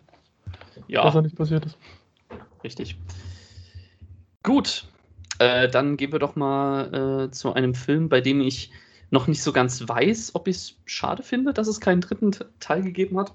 ja. 0.89 1.03
dass 1.03 1.15
er 1.15 1.23
nicht 1.23 1.37
passiert 1.37 1.67
ist. 1.67 1.79
Richtig. 2.63 2.97
Gut, 4.43 4.87
äh, 5.39 5.69
dann 5.69 5.97
gehen 5.97 6.13
wir 6.13 6.19
doch 6.19 6.37
mal 6.37 7.27
äh, 7.27 7.31
zu 7.31 7.53
einem 7.53 7.75
Film, 7.75 8.09
bei 8.09 8.21
dem 8.21 8.41
ich 8.41 8.71
noch 9.11 9.27
nicht 9.27 9.43
so 9.43 9.53
ganz 9.53 9.87
weiß, 9.89 10.35
ob 10.35 10.49
ich 10.49 10.57
es 10.57 10.77
schade 10.85 11.23
finde, 11.23 11.53
dass 11.53 11.69
es 11.69 11.81
keinen 11.81 12.01
dritten 12.01 12.33
Teil 12.61 12.83
gegeben 12.83 13.19
hat. 13.19 13.33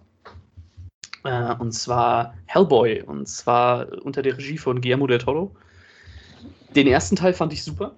Äh, 1.23 1.53
und 1.55 1.71
zwar 1.73 2.35
Hellboy, 2.45 3.01
und 3.03 3.27
zwar 3.27 3.87
unter 4.03 4.21
der 4.21 4.37
Regie 4.37 4.57
von 4.57 4.81
Guillermo 4.81 5.07
del 5.07 5.19
Toro. 5.19 5.55
Den 6.75 6.87
ersten 6.87 7.15
Teil 7.15 7.33
fand 7.33 7.53
ich 7.53 7.63
super. 7.63 7.95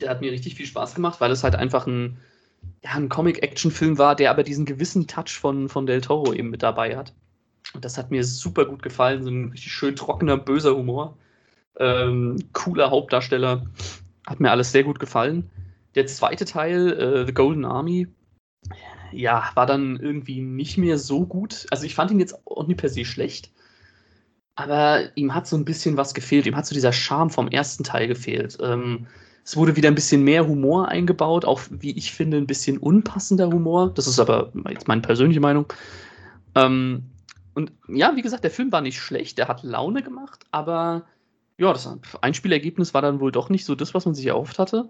Der 0.00 0.10
hat 0.10 0.20
mir 0.20 0.32
richtig 0.32 0.54
viel 0.54 0.66
Spaß 0.66 0.94
gemacht, 0.94 1.20
weil 1.20 1.30
es 1.30 1.44
halt 1.44 1.54
einfach 1.54 1.86
ein, 1.86 2.18
ja, 2.82 2.92
ein 2.92 3.08
Comic-Action-Film 3.08 3.98
war, 3.98 4.14
der 4.16 4.30
aber 4.30 4.42
diesen 4.42 4.64
gewissen 4.64 5.06
Touch 5.06 5.38
von, 5.40 5.68
von 5.68 5.86
Del 5.86 6.00
Toro 6.00 6.32
eben 6.32 6.50
mit 6.50 6.62
dabei 6.62 6.96
hat. 6.96 7.14
Und 7.72 7.84
das 7.84 7.98
hat 7.98 8.10
mir 8.10 8.24
super 8.24 8.66
gut 8.66 8.82
gefallen, 8.82 9.22
so 9.22 9.30
ein 9.30 9.50
richtig 9.50 9.72
schön 9.72 9.96
trockener, 9.96 10.36
böser 10.36 10.76
Humor. 10.76 11.16
Ähm, 11.78 12.36
cooler 12.52 12.90
Hauptdarsteller. 12.90 13.66
Hat 14.26 14.40
mir 14.40 14.50
alles 14.50 14.72
sehr 14.72 14.84
gut 14.84 15.00
gefallen. 15.00 15.50
Der 15.94 16.06
zweite 16.06 16.44
Teil, 16.44 16.92
äh, 16.92 17.26
The 17.26 17.32
Golden 17.32 17.64
Army, 17.64 18.08
ja, 19.12 19.50
war 19.54 19.66
dann 19.66 19.98
irgendwie 19.98 20.40
nicht 20.40 20.78
mehr 20.78 20.98
so 20.98 21.26
gut. 21.26 21.66
Also 21.70 21.84
ich 21.84 21.94
fand 21.94 22.10
ihn 22.10 22.20
jetzt 22.20 22.46
auch 22.46 22.66
nicht 22.66 22.80
per 22.80 22.88
se 22.88 23.04
schlecht. 23.04 23.50
Aber 24.56 25.10
ihm 25.16 25.34
hat 25.34 25.46
so 25.46 25.56
ein 25.56 25.64
bisschen 25.64 25.96
was 25.96 26.14
gefehlt. 26.14 26.46
Ihm 26.46 26.56
hat 26.56 26.66
so 26.66 26.74
dieser 26.74 26.92
Charme 26.92 27.30
vom 27.30 27.48
ersten 27.48 27.84
Teil 27.84 28.06
gefehlt. 28.06 28.58
Ähm, 28.60 29.06
es 29.44 29.56
wurde 29.56 29.76
wieder 29.76 29.88
ein 29.88 29.94
bisschen 29.94 30.22
mehr 30.22 30.48
Humor 30.48 30.88
eingebaut, 30.88 31.44
auch 31.44 31.60
wie 31.70 31.96
ich 31.96 32.12
finde, 32.12 32.38
ein 32.38 32.46
bisschen 32.46 32.78
unpassender 32.78 33.48
Humor. 33.48 33.92
Das 33.92 34.06
ist 34.06 34.18
aber 34.18 34.50
jetzt 34.70 34.88
meine 34.88 35.02
persönliche 35.02 35.40
Meinung. 35.40 35.66
Ähm, 36.54 37.04
und 37.54 37.72
ja, 37.88 38.16
wie 38.16 38.22
gesagt, 38.22 38.42
der 38.42 38.50
Film 38.50 38.72
war 38.72 38.80
nicht 38.80 38.98
schlecht, 38.98 39.36
der 39.38 39.48
hat 39.48 39.62
Laune 39.62 40.02
gemacht, 40.02 40.44
aber 40.50 41.04
ja, 41.58 41.72
das 41.72 41.88
Einspielergebnis 42.20 42.94
war 42.94 43.02
dann 43.02 43.20
wohl 43.20 43.30
doch 43.30 43.48
nicht 43.48 43.64
so 43.64 43.74
das, 43.74 43.94
was 43.94 44.06
man 44.06 44.14
sich 44.14 44.26
erhofft 44.26 44.58
hatte. 44.58 44.88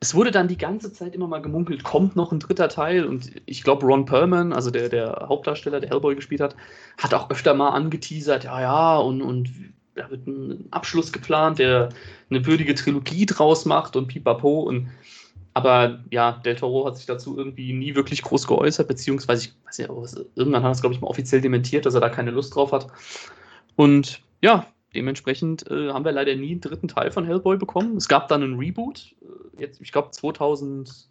Es 0.00 0.14
wurde 0.14 0.30
dann 0.30 0.48
die 0.48 0.56
ganze 0.56 0.92
Zeit 0.92 1.14
immer 1.14 1.28
mal 1.28 1.42
gemunkelt, 1.42 1.84
kommt 1.84 2.16
noch 2.16 2.32
ein 2.32 2.40
dritter 2.40 2.70
Teil. 2.70 3.04
Und 3.04 3.30
ich 3.44 3.62
glaube, 3.62 3.84
Ron 3.84 4.06
Perlman, 4.06 4.54
also 4.54 4.70
der, 4.70 4.88
der 4.88 5.26
Hauptdarsteller, 5.28 5.78
der 5.78 5.90
Hellboy 5.90 6.16
gespielt 6.16 6.40
hat, 6.40 6.56
hat 6.96 7.12
auch 7.12 7.28
öfter 7.30 7.52
mal 7.52 7.68
angeteasert, 7.68 8.44
ja, 8.44 8.60
ja, 8.62 8.96
und, 8.96 9.20
und 9.20 9.50
da 10.00 10.10
wird 10.10 10.26
ein 10.26 10.68
Abschluss 10.70 11.12
geplant, 11.12 11.58
der 11.58 11.90
eine 12.30 12.44
würdige 12.46 12.74
Trilogie 12.74 13.26
draus 13.26 13.64
macht 13.64 13.96
und 13.96 14.08
pipapo. 14.08 14.60
Und, 14.60 14.88
aber 15.54 16.00
ja, 16.10 16.32
Del 16.44 16.56
Toro 16.56 16.86
hat 16.86 16.96
sich 16.96 17.06
dazu 17.06 17.36
irgendwie 17.36 17.72
nie 17.72 17.94
wirklich 17.94 18.22
groß 18.22 18.46
geäußert, 18.46 18.88
beziehungsweise, 18.88 19.48
ich 19.48 19.54
weiß 19.66 19.78
nicht, 19.78 20.26
irgendwann 20.36 20.62
hat 20.62 20.70
er 20.70 20.72
es, 20.72 20.80
glaube 20.80 20.94
ich, 20.94 21.00
mal 21.00 21.08
offiziell 21.08 21.40
dementiert, 21.40 21.86
dass 21.86 21.94
er 21.94 22.00
da 22.00 22.08
keine 22.08 22.30
Lust 22.30 22.54
drauf 22.54 22.72
hat. 22.72 22.86
Und 23.76 24.20
ja, 24.42 24.66
dementsprechend 24.94 25.70
äh, 25.70 25.90
haben 25.90 26.04
wir 26.04 26.12
leider 26.12 26.34
nie 26.34 26.52
einen 26.52 26.60
dritten 26.60 26.88
Teil 26.88 27.10
von 27.10 27.24
Hellboy 27.24 27.56
bekommen. 27.56 27.96
Es 27.96 28.08
gab 28.08 28.28
dann 28.28 28.42
einen 28.42 28.58
Reboot, 28.58 29.14
äh, 29.22 29.62
jetzt, 29.62 29.80
ich 29.80 29.92
glaube 29.92 30.10
2000, 30.10 31.08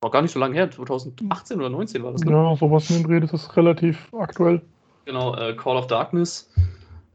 war 0.00 0.10
gar 0.10 0.22
nicht 0.22 0.32
so 0.32 0.38
lange 0.38 0.54
her, 0.54 0.70
2018 0.70 1.58
oder 1.58 1.70
19 1.70 2.02
war 2.02 2.12
das. 2.12 2.22
Ne? 2.22 2.30
Ja, 2.30 2.56
sowas 2.56 2.88
in 2.90 2.98
den 2.98 3.06
Dreh, 3.06 3.20
das 3.20 3.32
ist 3.32 3.56
relativ 3.56 4.08
aktuell. 4.12 4.62
Genau, 5.04 5.34
äh, 5.36 5.54
Call 5.54 5.76
of 5.76 5.86
Darkness. 5.86 6.50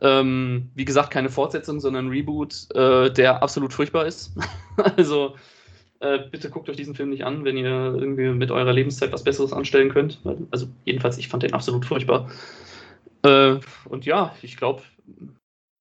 Ähm, 0.02 0.70
wie 0.76 0.86
gesagt, 0.86 1.12
keine 1.12 1.30
Fortsetzung, 1.30 1.80
sondern 1.80 2.08
ein 2.08 2.10
Reboot, 2.10 2.68
äh, 2.76 3.12
der 3.12 3.42
absolut 3.42 3.74
furchtbar 3.74 4.06
ist. 4.06 4.34
also 4.98 5.36
äh, 6.00 6.20
bitte 6.30 6.50
guckt 6.50 6.70
euch 6.70 6.76
diesen 6.76 6.96
Film 6.96 7.10
nicht 7.10 7.24
an, 7.24 7.46
wenn 7.46 7.56
ihr 7.56 7.66
irgendwie 7.66 8.30
mit 8.30 8.52
eurer 8.52 8.74
Lebenszeit 8.74 9.14
was 9.14 9.24
Besseres 9.24 9.54
anstellen 9.54 9.90
könnt. 9.90 10.20
Also 10.52 10.68
jedenfalls, 10.84 11.18
ich 11.18 11.30
fand 11.30 11.44
den 11.44 11.54
absolut 11.54 11.86
furchtbar. 11.86 12.30
Äh, 13.24 13.56
und 13.86 14.06
ja, 14.06 14.36
ich 14.42 14.58
glaube, 14.58 14.82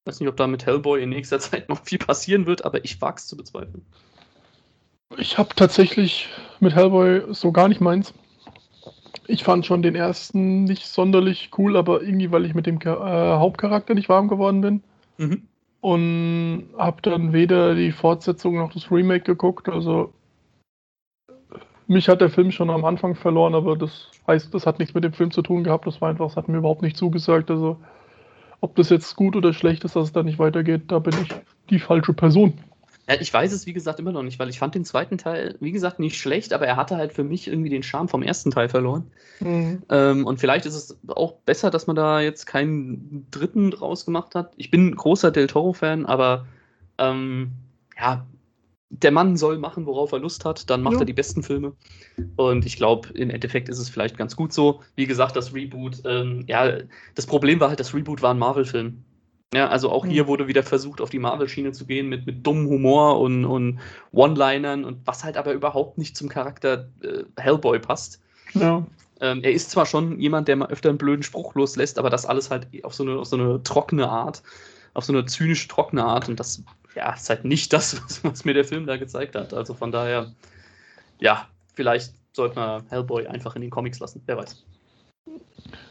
weiß 0.05 0.21
nicht, 0.21 0.29
ob 0.29 0.37
da 0.37 0.47
mit 0.47 0.65
Hellboy 0.65 1.03
in 1.03 1.09
nächster 1.09 1.39
Zeit 1.41 1.69
noch 1.69 1.85
viel 1.85 1.99
passieren 1.99 2.47
wird, 2.47 2.65
aber 2.65 2.85
ich 2.85 3.01
wage 3.01 3.17
es 3.17 3.27
zu 3.27 3.37
bezweifeln. 3.37 3.85
Ich 5.19 5.37
habe 5.37 5.55
tatsächlich 5.55 6.29
mit 6.61 6.75
Hellboy 6.75 7.35
so 7.35 7.53
gar 7.53 7.69
nicht 7.69 7.81
meins. 7.81 8.15
Ich 9.27 9.45
fand 9.45 9.67
schon 9.67 9.83
den 9.83 9.95
ersten 9.95 10.65
nicht 10.65 10.87
sonderlich 10.87 11.51
cool, 11.59 11.77
aber 11.77 12.03
irgendwie, 12.03 12.31
weil 12.33 12.45
ich 12.45 12.55
mit 12.55 12.67
dem 12.67 12.79
äh, 12.81 12.89
Hauptcharakter 12.89 13.95
nicht 13.95 14.09
warm 14.09 14.29
geworden 14.29 14.61
bin. 14.61 14.83
Mhm. 15.19 15.43
Und 15.81 16.69
habe 16.79 17.03
dann 17.03 17.33
weder 17.33 17.75
die 17.75 17.93
Fortsetzung 17.93 18.57
noch 18.57 18.73
das 18.73 18.91
Remake 18.91 19.25
geguckt. 19.25 19.69
Also 19.69 20.13
mich 21.87 22.09
hat 22.09 22.21
der 22.21 22.31
Film 22.31 22.51
schon 22.51 22.71
am 22.71 22.85
Anfang 22.85 23.15
verloren, 23.15 23.55
aber 23.55 23.77
das 23.77 24.11
heißt, 24.27 24.55
das 24.55 24.67
hat 24.67 24.79
nichts 24.79 24.95
mit 24.95 25.05
dem 25.05 25.13
Film 25.13 25.31
zu 25.31 25.43
tun 25.43 25.65
gehabt. 25.65 25.87
Das 25.87 26.01
war 26.01 26.09
einfach, 26.09 26.27
das 26.27 26.37
hat 26.37 26.49
mir 26.49 26.59
überhaupt 26.59 26.83
nicht 26.83 26.97
zugesagt. 26.97 27.51
Also 27.51 27.79
ob 28.61 28.77
das 28.77 28.91
jetzt 28.91 29.17
gut 29.17 29.35
oder 29.35 29.53
schlecht 29.53 29.85
ist, 29.85 29.97
dass 29.97 30.05
es 30.05 30.13
da 30.13 30.23
nicht 30.23 30.39
weitergeht, 30.39 30.83
da 30.87 31.01
bin 31.01 31.15
ich 31.21 31.29
die 31.69 31.81
falsche 31.81 32.13
Person. 32.13 32.55
Ich 33.21 33.35
weiß 33.35 33.53
es, 33.53 33.67
wie 33.67 33.73
gesagt, 33.73 33.99
immer 33.99 34.13
noch 34.13 34.23
nicht, 34.23 34.39
weil 34.39 34.49
ich 34.49 34.61
fand 34.61 34.77
den 34.77 34.85
zweiten 34.85 35.19
Teil, 35.19 35.57
wie 35.61 35.73
gesagt, 35.73 35.99
nicht 35.99 36.17
schlecht, 36.17 36.53
aber 36.53 36.67
er 36.67 36.77
hatte 36.77 36.97
halt 36.97 37.13
für 37.13 37.25
mich 37.25 37.49
irgendwie 37.49 37.69
den 37.69 37.83
Charme 37.83 38.09
vom 38.09 38.23
ersten 38.23 38.53
Teil 38.53 38.69
verloren. 38.69 39.11
Mhm. 39.41 39.83
Ähm, 39.89 40.25
und 40.25 40.39
vielleicht 40.39 40.67
ist 40.67 40.75
es 40.75 40.99
auch 41.09 41.33
besser, 41.45 41.71
dass 41.71 41.89
man 41.89 41.97
da 41.97 42.21
jetzt 42.21 42.47
keinen 42.47 43.27
dritten 43.31 43.73
draus 43.73 44.05
gemacht 44.05 44.37
hat. 44.37 44.53
Ich 44.57 44.71
bin 44.71 44.95
großer 44.95 45.33
Del 45.33 45.49
Toro-Fan, 45.49 46.07
aber 46.07 46.47
ähm, 46.99 47.53
ja, 47.99 48.25
der 48.89 49.11
Mann 49.11 49.37
soll 49.37 49.59
machen, 49.59 49.87
worauf 49.87 50.13
er 50.13 50.19
Lust 50.19 50.45
hat, 50.45 50.69
dann 50.69 50.83
macht 50.83 50.95
ja. 50.95 51.01
er 51.01 51.07
die 51.07 51.15
besten 51.15 51.43
Filme. 51.43 51.73
Und 52.37 52.67
ich 52.67 52.77
glaube, 52.77 53.09
im 53.15 53.31
Endeffekt 53.31 53.69
ist 53.69 53.79
es 53.79 53.89
vielleicht 53.89 54.19
ganz 54.19 54.37
gut 54.37 54.53
so. 54.53 54.83
Wie 54.97 55.07
gesagt, 55.07 55.35
das 55.35 55.55
Reboot, 55.55 56.03
ähm, 56.05 56.45
ja, 56.47 56.79
das 57.15 57.27
Problem 57.27 57.59
war 57.59 57.71
halt, 57.71 57.81
das 57.81 57.95
Reboot 57.95 58.21
war 58.21 58.35
ein 58.35 58.39
Marvel-Film. 58.39 59.03
Ja, 59.55 59.69
also 59.69 59.91
auch 59.91 60.07
hier 60.07 60.25
mhm. 60.25 60.29
wurde 60.29 60.49
wieder 60.49 60.63
versucht, 60.63 61.01
auf 61.01 61.11
die 61.11 61.19
Marvel-Schiene 61.19 61.73
zu 61.73 61.85
gehen 61.85 62.09
mit, 62.09 62.25
mit 62.25 62.47
dummem 62.47 62.69
Humor 62.69 63.21
und, 63.21 63.45
und 63.45 63.81
One-Linern 64.13 64.85
und 64.85 65.07
was 65.07 65.25
halt 65.25 65.37
aber 65.37 65.53
überhaupt 65.53 65.99
nicht 65.99 66.17
zum 66.17 66.29
Charakter 66.31 66.89
äh, 67.03 67.25
Hellboy 67.39 67.79
passt. 67.79 68.21
Ja. 68.55 68.87
Ähm, 69.21 69.45
er 69.45 69.53
ist 69.53 69.71
zwar 69.71 69.85
schon 69.85 70.19
jemand, 70.19 70.49
der 70.49 70.57
mal 70.57 70.71
öfter 70.71 70.89
einen 70.89 70.99
blöden 70.99 71.23
Spruch 71.23 71.55
loslässt, 71.55 71.99
aber 71.99 72.09
das 72.09 72.25
alles 72.25 72.51
halt 72.51 72.67
auf 72.83 72.95
so 72.95 73.03
eine, 73.03 73.19
auf 73.19 73.27
so 73.27 73.37
eine 73.37 73.63
trockene 73.63 74.09
Art, 74.09 74.43
auf 74.95 75.05
so 75.05 75.13
eine 75.13 75.27
zynisch 75.27 75.69
trockene 75.69 76.03
Art 76.03 76.29
und 76.31 76.41
das 76.41 76.63
ja, 76.97 77.13
ist 77.13 77.29
halt 77.29 77.45
nicht 77.45 77.75
das, 77.75 78.03
was, 78.05 78.25
was 78.25 78.45
mir 78.47 78.55
der 78.55 78.65
Film 78.65 78.87
da 78.87 78.97
gezeigt 78.97 79.35
hat. 79.35 79.53
Also 79.53 79.75
von 79.75 79.93
daher, 79.93 80.33
ja, 81.21 81.47
vielleicht 81.75 82.15
sollte 82.33 82.57
man 82.57 82.85
Hellboy 82.89 83.27
einfach 83.27 83.55
in 83.55 83.61
den 83.61 83.71
Comics 83.71 84.01
lassen, 84.01 84.23
wer 84.25 84.39
weiß. 84.39 84.65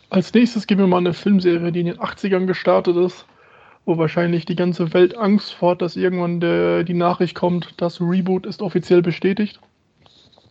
Als 0.10 0.34
nächstes 0.34 0.66
geben 0.66 0.82
wir 0.82 0.88
mal 0.88 0.98
eine 0.98 1.14
Filmserie, 1.14 1.72
die 1.72 1.82
in 1.82 1.86
den 1.86 2.00
80ern 2.00 2.48
gestartet 2.48 2.98
ist 2.98 3.26
wo 3.86 3.98
wahrscheinlich 3.98 4.46
die 4.46 4.56
ganze 4.56 4.94
Welt 4.94 5.18
Angst 5.18 5.54
vor 5.54 5.72
hat, 5.72 5.82
dass 5.82 5.96
irgendwann 5.96 6.40
der, 6.40 6.84
die 6.84 6.94
Nachricht 6.94 7.36
kommt, 7.36 7.74
das 7.78 8.00
Reboot 8.00 8.46
ist 8.46 8.62
offiziell 8.62 9.02
bestätigt. 9.02 9.60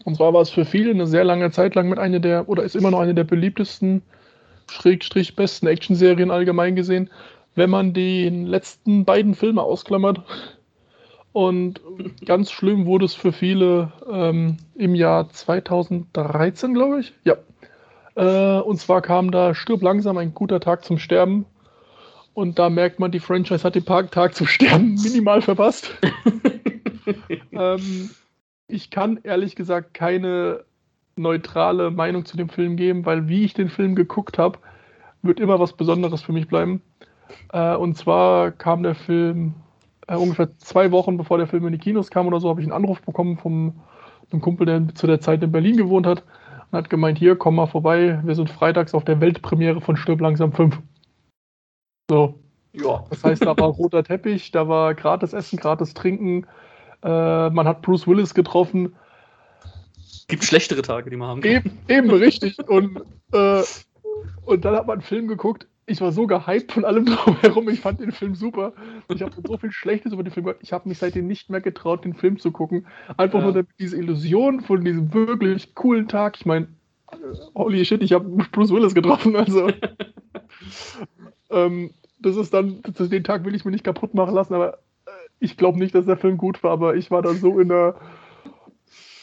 Und 0.04 0.16
zwar 0.16 0.32
war 0.32 0.40
es 0.40 0.50
für 0.50 0.64
viele 0.64 0.90
eine 0.90 1.06
sehr 1.06 1.24
lange 1.24 1.50
Zeit 1.50 1.74
lang 1.74 1.88
mit 1.88 1.98
einer 1.98 2.20
der, 2.20 2.48
oder 2.48 2.62
ist 2.62 2.74
immer 2.74 2.90
noch 2.90 3.00
eine 3.00 3.14
der 3.14 3.24
beliebtesten, 3.24 4.02
schrägstrich 4.68 5.36
besten 5.36 5.66
Actionserien 5.66 6.30
allgemein 6.30 6.74
gesehen, 6.74 7.10
wenn 7.54 7.70
man 7.70 7.92
die 7.92 8.28
letzten 8.28 9.04
beiden 9.04 9.34
Filme 9.34 9.62
ausklammert. 9.62 10.20
Und 11.32 11.80
ganz 12.24 12.50
schlimm 12.50 12.86
wurde 12.86 13.04
es 13.04 13.14
für 13.14 13.32
viele 13.32 13.92
ähm, 14.10 14.56
im 14.74 14.94
Jahr 14.94 15.28
2013, 15.28 16.74
glaube 16.74 17.00
ich. 17.00 17.12
Ja. 17.24 17.36
Äh, 18.16 18.60
und 18.60 18.78
zwar 18.78 19.02
kam 19.02 19.30
da 19.30 19.54
Stirb 19.54 19.82
langsam 19.82 20.18
ein 20.18 20.34
guter 20.34 20.58
Tag 20.58 20.84
zum 20.84 20.98
Sterben 20.98 21.46
und 22.34 22.58
da 22.58 22.70
merkt 22.70 23.00
man, 23.00 23.10
die 23.10 23.20
Franchise 23.20 23.64
hat 23.64 23.74
den 23.74 23.84
Parktag 23.84 24.34
zum 24.34 24.46
Sterben 24.46 24.94
minimal 25.02 25.42
verpasst. 25.42 25.92
ähm, 27.52 28.10
ich 28.68 28.90
kann 28.90 29.20
ehrlich 29.22 29.56
gesagt 29.56 29.94
keine 29.94 30.64
neutrale 31.16 31.90
Meinung 31.90 32.24
zu 32.24 32.36
dem 32.36 32.48
Film 32.48 32.76
geben, 32.76 33.04
weil 33.04 33.28
wie 33.28 33.44
ich 33.44 33.54
den 33.54 33.68
Film 33.68 33.94
geguckt 33.94 34.38
habe, 34.38 34.58
wird 35.22 35.40
immer 35.40 35.60
was 35.60 35.74
Besonderes 35.74 36.22
für 36.22 36.32
mich 36.32 36.48
bleiben. 36.48 36.82
Äh, 37.52 37.74
und 37.76 37.96
zwar 37.96 38.52
kam 38.52 38.82
der 38.82 38.94
Film 38.94 39.54
äh, 40.06 40.16
ungefähr 40.16 40.56
zwei 40.58 40.90
Wochen 40.90 41.16
bevor 41.16 41.38
der 41.38 41.46
Film 41.46 41.66
in 41.66 41.72
die 41.72 41.78
Kinos 41.78 42.10
kam 42.10 42.26
oder 42.26 42.40
so, 42.40 42.48
habe 42.48 42.60
ich 42.60 42.66
einen 42.66 42.72
Anruf 42.76 43.00
bekommen 43.02 43.36
von 43.36 43.74
einem 44.32 44.40
Kumpel, 44.40 44.66
der 44.66 44.94
zu 44.94 45.06
der 45.06 45.20
Zeit 45.20 45.42
in 45.42 45.52
Berlin 45.52 45.76
gewohnt 45.76 46.06
hat 46.06 46.24
und 46.70 46.78
hat 46.78 46.90
gemeint, 46.90 47.18
hier, 47.18 47.36
komm 47.36 47.56
mal 47.56 47.66
vorbei, 47.66 48.20
wir 48.24 48.34
sind 48.34 48.50
freitags 48.50 48.94
auf 48.94 49.04
der 49.04 49.20
Weltpremiere 49.20 49.80
von 49.80 49.96
Stirb 49.96 50.20
langsam 50.20 50.52
5. 50.52 50.78
So. 52.10 52.34
Ja. 52.72 53.04
Das 53.08 53.22
heißt, 53.22 53.46
da 53.46 53.56
war 53.56 53.68
roter 53.68 54.02
Teppich, 54.02 54.50
da 54.50 54.66
war 54.66 54.96
gratis 54.96 55.32
Essen, 55.32 55.60
gratis 55.60 55.94
Trinken. 55.94 56.44
Äh, 57.04 57.50
man 57.50 57.68
hat 57.68 57.82
Bruce 57.82 58.08
Willis 58.08 58.34
getroffen. 58.34 58.96
Gibt 60.26 60.42
schlechtere 60.42 60.82
Tage, 60.82 61.08
die 61.08 61.16
man 61.16 61.28
haben 61.28 61.40
kann. 61.40 61.52
Eben, 61.52 61.78
eben 61.86 62.10
richtig. 62.10 62.58
Und, 62.68 63.00
äh, 63.32 63.62
und 64.44 64.64
dann 64.64 64.74
hat 64.74 64.88
man 64.88 64.94
einen 64.94 65.02
Film 65.02 65.28
geguckt. 65.28 65.68
Ich 65.86 66.00
war 66.00 66.10
so 66.10 66.26
gehypt 66.26 66.72
von 66.72 66.84
allem 66.84 67.06
drumherum. 67.06 67.68
Ich 67.68 67.78
fand 67.78 68.00
den 68.00 68.10
Film 68.10 68.34
super. 68.34 68.72
Ich 69.08 69.22
habe 69.22 69.32
so 69.46 69.56
viel 69.56 69.70
Schlechtes 69.70 70.12
über 70.12 70.24
den 70.24 70.32
Film 70.32 70.46
gehört. 70.46 70.64
Ich 70.64 70.72
habe 70.72 70.88
mich 70.88 70.98
seitdem 70.98 71.28
nicht 71.28 71.48
mehr 71.48 71.60
getraut, 71.60 72.04
den 72.04 72.14
Film 72.14 72.40
zu 72.40 72.50
gucken. 72.50 72.88
Einfach 73.18 73.38
ja. 73.38 73.52
nur 73.52 73.64
diese 73.78 73.96
Illusion 73.96 74.62
von 74.62 74.84
diesem 74.84 75.14
wirklich 75.14 75.76
coolen 75.76 76.08
Tag. 76.08 76.34
Ich 76.38 76.46
meine, 76.46 76.66
holy 77.54 77.84
shit, 77.84 78.02
ich 78.02 78.12
habe 78.12 78.28
Bruce 78.50 78.72
Willis 78.72 78.96
getroffen. 78.96 79.36
Also. 79.36 79.68
ähm, 81.50 81.92
das 82.20 82.36
ist 82.36 82.52
dann, 82.54 82.82
den 82.82 83.24
Tag 83.24 83.44
will 83.44 83.54
ich 83.54 83.64
mir 83.64 83.70
nicht 83.70 83.84
kaputt 83.84 84.14
machen 84.14 84.34
lassen, 84.34 84.54
aber 84.54 84.78
äh, 85.06 85.10
ich 85.38 85.56
glaube 85.56 85.78
nicht, 85.78 85.94
dass 85.94 86.06
der 86.06 86.16
Film 86.16 86.36
gut 86.36 86.62
war, 86.62 86.72
aber 86.72 86.96
ich 86.96 87.10
war 87.10 87.22
da 87.22 87.34
so 87.34 87.58
in 87.58 87.68
der, 87.68 87.96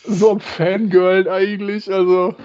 so 0.03 0.31
am 0.31 0.39
Fangirl 0.39 1.29
eigentlich, 1.29 1.91
also. 1.91 2.35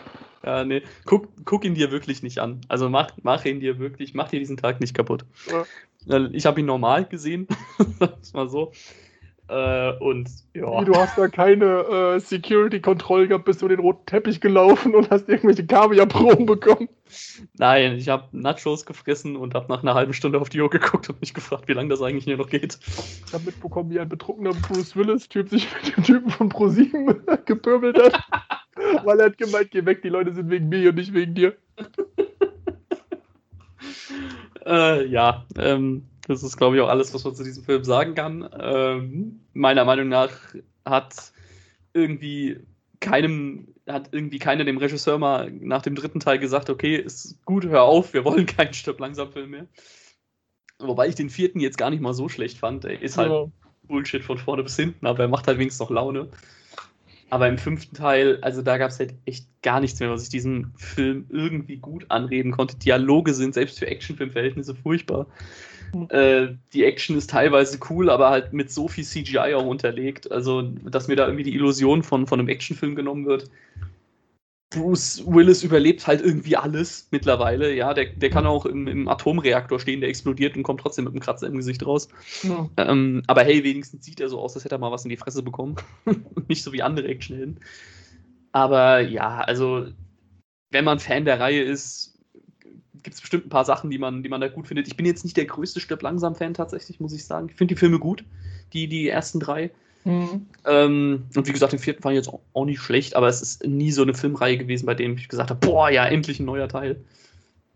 Ja, 0.45 0.65
nee, 0.65 0.83
guck, 1.05 1.29
guck 1.45 1.65
ihn 1.65 1.75
dir 1.75 1.93
wirklich 1.93 2.23
nicht 2.23 2.41
an. 2.41 2.61
Also 2.69 2.88
mach, 2.88 3.11
mach 3.23 3.45
ihn 3.45 3.61
dir 3.61 3.79
wirklich, 3.79 4.12
mach 4.15 4.29
dir 4.29 4.41
diesen 4.41 4.57
Tag 4.57 4.81
nicht 4.81 4.95
kaputt. 4.95 5.25
Ja. 5.51 6.29
Ich 6.33 6.47
habe 6.47 6.61
ihn 6.61 6.67
normal 6.67 7.05
gesehen, 7.05 7.47
sag 8.01 8.35
mal 8.35 8.49
so. 8.49 8.73
Äh, 9.53 9.93
und 9.99 10.31
ja. 10.55 10.83
Du 10.83 10.95
hast 10.95 11.19
da 11.19 11.29
keine 11.29 11.65
äh, 11.67 12.19
Security-Kontrolle 12.19 13.29
gehabt, 13.29 13.45
bist 13.45 13.61
du 13.61 13.69
den 13.69 13.81
roten 13.81 14.07
Teppich 14.07 14.41
gelaufen 14.41 14.95
und 14.95 15.11
hast 15.11 15.29
irgendwelche 15.29 15.67
Kaviar-Proben 15.67 16.47
bekommen. 16.47 16.88
Nein, 17.59 17.97
ich 17.97 18.09
habe 18.09 18.29
Nachos 18.33 18.87
gefressen 18.87 19.37
und 19.37 19.55
habe 19.55 19.71
nach 19.71 19.83
einer 19.83 19.93
halben 19.93 20.15
Stunde 20.15 20.41
auf 20.41 20.49
die 20.49 20.59
Uhr 20.62 20.71
geguckt 20.71 21.11
und 21.11 21.21
mich 21.21 21.35
gefragt, 21.35 21.69
wie 21.69 21.75
lange 21.75 21.91
das 21.91 22.01
eigentlich 22.01 22.25
hier 22.25 22.38
noch 22.38 22.49
geht. 22.49 22.79
Ich 23.27 23.33
habe 23.35 23.45
mitbekommen, 23.45 23.91
wie 23.91 24.01
ein 24.01 24.09
betrunkener 24.09 24.55
Bruce 24.55 24.97
Willis-Typ 24.97 25.51
sich 25.51 25.69
mit 25.75 25.97
dem 25.97 26.05
Typen 26.05 26.31
von 26.31 26.49
ProSieben 26.49 27.21
gepöbelt 27.45 27.99
hat, 27.99 28.25
weil 29.05 29.21
er 29.21 29.27
hat 29.27 29.37
gemeint, 29.37 29.71
geh 29.71 29.85
weg, 29.85 30.01
die 30.01 30.09
Leute 30.09 30.33
sind 30.33 30.49
wegen 30.49 30.71
mir 30.71 30.88
und 30.88 30.95
nicht 30.95 31.12
wegen 31.12 31.35
dir. 31.35 31.55
äh, 34.65 35.05
ja, 35.07 35.45
ähm, 35.59 36.07
das 36.27 36.43
ist, 36.43 36.57
glaube 36.57 36.77
ich, 36.77 36.83
auch 36.83 36.89
alles, 36.89 37.13
was 37.15 37.25
man 37.25 37.35
zu 37.35 37.45
diesem 37.45 37.65
Film 37.65 37.85
sagen 37.85 38.15
kann. 38.15 38.49
Ähm, 38.59 39.41
meiner 39.53 39.85
Meinung 39.85 40.09
nach 40.09 40.31
hat 40.85 41.33
irgendwie 41.93 42.59
keinem, 43.01 43.69
hat 43.89 44.11
irgendwie 44.13 44.39
keiner 44.39 44.65
dem 44.65 44.79
Regisseur 44.79 45.19
mal 45.19 45.51
nach 45.51 45.83
dem 45.83 45.95
dritten 45.95 46.21
Teil 46.21 46.39
gesagt, 46.39 46.71
okay, 46.71 46.97
ist 46.97 47.45
gut, 47.45 47.67
hör 47.67 47.83
auf, 47.83 48.15
wir 48.15 48.25
wollen 48.25 48.47
keinen 48.47 48.75
Stück 48.75 49.01
langsam 49.01 49.33
Film 49.33 49.51
mehr. 49.51 49.67
Wobei 50.79 51.09
ich 51.09 51.15
den 51.15 51.31
vierten 51.31 51.61
jetzt 51.61 51.79
gar 51.79 51.91
nicht 51.91 52.01
mal 52.01 52.15
so 52.15 52.29
schlecht 52.29 52.59
fand. 52.59 52.85
Er 52.85 53.01
ist 53.01 53.19
halt 53.19 53.31
ja. 53.31 53.47
Bullshit 53.85 54.23
von 54.23 54.39
vorne 54.39 54.63
bis 54.63 54.77
hinten, 54.77 55.07
aber 55.07 55.25
er 55.25 55.29
macht 55.29 55.47
halt 55.47 55.59
wenigstens 55.59 55.81
noch 55.81 55.91
Laune. 55.91 56.29
Aber 57.31 57.49
im 57.49 57.57
fünften 57.57 57.97
Teil, 57.97 58.39
also 58.43 58.63
da 58.63 58.77
gab 58.77 58.91
es 58.91 58.99
halt 58.99 59.15
echt 59.25 59.47
gar 59.63 59.81
nichts 59.81 59.99
mehr, 60.01 60.11
was 60.11 60.25
ich 60.25 60.29
diesem 60.29 60.73
Film 60.77 61.27
irgendwie 61.31 61.79
gut 61.79 62.05
anreden 62.11 62.53
konnte. 62.53 62.77
Dialoge 62.77 63.33
sind 63.33 63.55
selbst 63.55 63.79
für 63.79 63.87
Actionfilmverhältnisse 63.87 64.75
furchtbar. 64.75 65.27
Äh, 66.09 66.55
die 66.73 66.85
Action 66.85 67.17
ist 67.17 67.31
teilweise 67.31 67.79
cool, 67.91 68.11
aber 68.11 68.31
halt 68.31 68.53
mit 68.53 68.71
so 68.71 68.89
viel 68.89 69.05
CGI 69.05 69.55
auch 69.55 69.67
unterlegt. 69.67 70.31
Also, 70.31 70.63
dass 70.63 71.09
mir 71.09 71.17
da 71.17 71.27
irgendwie 71.27 71.45
die 71.45 71.55
Illusion 71.55 72.03
von, 72.03 72.27
von 72.27 72.41
einem 72.41 72.49
Actionfilm 72.49 72.95
genommen 72.95 73.27
wird. 73.27 73.51
Bruce 74.71 75.23
Willis 75.27 75.63
überlebt 75.63 76.07
halt 76.07 76.23
irgendwie 76.23 76.57
alles 76.57 77.09
mittlerweile. 77.11 77.75
Ja, 77.75 77.93
der, 77.93 78.07
der 78.07 78.31
kann 78.31 78.47
auch 78.47 78.65
im, 78.65 78.89
im 78.89 79.09
Atomreaktor 79.09 79.79
stehen, 79.79 80.01
der 80.01 80.09
explodiert 80.09 80.57
und 80.57 80.63
kommt 80.63 80.81
trotzdem 80.81 81.05
mit 81.05 81.13
einem 81.13 81.21
Kratzer 81.21 81.47
im 81.47 81.57
Gesicht 81.57 81.85
raus. 81.85 82.09
Ja. 82.43 82.69
Ähm, 82.79 83.23
aber 83.27 83.43
hey, 83.43 83.63
wenigstens 83.65 84.05
sieht 84.05 84.21
er 84.21 84.29
so 84.29 84.41
aus, 84.41 84.55
als 84.55 84.65
hätte 84.65 84.77
er 84.77 84.79
mal 84.79 84.91
was 84.91 85.05
in 85.05 85.11
die 85.11 85.17
Fresse 85.17 85.43
bekommen. 85.43 85.77
Nicht 86.49 86.63
so 86.63 86.73
wie 86.73 86.83
andere 86.83 87.09
Actionhelden. 87.09 87.61
Aber 88.53 89.01
ja, 89.01 89.41
also, 89.41 89.87
wenn 90.71 90.85
man 90.85 90.99
Fan 90.99 91.25
der 91.25 91.41
Reihe 91.41 91.63
ist, 91.63 92.12
gibt 93.03 93.15
es 93.15 93.21
bestimmt 93.21 93.47
ein 93.47 93.51
paar 93.51 93.65
Sachen, 93.65 93.91
die 93.91 93.99
man, 93.99 94.23
die 94.23 94.29
man 94.29 94.41
da 94.41 94.49
gut 94.49 94.67
findet. 94.67 94.87
Ich 94.87 94.97
bin 94.97 95.07
jetzt 95.07 95.25
nicht 95.25 95.37
der 95.37 95.47
größte 95.47 95.81
Stirb 95.81 96.03
langsam-Fan 96.03 96.55
tatsächlich, 96.55 97.01
muss 97.01 97.12
ich 97.12 97.25
sagen. 97.25 97.49
Ich 97.51 97.57
finde 97.57 97.75
die 97.75 97.79
Filme 97.79 97.99
gut, 97.99 98.25
die, 98.73 98.88
die 98.88 99.09
ersten 99.09 99.41
drei. 99.41 99.71
Mhm. 100.05 100.47
Ähm, 100.67 101.25
und 101.35 101.47
wie 101.47 101.53
gesagt, 101.53 101.73
den 101.73 101.79
vierten 101.79 102.03
fand 102.03 102.15
ich 102.15 102.25
jetzt 102.25 102.35
auch, 102.53 102.65
nicht 102.65 102.81
schlecht, 102.81 103.15
aber 103.15 103.29
es 103.29 103.43
ist 103.43 103.67
nie 103.67 103.93
so 103.93 104.03
eine 104.03 104.15
Filmreihe 104.15 104.59
gewesen, 104.59 104.87
bei 104.87 104.95
dem 104.95 105.17
ich 105.17 105.29
gesagt 105.29 105.51
habe, 105.51 105.61
boah, 105.65 105.91
ja, 105.91 106.07
endlich 106.07 106.41
ein 106.41 106.47
neuer 106.47 106.69
Teil. 106.69 107.05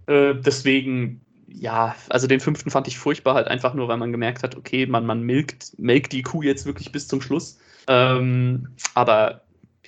Äh, 0.07 0.35
deswegen, 0.35 1.21
ja, 1.49 1.95
also 2.09 2.27
den 2.27 2.41
fünften 2.41 2.71
fand 2.71 2.89
ich 2.89 2.99
furchtbar, 2.99 3.35
halt 3.35 3.49
einfach 3.49 3.75
nur, 3.75 3.89
weil 3.89 3.97
man 3.97 4.13
gemerkt 4.13 4.43
hat, 4.43 4.57
okay, 4.57 4.87
man, 4.87 5.07
man 5.07 5.23
milkt, 5.23 5.79
melkt 5.79 6.13
die 6.13 6.23
Kuh 6.23 6.43
jetzt 6.43 6.67
wirklich 6.67 6.93
bis 6.93 7.09
zum 7.09 7.21
Schluss. 7.21 7.59
Ähm, 7.89 8.69
aber 8.95 9.43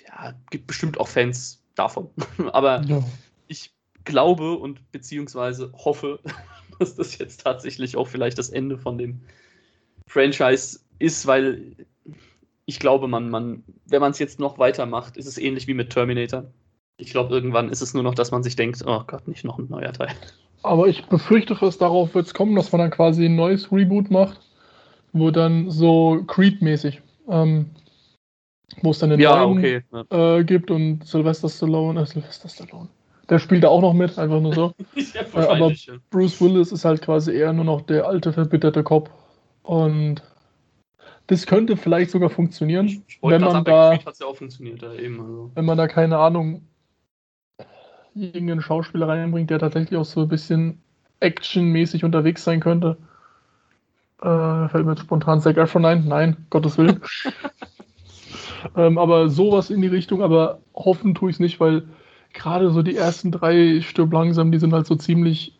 ja, 0.07 0.35
gibt 0.51 0.67
bestimmt 0.67 0.99
auch 1.01 1.09
Fans 1.09 1.63
davon. 1.75 2.09
aber 2.53 2.83
ja. 2.83 3.03
ich 3.49 3.73
glaube 4.05 4.55
und 4.55 4.91
beziehungsweise 4.93 5.73
hoffe, 5.73 6.21
dass 6.79 6.97
das 6.97 7.19
jetzt 7.19 7.43
tatsächlich 7.43 7.97
auch 7.97 8.09
vielleicht 8.09 8.39
das 8.39 8.51
Ende 8.51 8.79
von 8.79 8.99
dem 8.99 9.21
Franchise 10.07 10.81
ist, 10.99 11.27
weil 11.27 11.77
ich 12.67 12.79
glaube, 12.79 13.09
man, 13.09 13.31
man, 13.31 13.65
wenn 13.87 14.01
man 14.01 14.11
es 14.11 14.19
jetzt 14.19 14.41
noch 14.41 14.59
weitermacht, 14.59 15.17
ist 15.17 15.27
es 15.27 15.39
ähnlich 15.39 15.67
wie 15.67 15.75
mit 15.75 15.91
Terminator. 15.91 16.45
Ich 16.99 17.11
glaube, 17.11 17.35
irgendwann 17.35 17.71
ist 17.71 17.81
es 17.81 17.95
nur 17.95 18.03
noch, 18.03 18.15
dass 18.15 18.31
man 18.31 18.43
sich 18.43 18.57
denkt, 18.57 18.83
oh 18.87 19.03
Gott, 19.07 19.29
nicht 19.29 19.45
noch 19.45 19.59
ein 19.59 19.69
neuer 19.69 19.93
Teil. 19.93 20.15
Aber 20.63 20.89
ich 20.89 21.07
befürchte, 21.07 21.55
dass 21.55 21.79
darauf 21.79 22.15
wird 22.15 22.27
es 22.27 22.35
kommen, 22.35 22.57
dass 22.57 22.73
man 22.73 22.81
dann 22.81 22.91
quasi 22.91 23.27
ein 23.27 23.37
neues 23.37 23.71
Reboot 23.71 24.11
macht, 24.11 24.41
wo 25.13 25.31
dann 25.31 25.71
so 25.71 26.23
Creed-mäßig 26.27 27.01
ähm, 27.29 27.71
wo 28.83 28.91
es 28.91 28.99
dann 28.99 29.11
den 29.11 29.21
Ja, 29.21 29.45
neuen 29.45 29.59
okay. 29.59 29.83
Äh, 30.11 30.45
gibt 30.45 30.71
und 30.71 31.05
Sylvester 31.05 31.49
Stallone, 31.49 32.01
äh, 32.01 32.07
Sylvester 32.07 32.49
Stallone. 32.49 32.89
Der 33.29 33.39
spielt 33.39 33.65
da 33.65 33.69
auch 33.69 33.83
noch 33.83 33.93
mit, 33.93 34.19
einfach 34.19 34.41
nur 34.41 34.55
so. 34.55 34.73
ja, 34.95 35.49
aber 35.49 35.71
ja. 35.73 35.95
Bruce 36.11 36.41
Willis 36.41 36.73
ist 36.73 36.85
halt 36.85 37.03
quasi 37.03 37.33
eher 37.33 37.53
nur 37.53 37.65
noch 37.65 37.83
der 37.83 38.07
alte, 38.07 38.33
verbitterte 38.33 38.83
Cop. 38.83 39.11
Und 39.63 40.23
das 41.27 41.47
könnte 41.47 41.77
vielleicht 41.77 42.11
sogar 42.11 42.31
funktionieren, 42.31 43.05
wenn 43.21 43.43
man 43.43 43.65
da, 43.65 43.93
ja 43.93 44.93
eben. 44.95 45.21
Also. 45.21 45.51
wenn 45.55 45.65
man 45.67 45.77
da 45.77 45.87
keine 45.87 46.17
Ahnung, 46.17 46.63
irgendeinen 48.15 48.63
Schauspieler 48.63 49.09
reinbringt, 49.09 49.51
der 49.51 49.59
tatsächlich 49.59 49.99
auch 49.99 50.07
so 50.07 50.23
ein 50.23 50.29
bisschen 50.29 50.81
actionmäßig 51.21 52.05
unterwegs 52.05 52.45
sein 52.45 52.61
könnte. 52.61 52.97
Äh, 54.23 54.69
fällt 54.69 54.85
mir 54.87 54.93
jetzt 54.93 55.03
spontan 55.03 55.41
Zac 55.41 55.57
Efron 55.59 55.85
ein. 55.85 56.09
Nein, 56.09 56.47
Gottes 56.51 56.79
Willen. 56.79 57.01
ähm, 58.77 58.99
aber 58.99 59.29
sowas 59.29 59.71
in 59.71 59.83
die 59.83 59.89
Richtung, 59.89 60.23
aber 60.23 60.61
hoffen 60.75 61.15
tue 61.15 61.31
ich 61.31 61.37
es 61.37 61.41
nicht, 61.41 61.61
weil 61.61 61.89
gerade 62.39 62.71
so 62.71 62.83
die 62.83 62.97
ersten 62.97 63.31
drei 63.31 63.81
Stirb 63.81 64.13
langsam, 64.13 64.51
die 64.51 64.59
sind 64.59 64.73
halt 64.73 64.87
so 64.87 64.95
ziemlich 64.95 65.59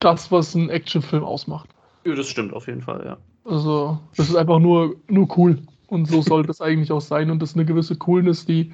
das, 0.00 0.32
was 0.32 0.54
ein 0.54 0.70
Actionfilm 0.70 1.24
ausmacht. 1.24 1.68
Ja, 2.04 2.14
das 2.14 2.28
stimmt 2.28 2.52
auf 2.52 2.66
jeden 2.66 2.82
Fall, 2.82 3.02
ja. 3.04 3.18
Also, 3.44 3.98
das 4.16 4.28
ist 4.28 4.36
einfach 4.36 4.58
nur, 4.58 4.96
nur 5.08 5.28
cool. 5.36 5.58
Und 5.88 6.06
so 6.06 6.22
soll 6.22 6.42
das 6.46 6.60
eigentlich 6.60 6.92
auch 6.92 7.00
sein. 7.00 7.30
Und 7.30 7.40
das 7.40 7.50
ist 7.50 7.56
eine 7.56 7.64
gewisse 7.64 7.96
Coolness, 7.96 8.46
die, 8.46 8.72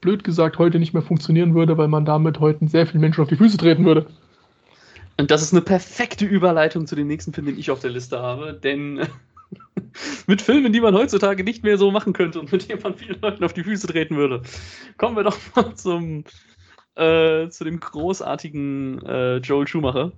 blöd 0.00 0.24
gesagt, 0.24 0.58
heute 0.58 0.78
nicht 0.78 0.92
mehr 0.92 1.02
funktionieren 1.02 1.54
würde, 1.54 1.76
weil 1.78 1.88
man 1.88 2.04
damit 2.04 2.40
heute 2.40 2.66
sehr 2.68 2.86
vielen 2.86 3.00
Menschen 3.00 3.22
auf 3.22 3.28
die 3.28 3.36
Füße 3.36 3.56
treten 3.56 3.84
würde. 3.84 4.06
Und 5.18 5.30
das 5.30 5.42
ist 5.42 5.52
eine 5.52 5.60
perfekte 5.60 6.24
Überleitung 6.24 6.86
zu 6.86 6.96
dem 6.96 7.06
nächsten 7.06 7.32
Film, 7.32 7.46
den 7.46 7.58
ich 7.58 7.70
auf 7.70 7.80
der 7.80 7.90
Liste 7.90 8.20
habe, 8.20 8.54
denn 8.54 9.00
mit 10.30 10.40
Filmen, 10.40 10.72
die 10.72 10.80
man 10.80 10.94
heutzutage 10.94 11.44
nicht 11.44 11.64
mehr 11.64 11.76
so 11.76 11.90
machen 11.90 12.12
könnte 12.12 12.40
und 12.40 12.50
mit 12.52 12.68
denen 12.68 12.80
man 12.82 12.94
vielen 12.94 13.20
Leuten 13.20 13.44
auf 13.44 13.52
die 13.52 13.64
Füße 13.64 13.88
treten 13.88 14.16
würde, 14.16 14.42
kommen 14.96 15.16
wir 15.16 15.24
doch 15.24 15.36
mal 15.56 15.74
zum, 15.74 16.24
äh, 16.94 17.48
zu 17.48 17.64
dem 17.64 17.80
großartigen 17.80 19.04
äh, 19.04 19.36
Joel 19.38 19.66
Schumacher. 19.66 20.12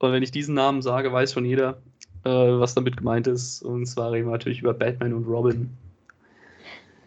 Und 0.00 0.12
wenn 0.12 0.22
ich 0.22 0.32
diesen 0.32 0.54
Namen 0.54 0.82
sage, 0.82 1.12
weiß 1.12 1.32
schon 1.32 1.44
jeder, 1.44 1.80
äh, 2.24 2.30
was 2.30 2.74
damit 2.74 2.96
gemeint 2.96 3.26
ist. 3.26 3.62
Und 3.62 3.86
zwar 3.86 4.12
reden 4.12 4.26
wir 4.26 4.32
natürlich 4.32 4.60
über 4.60 4.74
Batman 4.74 5.14
und 5.14 5.26
Robin. 5.26 5.70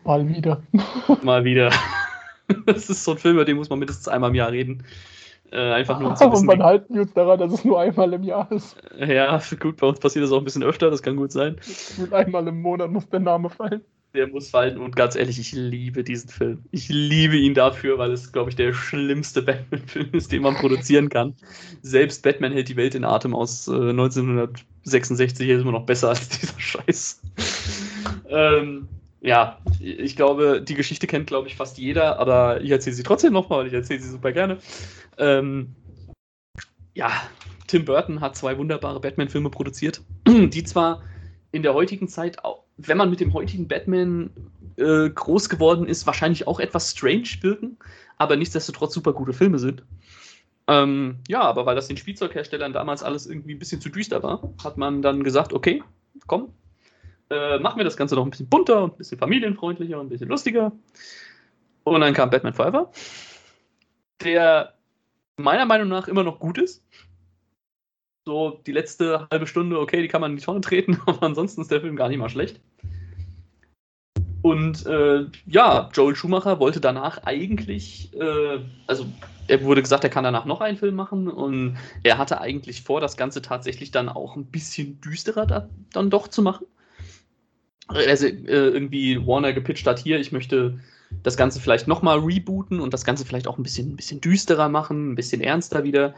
Mal 0.06 0.28
wieder. 0.28 0.64
Mal 1.22 1.44
wieder. 1.44 1.72
Das 2.66 2.90
ist 2.90 3.04
so 3.04 3.12
ein 3.12 3.18
Film, 3.18 3.36
über 3.36 3.44
den 3.44 3.58
muss 3.58 3.70
man 3.70 3.80
mindestens 3.80 4.08
einmal 4.08 4.30
im 4.30 4.36
Jahr 4.36 4.54
reden. 4.54 4.82
Äh, 5.52 5.74
einfach 5.74 6.00
nur 6.00 6.10
um 6.10 6.16
zu 6.16 6.26
Und 6.26 6.34
wissen, 6.34 6.46
man 6.46 6.64
halten 6.64 6.94
wir 6.94 7.02
uns 7.04 7.14
daran, 7.14 7.40
dass 7.40 7.54
es 7.54 7.64
nur 7.64 7.80
einmal 7.80 8.12
im 8.14 8.24
Jahr 8.24 8.52
ist. 8.52 8.76
ja, 8.98 9.42
gut, 9.60 9.78
bei 9.78 9.88
uns 9.88 10.00
passiert 10.00 10.26
das 10.26 10.32
auch 10.32 10.40
ein 10.40 10.44
bisschen 10.44 10.64
öfter, 10.64 10.90
das 10.92 11.02
kann 11.02 11.16
gut 11.16 11.32
sein. 11.32 11.56
Nur 11.98 12.12
einmal 12.12 12.48
im 12.48 12.62
Monat 12.62 12.92
muss 12.92 13.08
der 13.10 13.22
Name 13.22 13.50
fallen. 13.50 13.82
Der 14.14 14.28
muss 14.28 14.50
fallen 14.50 14.78
und 14.78 14.96
ganz 14.96 15.16
ehrlich, 15.16 15.38
ich 15.38 15.52
liebe 15.52 16.04
diesen 16.04 16.30
Film. 16.30 16.64
Ich 16.72 16.90
liebe 16.90 17.38
ihn 17.38 17.54
dafür, 17.54 17.98
weil 17.98 18.12
es, 18.12 18.32
glaube 18.32 18.50
ich, 18.50 18.56
der 18.56 18.74
schlimmste 18.74 19.42
Batman-Film 19.42 20.10
ist, 20.14 20.32
den 20.32 20.42
man 20.42 20.56
produzieren 20.56 21.10
kann. 21.10 21.36
Selbst 21.82 22.24
Batman 22.24 22.52
hält 22.52 22.70
die 22.70 22.78
Welt 22.78 22.96
in 22.96 23.04
Atem 23.04 23.36
aus 23.36 23.68
äh, 23.68 23.72
1966 23.72 25.50
ist 25.50 25.62
immer 25.62 25.74
noch 25.74 25.86
besser 25.86 26.10
als 26.10 26.30
dieser 26.40 26.60
Scheiß. 26.60 27.22
ähm, 28.30 28.88
ja, 29.22 29.58
ich 29.80 30.16
glaube, 30.16 30.62
die 30.62 30.76
Geschichte 30.76 31.06
kennt, 31.06 31.28
glaube 31.28 31.48
ich, 31.48 31.56
fast 31.56 31.78
jeder, 31.78 32.20
aber 32.20 32.62
ich 32.62 32.72
erzähle 32.72 32.96
sie 32.96 33.04
trotzdem 33.04 33.34
nochmal, 33.34 33.60
weil 33.60 33.68
ich 33.68 33.74
erzähle 33.74 34.00
sie 34.00 34.10
super 34.10 34.32
gerne. 34.32 34.58
Ähm, 35.18 35.76
ja, 36.94 37.12
Tim 37.68 37.86
Burton 37.86 38.22
hat 38.22 38.36
zwei 38.36 38.58
wunderbare 38.58 39.00
Batman-Filme 39.00 39.50
produziert, 39.50 40.02
die 40.28 40.64
zwar 40.64 41.04
in 41.52 41.64
der 41.64 41.74
heutigen 41.74 42.08
Zeit, 42.08 42.38
wenn 42.78 42.98
man 42.98 43.10
mit 43.10 43.20
dem 43.20 43.34
heutigen 43.34 43.68
Batman 43.68 44.30
äh, 44.78 45.10
groß 45.10 45.50
geworden 45.50 45.88
ist, 45.88 46.06
wahrscheinlich 46.06 46.48
auch 46.48 46.60
etwas 46.60 46.92
strange 46.92 47.28
wirken, 47.42 47.78
aber 48.18 48.36
nichtsdestotrotz 48.36 48.94
super 48.94 49.14
gute 49.14 49.34
Filme 49.34 49.60
sind. 49.60 49.84
Ähm, 50.68 51.20
ja, 51.28 51.42
aber 51.42 51.66
weil 51.66 51.76
das 51.76 51.88
den 51.88 51.98
Spielzeugherstellern 51.98 52.74
damals 52.74 53.02
alles 53.02 53.26
irgendwie 53.26 53.56
ein 53.56 53.60
bisschen 53.60 53.82
zu 53.82 53.90
düster 53.90 54.22
war, 54.22 54.54
hat 54.64 54.78
man 54.78 55.02
dann 55.02 55.24
gesagt, 55.24 55.54
okay, 55.54 55.82
komm, 56.28 56.54
äh, 57.30 57.60
machen 57.60 57.78
wir 57.78 57.86
das 57.86 57.98
Ganze 57.98 58.16
noch 58.16 58.26
ein 58.26 58.30
bisschen 58.30 58.50
bunter, 58.50 58.84
ein 58.84 58.98
bisschen 58.98 59.18
familienfreundlicher, 59.18 60.00
ein 60.00 60.10
bisschen 60.10 60.30
lustiger. 60.30 60.72
Und 61.84 62.02
dann 62.02 62.14
kam 62.14 62.30
Batman 62.30 62.54
Forever, 62.54 62.92
der 64.22 64.77
meiner 65.38 65.66
Meinung 65.66 65.88
nach 65.88 66.08
immer 66.08 66.24
noch 66.24 66.40
gut 66.40 66.58
ist. 66.58 66.84
So 68.26 68.62
die 68.66 68.74
letzte 68.74 69.28
halbe 69.32 69.48
Stunde, 69.48 69.80
okay, 69.80 70.02
die 70.02 70.10
kann 70.10 70.22
man 70.22 70.32
in 70.32 70.38
die 70.38 70.44
Tonne 70.44 70.62
treten, 70.62 71.00
aber 71.06 71.24
ansonsten 71.24 71.62
ist 71.62 71.72
der 71.72 71.82
Film 71.82 71.96
gar 71.96 72.10
nicht 72.10 72.18
mal 72.18 72.30
schlecht. 72.30 72.60
Und 74.42 74.86
äh, 74.86 75.26
ja, 75.46 75.90
Joel 75.94 76.16
Schumacher 76.16 76.60
wollte 76.60 76.80
danach 76.80 77.24
eigentlich, 77.24 78.14
äh, 78.14 78.60
also 78.86 79.06
er 79.48 79.64
wurde 79.64 79.82
gesagt, 79.82 80.04
er 80.04 80.10
kann 80.10 80.24
danach 80.24 80.46
noch 80.46 80.62
einen 80.62 80.78
Film 80.78 80.96
machen 80.96 81.28
und 81.28 81.78
er 82.04 82.18
hatte 82.18 82.40
eigentlich 82.42 82.82
vor, 82.82 83.02
das 83.02 83.18
Ganze 83.18 83.42
tatsächlich 83.42 83.92
dann 83.92 84.10
auch 84.10 84.36
ein 84.36 84.46
bisschen 84.46 85.02
düsterer 85.02 85.46
da, 85.46 85.70
dann 85.92 86.10
doch 86.10 86.28
zu 86.28 86.42
machen. 86.42 86.66
Also 87.88 88.28
äh, 88.28 88.32
irgendwie 88.48 89.26
Warner 89.26 89.54
gepitcht 89.54 89.88
hat 89.88 90.00
hier, 90.00 90.20
ich 90.20 90.32
möchte 90.32 90.80
das 91.24 91.38
Ganze 91.38 91.60
vielleicht 91.60 91.88
nochmal 91.88 92.20
rebooten 92.20 92.80
und 92.80 92.94
das 92.94 93.06
Ganze 93.06 93.26
vielleicht 93.26 93.48
auch 93.48 93.58
ein 93.58 93.64
bisschen, 93.64 93.94
ein 93.94 93.96
bisschen 93.96 94.22
düsterer 94.22 94.70
machen, 94.70 95.12
ein 95.12 95.16
bisschen 95.16 95.42
ernster 95.42 95.84
wieder. 95.84 96.16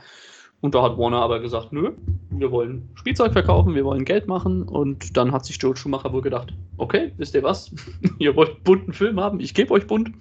Und 0.61 0.75
da 0.75 0.83
hat 0.83 0.97
Warner 0.97 1.21
aber 1.21 1.39
gesagt, 1.39 1.71
nö, 1.71 1.93
wir 2.31 2.51
wollen 2.51 2.89
Spielzeug 2.95 3.31
verkaufen, 3.31 3.75
wir 3.75 3.85
wollen 3.85 4.03
Geld 4.03 4.27
machen. 4.27 4.63
Und 4.63 5.15
dann 5.15 5.31
hat 5.31 5.45
sich 5.45 5.57
Joel 5.57 5.77
Schumacher 5.77 6.11
wohl 6.11 6.21
gedacht, 6.21 6.53
okay, 6.77 7.13
wisst 7.17 7.33
ihr 7.33 7.43
was? 7.43 7.71
ihr 8.19 8.35
wollt 8.35 8.63
bunten 8.63 8.93
Film 8.93 9.19
haben, 9.19 9.39
ich 9.39 9.53
gebe 9.53 9.71
euch 9.73 9.87
bunt. 9.87 10.11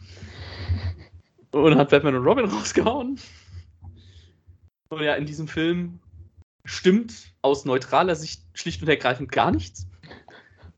Und 1.50 1.76
hat 1.76 1.90
Batman 1.90 2.14
und 2.14 2.24
Robin 2.24 2.44
rausgehauen. 2.50 3.18
Und 4.90 5.02
ja, 5.02 5.14
in 5.14 5.26
diesem 5.26 5.48
Film 5.48 5.98
stimmt 6.64 7.32
aus 7.42 7.64
neutraler 7.64 8.14
Sicht 8.14 8.42
schlicht 8.54 8.80
und 8.82 8.88
ergreifend 8.88 9.32
gar 9.32 9.50
nichts. 9.50 9.88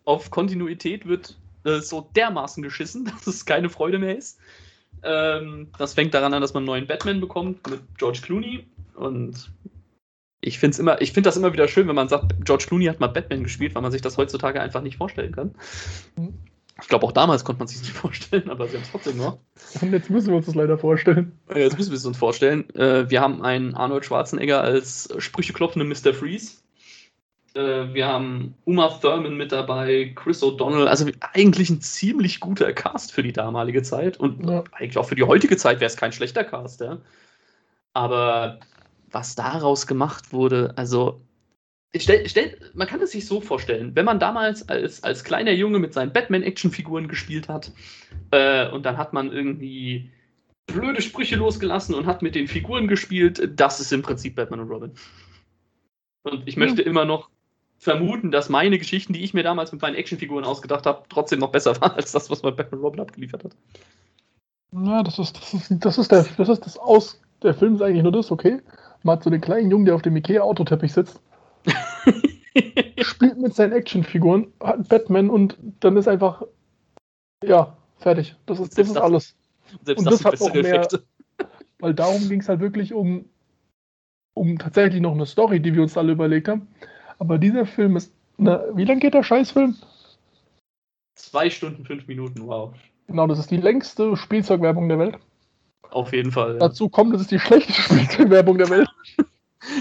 Auf 0.05 0.31
Kontinuität 0.31 1.07
wird 1.07 1.39
äh, 1.65 1.81
so 1.81 2.09
dermaßen 2.15 2.63
geschissen, 2.63 3.05
dass 3.25 3.27
es 3.27 3.45
keine 3.47 3.71
Freude 3.71 3.99
mehr 3.99 4.17
ist. 4.17 4.39
Ähm, 5.03 5.69
das 5.79 5.95
fängt 5.95 6.15
daran 6.15 6.35
an, 6.35 6.43
dass 6.43 6.55
man 6.55 6.63
einen 6.63 6.67
neuen 6.67 6.87
Batman 6.87 7.21
bekommt 7.21 7.69
mit 7.71 7.81
George 7.99 8.21
Clooney. 8.23 8.67
Und 8.95 9.51
ich 10.41 10.59
finde 10.59 10.79
immer, 10.79 11.01
ich 11.01 11.13
finde 11.13 11.29
das 11.29 11.37
immer 11.37 11.53
wieder 11.53 11.69
schön, 11.69 11.89
wenn 11.89 11.95
man 11.95 12.09
sagt, 12.09 12.35
George 12.45 12.65
Clooney 12.67 12.87
hat 12.87 13.01
mal 13.01 13.09
Batman 13.09 13.43
gespielt, 13.43 13.75
weil 13.75 13.83
man 13.83 13.93
sich 13.93 14.03
das 14.03 14.19
heutzutage 14.19 14.61
einfach 14.61 14.83
nicht 14.83 14.97
vorstellen 14.97 15.33
kann. 15.33 15.55
Ich 16.83 16.89
glaube, 16.89 17.07
auch 17.07 17.13
damals 17.13 17.45
konnte 17.45 17.61
man 17.61 17.69
sich 17.69 17.81
nicht 17.81 17.93
vorstellen, 17.97 18.51
aber 18.51 18.67
sie 18.69 18.77
haben 18.77 18.83
es 18.83 18.91
trotzdem 18.91 19.19
noch. 19.19 19.39
Und 19.81 19.93
jetzt 19.93 20.11
müssen 20.11 20.29
wir 20.29 20.37
uns 20.37 20.47
das 20.47 20.55
leider 20.55 20.79
vorstellen. 20.79 21.39
Jetzt 21.55 21.77
müssen 21.77 21.91
wir 21.91 21.97
es 21.97 22.07
uns 22.07 22.19
vorstellen. 22.19 22.69
Äh, 22.75 23.11
Wir 23.11 23.21
haben 23.21 23.43
einen 23.43 23.75
Arnold 23.75 24.05
Schwarzenegger 24.05 24.61
als 24.63 25.09
sprücheklopfenden 25.19 25.89
Mr. 25.89 26.15
Freeze. 26.15 26.60
Äh, 27.55 27.93
Wir 27.95 28.07
haben 28.07 28.55
Uma 28.65 28.89
Thurman 28.89 29.37
mit 29.37 29.53
dabei, 29.53 30.13
Chris 30.15 30.43
O'Donnell. 30.43 30.87
Also 30.87 31.07
eigentlich 31.33 31.71
ein 31.71 31.81
ziemlich 31.81 32.41
guter 32.41 32.73
Cast 32.73 33.13
für 33.13 33.23
die 33.23 33.33
damalige 33.33 33.83
Zeit. 33.83 34.19
Und 34.19 34.49
Ja. 34.49 34.65
eigentlich 34.73 34.99
auch 34.99 35.09
für 35.09 35.17
die 35.17 35.25
heutige 35.25 35.57
Zeit 35.57 35.81
wäre 35.81 35.89
es 35.89 35.97
kein 35.97 36.13
schlechter 36.13 36.45
Cast, 36.45 36.81
ja. 36.81 36.99
Aber 37.93 38.61
was 39.11 39.35
daraus 39.35 39.87
gemacht 39.87 40.33
wurde, 40.33 40.73
also. 40.77 41.21
Stell, 41.97 42.29
stell, 42.29 42.57
man 42.75 42.87
kann 42.87 43.01
es 43.03 43.11
sich 43.11 43.27
so 43.27 43.41
vorstellen, 43.41 43.97
wenn 43.97 44.05
man 44.05 44.21
damals 44.21 44.69
als, 44.69 45.03
als 45.03 45.25
kleiner 45.25 45.51
Junge 45.51 45.81
mit 45.81 45.93
seinen 45.93 46.13
Batman-Actionfiguren 46.13 47.09
gespielt 47.09 47.49
hat 47.49 47.73
äh, 48.31 48.69
und 48.69 48.87
dann 48.87 48.97
hat 48.97 49.13
man 49.13 49.33
irgendwie 49.33 50.09
blöde 50.69 51.03
Sprüche 51.03 51.35
losgelassen 51.35 51.97
und 51.97 52.07
hat 52.07 52.23
mit 52.23 52.37
den 52.37 52.47
Figuren 52.47 52.87
gespielt, 52.87 53.43
das 53.57 53.81
ist 53.81 53.93
im 53.93 54.03
Prinzip 54.03 54.37
Batman 54.37 54.61
und 54.61 54.69
Robin. 54.69 54.93
Und 56.23 56.47
ich 56.47 56.57
möchte 56.57 56.81
immer 56.83 57.05
noch 57.05 57.29
vermuten, 57.81 58.31
dass 58.31 58.51
meine 58.51 58.79
Geschichten, 58.79 59.15
die 59.15 59.25
ich 59.25 59.33
mir 59.33 59.43
damals 59.43 59.73
mit 59.73 59.81
meinen 59.81 59.95
Actionfiguren 59.97 60.45
ausgedacht 60.45 60.85
habe, 60.85 61.03
trotzdem 61.09 61.39
noch 61.41 61.51
besser 61.51 61.81
waren 61.81 61.93
als 61.93 62.13
das, 62.13 62.31
was 62.31 62.43
man 62.43 62.55
Batman 62.55 62.79
und 62.81 62.85
Robin 62.85 63.01
abgeliefert 63.01 63.43
hat. 63.45 63.57
Ja, 64.73 65.03
das 65.03 65.19
ist, 65.19 65.37
das 65.39 65.55
ist, 65.55 65.85
das 65.85 65.99
ist 65.99 66.13
der, 66.13 66.27
das 66.37 66.49
ist 66.49 66.67
das 66.67 66.79
Aus. 66.79 67.21
Der 67.43 67.55
Film 67.55 67.75
ist 67.77 67.83
eigentlich 67.83 68.03
nur 68.03 68.13
das, 68.13 68.31
okay. 68.31 68.61
Man 69.03 69.17
hat 69.17 69.25
so 69.25 69.31
den 69.31 69.41
kleinen 69.41 69.71
Jungen, 69.71 69.87
der 69.87 69.95
auf 69.95 70.03
dem 70.03 70.15
Ikea-Autoteppich 70.15 70.93
sitzt, 70.93 71.21
spielt 73.01 73.39
mit 73.39 73.55
seinen 73.55 73.73
Actionfiguren, 73.73 74.53
hat 74.63 74.87
Batman 74.89 75.31
und 75.31 75.57
dann 75.81 75.97
ist 75.97 76.07
einfach, 76.07 76.43
ja, 77.43 77.75
fertig. 77.99 78.37
Das 78.45 78.61
ist, 78.61 78.79
das 78.79 78.89
ist 78.89 78.97
alles. 78.99 79.35
Selbst 79.85 80.01
Und 80.01 80.05
das 80.13 80.23
das 80.23 80.25
hat 80.27 80.41
auch 80.43 80.53
mehr- 80.53 80.65
Effekte. 80.65 81.03
Weil 81.79 81.95
darum 81.95 82.29
ging 82.29 82.41
es 82.41 82.49
halt 82.51 82.61
wirklich 82.61 82.93
um, 82.93 83.25
um 84.35 84.59
tatsächlich 84.59 85.01
noch 85.01 85.15
eine 85.15 85.25
Story, 85.25 85.61
die 85.61 85.75
wir 85.75 85.81
uns 85.81 85.97
alle 85.97 86.13
überlegt 86.13 86.49
haben. 86.49 86.69
Aber 87.21 87.39
dieser 87.39 87.67
Film 87.67 87.97
ist, 87.97 88.13
na, 88.39 88.65
wie 88.75 88.85
lang 88.85 88.99
geht 88.99 89.15
der 89.15 89.23
Scheißfilm? 89.23 89.77
Zwei 91.15 91.51
Stunden, 91.51 91.85
fünf 91.85 92.09
Minuten, 92.09 92.47
wow. 92.47 92.75
Genau, 93.07 93.27
das 93.29 93.39
ist 93.39 93.51
die 93.51 93.59
längste 93.59 94.17
Spielzeugwerbung 94.17 94.89
der 94.89 94.99
Welt. 94.99 95.19
Auf 95.91 96.13
jeden 96.13 96.33
Fall. 96.33 96.55
Ja. 96.55 96.59
Dazu 96.59 96.89
kommt, 96.89 97.13
das 97.15 97.21
ist 97.21 97.31
die 97.31 97.39
schlechteste 97.39 97.83
Spielzeugwerbung 97.83 98.59
der 98.59 98.71
Welt. 98.71 98.89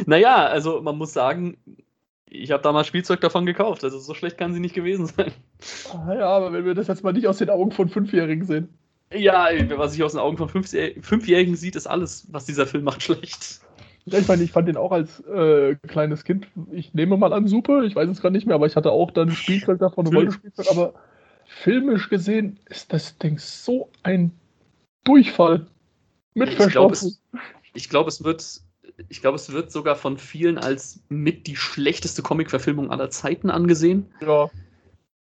Naja, 0.06 0.46
also 0.46 0.82
man 0.82 0.98
muss 0.98 1.14
sagen, 1.14 1.58
Ich 2.32 2.52
habe 2.52 2.62
damals 2.62 2.88
Spielzeug 2.88 3.22
davon 3.22 3.46
gekauft, 3.46 3.84
also 3.84 3.98
so 3.98 4.14
schlecht 4.14 4.38
kann 4.38 4.54
sie 4.54 4.60
nicht 4.60 4.76
gewesen 4.76 5.08
sein. 5.08 5.32
Ah, 5.94 6.14
ja, 6.14 6.28
aber 6.28 6.54
wenn 6.54 6.66
wir 6.66 6.76
das 6.76 6.88
jetzt 6.88 7.04
mal 7.04 7.14
nicht 7.14 7.28
aus 7.28 7.38
den 7.38 7.50
Augen 7.50 7.72
von 7.72 7.90
Fünfjährigen 7.90 8.46
sehen. 8.46 8.70
Ja, 9.14 9.48
was 9.78 9.96
ich 9.96 10.04
aus 10.04 10.12
den 10.12 10.22
Augen 10.22 10.38
von 10.38 10.50
Fünfjährigen 10.50 11.56
sieht, 11.56 11.76
ist 11.76 11.88
alles, 11.88 12.28
was 12.32 12.46
dieser 12.46 12.68
Film 12.68 12.84
macht, 12.84 13.02
schlecht. 13.04 13.62
Ja, 14.06 14.20
ich 14.20 14.28
meine, 14.28 14.44
ich 14.44 14.52
fand 14.52 14.68
den 14.68 14.78
auch 14.78 14.92
als 14.92 15.20
äh, 15.26 15.76
kleines 15.88 16.24
Kind, 16.24 16.48
ich 16.72 16.94
nehme 16.94 17.18
mal 17.18 17.34
an, 17.34 17.48
super, 17.48 17.84
ich 17.84 17.96
weiß 17.96 18.10
es 18.10 18.22
gar 18.22 18.32
nicht 18.32 18.48
mehr, 18.48 18.56
aber 18.56 18.66
ich 18.66 18.76
hatte 18.76 18.92
auch 18.92 19.12
dann 19.12 19.32
Spielzeug 19.32 19.80
davon, 19.80 20.08
Rollenspielzeug, 20.08 20.68
aber 20.72 20.94
filmisch 21.46 22.10
gesehen 22.10 22.60
ist 22.66 22.92
das 22.94 23.18
Ding 23.18 23.38
so 23.38 23.90
ein 24.04 24.32
Durchfall. 25.04 25.68
Mit 26.34 26.50
ich 26.50 26.58
glaube, 26.70 26.94
es, 26.94 27.20
glaub, 27.90 28.08
es 28.08 28.24
wird 28.24 28.42
ich 29.08 29.22
glaube, 29.22 29.36
es 29.36 29.52
wird 29.52 29.72
sogar 29.72 29.96
von 29.96 30.18
vielen 30.18 30.58
als 30.58 31.02
mit 31.08 31.48
die 31.48 31.56
schlechteste 31.56 32.22
Comic-Verfilmung 32.22 32.92
aller 32.92 33.10
Zeiten 33.10 33.50
angesehen. 33.50 34.12
Ja. 34.22 34.50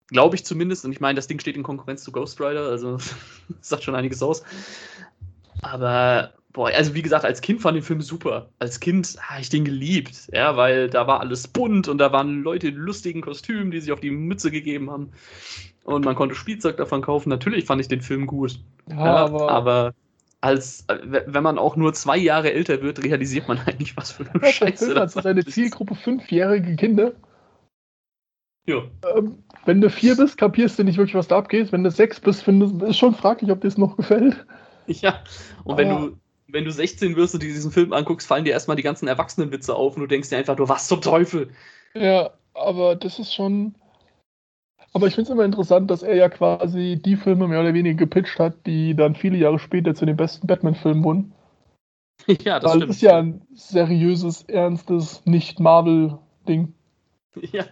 Glaube 0.09 0.35
ich 0.35 0.45
zumindest. 0.45 0.85
Und 0.85 0.93
ich 0.93 1.01
meine, 1.01 1.17
das 1.17 1.29
Ding 1.29 1.39
steht 1.39 1.57
in 1.57 1.63
Konkurrenz 1.63 2.03
zu 2.03 2.11
Ghost 2.11 2.41
Rider, 2.41 2.69
also 2.69 2.99
sagt 3.61 3.85
schon 3.85 3.95
einiges 3.95 4.23
aus. 4.23 4.43
Aber, 5.63 6.33
boah, 6.53 6.69
also 6.69 6.95
wie 6.95 7.03
gesagt, 7.03 7.25
als 7.25 7.41
Kind 7.41 7.61
fand 7.61 7.77
ich 7.77 7.83
den 7.83 7.87
Film 7.87 8.03
super. 8.03 8.49
Als 8.59 8.81
Kind 8.81 9.17
habe 9.21 9.41
ich 9.41 9.49
den 9.49 9.65
geliebt, 9.65 10.29
ja, 10.33 10.57
weil 10.57 10.91
da 10.91 11.07
war 11.07 11.21
alles 11.21 11.49
bunt 11.49 11.89
und 11.89 11.99
da 11.99 12.13
waren 12.13 12.43
Leute 12.43 12.69
in 12.69 12.77
lustigen 12.77 13.21
Kostümen, 13.21 13.71
die 13.71 13.81
sich 13.81 13.93
auf 13.93 14.01
die 14.01 14.11
Mütze 14.11 14.51
gegeben 14.51 14.91
haben. 14.91 15.11
Und 15.85 16.05
man 16.05 16.15
konnte 16.15 16.35
Spielzeug 16.35 16.77
davon 16.77 17.03
kaufen. 17.03 17.31
Natürlich 17.31 17.65
fand 17.65 17.81
ich 17.81 17.89
den 17.89 18.03
Film 18.03 18.27
gut. 18.27 18.61
Ja, 18.89 18.97
ja 18.97 19.17
aber, 19.17 19.51
aber 19.51 19.95
als 20.41 20.87
wenn 20.89 21.43
man 21.43 21.59
auch 21.59 21.77
nur 21.77 21.93
zwei 21.93 22.17
Jahre 22.17 22.53
älter 22.53 22.83
wird, 22.83 23.03
realisiert 23.05 23.49
man 23.49 23.59
eigentlich, 23.67 23.97
was 23.97 24.13
für 24.13 24.25
eine 24.29 24.53
Scheiße. 24.53 24.87
Film 24.87 24.99
hat 24.99 25.11
seine 25.11 25.45
Zielgruppe 25.45 25.95
fünfjährige 25.95 26.77
Kinder. 26.77 27.13
Ja. 28.67 28.83
Ähm, 29.17 29.43
wenn 29.65 29.81
du 29.81 29.91
vier 29.91 30.17
bist, 30.17 30.39
kapierst 30.39 30.79
du 30.79 30.85
nicht 30.85 30.99
wirklich, 30.99 31.15
was 31.15 31.29
da 31.29 31.39
abgeht. 31.39 31.73
Wenn 31.73 31.83
du 31.83 31.91
sechs 31.91 32.21
bist, 32.21 32.43
findest, 32.43 32.81
ist 32.83 32.99
schon 32.99 33.15
fraglich, 33.15 33.51
ob 33.51 33.61
dir 33.61 33.69
es 33.69 33.79
noch 33.79 33.97
gefällt. 33.97 34.45
Ja, 34.87 35.23
und 35.65 35.77
wenn 35.77 35.89
du 35.89 36.17
wenn 36.53 36.65
du 36.65 36.73
16 36.73 37.17
wirst 37.17 37.35
und 37.35 37.43
dir 37.43 37.49
diesen 37.49 37.73
Film 37.73 37.93
anguckst, 37.93 38.27
fallen 38.27 38.45
dir 38.45 38.53
erstmal 38.53 38.77
die 38.77 38.83
ganzen 38.83 39.09
Erwachsenenwitze 39.09 39.75
auf 39.75 39.97
und 39.97 40.03
du 40.03 40.07
denkst 40.07 40.29
dir 40.29 40.39
einfach 40.39 40.57
nur, 40.57 40.69
was 40.69 40.89
zum 40.89 41.01
Teufel? 41.01 41.51
Ja, 41.95 42.31
aber 42.55 42.97
das 42.97 43.19
ist 43.19 43.35
schon. 43.35 43.75
Aber 44.93 45.07
ich 45.07 45.15
finde 45.15 45.31
es 45.31 45.35
immer 45.35 45.45
interessant, 45.45 45.91
dass 45.91 46.03
er 46.03 46.17
ja 46.17 46.29
quasi 46.29 47.01
die 47.03 47.17
Filme 47.17 47.47
mehr 47.47 47.61
oder 47.61 47.75
weniger 47.75 47.97
gepitcht 47.97 48.39
hat, 48.41 48.67
die 48.67 48.95
dann 48.95 49.15
viele 49.15 49.39
Jahre 49.39 49.59
später 49.59 49.95
zu 49.95 50.05
den 50.05 50.17
besten 50.17 50.47
Batman-Filmen 50.47 51.05
wurden. 51.05 51.33
Ja, 52.45 52.61
das 52.61 52.73
Weil 52.73 52.79
stimmt. 52.79 52.91
Das 52.91 52.97
ist 52.97 53.03
ja 53.03 53.19
ein 53.19 53.41
seriöses, 53.55 54.43
ernstes, 54.43 55.25
nicht 55.25 55.59
Marvel-Ding. 55.59 56.75
Ja. 57.53 57.65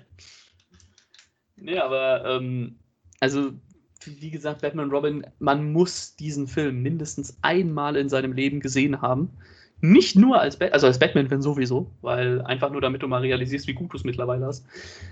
Nee, 1.57 1.79
aber, 1.79 2.25
ähm, 2.25 2.79
also, 3.21 3.51
wie 4.21 4.31
gesagt, 4.31 4.63
Batman 4.63 4.91
Robin, 4.91 5.27
man 5.39 5.73
muss 5.73 6.17
diesen 6.17 6.47
Film 6.47 6.83
mindestens 6.83 7.37
einmal 7.43 7.97
in 7.97 8.09
seinem 8.09 8.33
Leben 8.33 8.61
gesehen 8.61 9.01
haben. 9.01 9.31
Nicht 9.81 10.17
nur 10.17 10.41
als, 10.41 10.59
ba 10.59 10.67
also 10.67 10.89
als 10.89 10.99
Batman-Fan 10.99 11.41
sowieso, 11.41 11.87
weil 12.03 12.43
einfach 12.43 12.71
nur 12.71 12.81
damit 12.81 13.03
du 13.03 13.09
mal 13.09 13.21
realisierst, 13.21 13.69
wie 13.69 13.75
gut 13.75 13.93
du 13.93 13.97
es 13.97 14.05
mittlerweile 14.05 14.47
hast. 14.47 14.67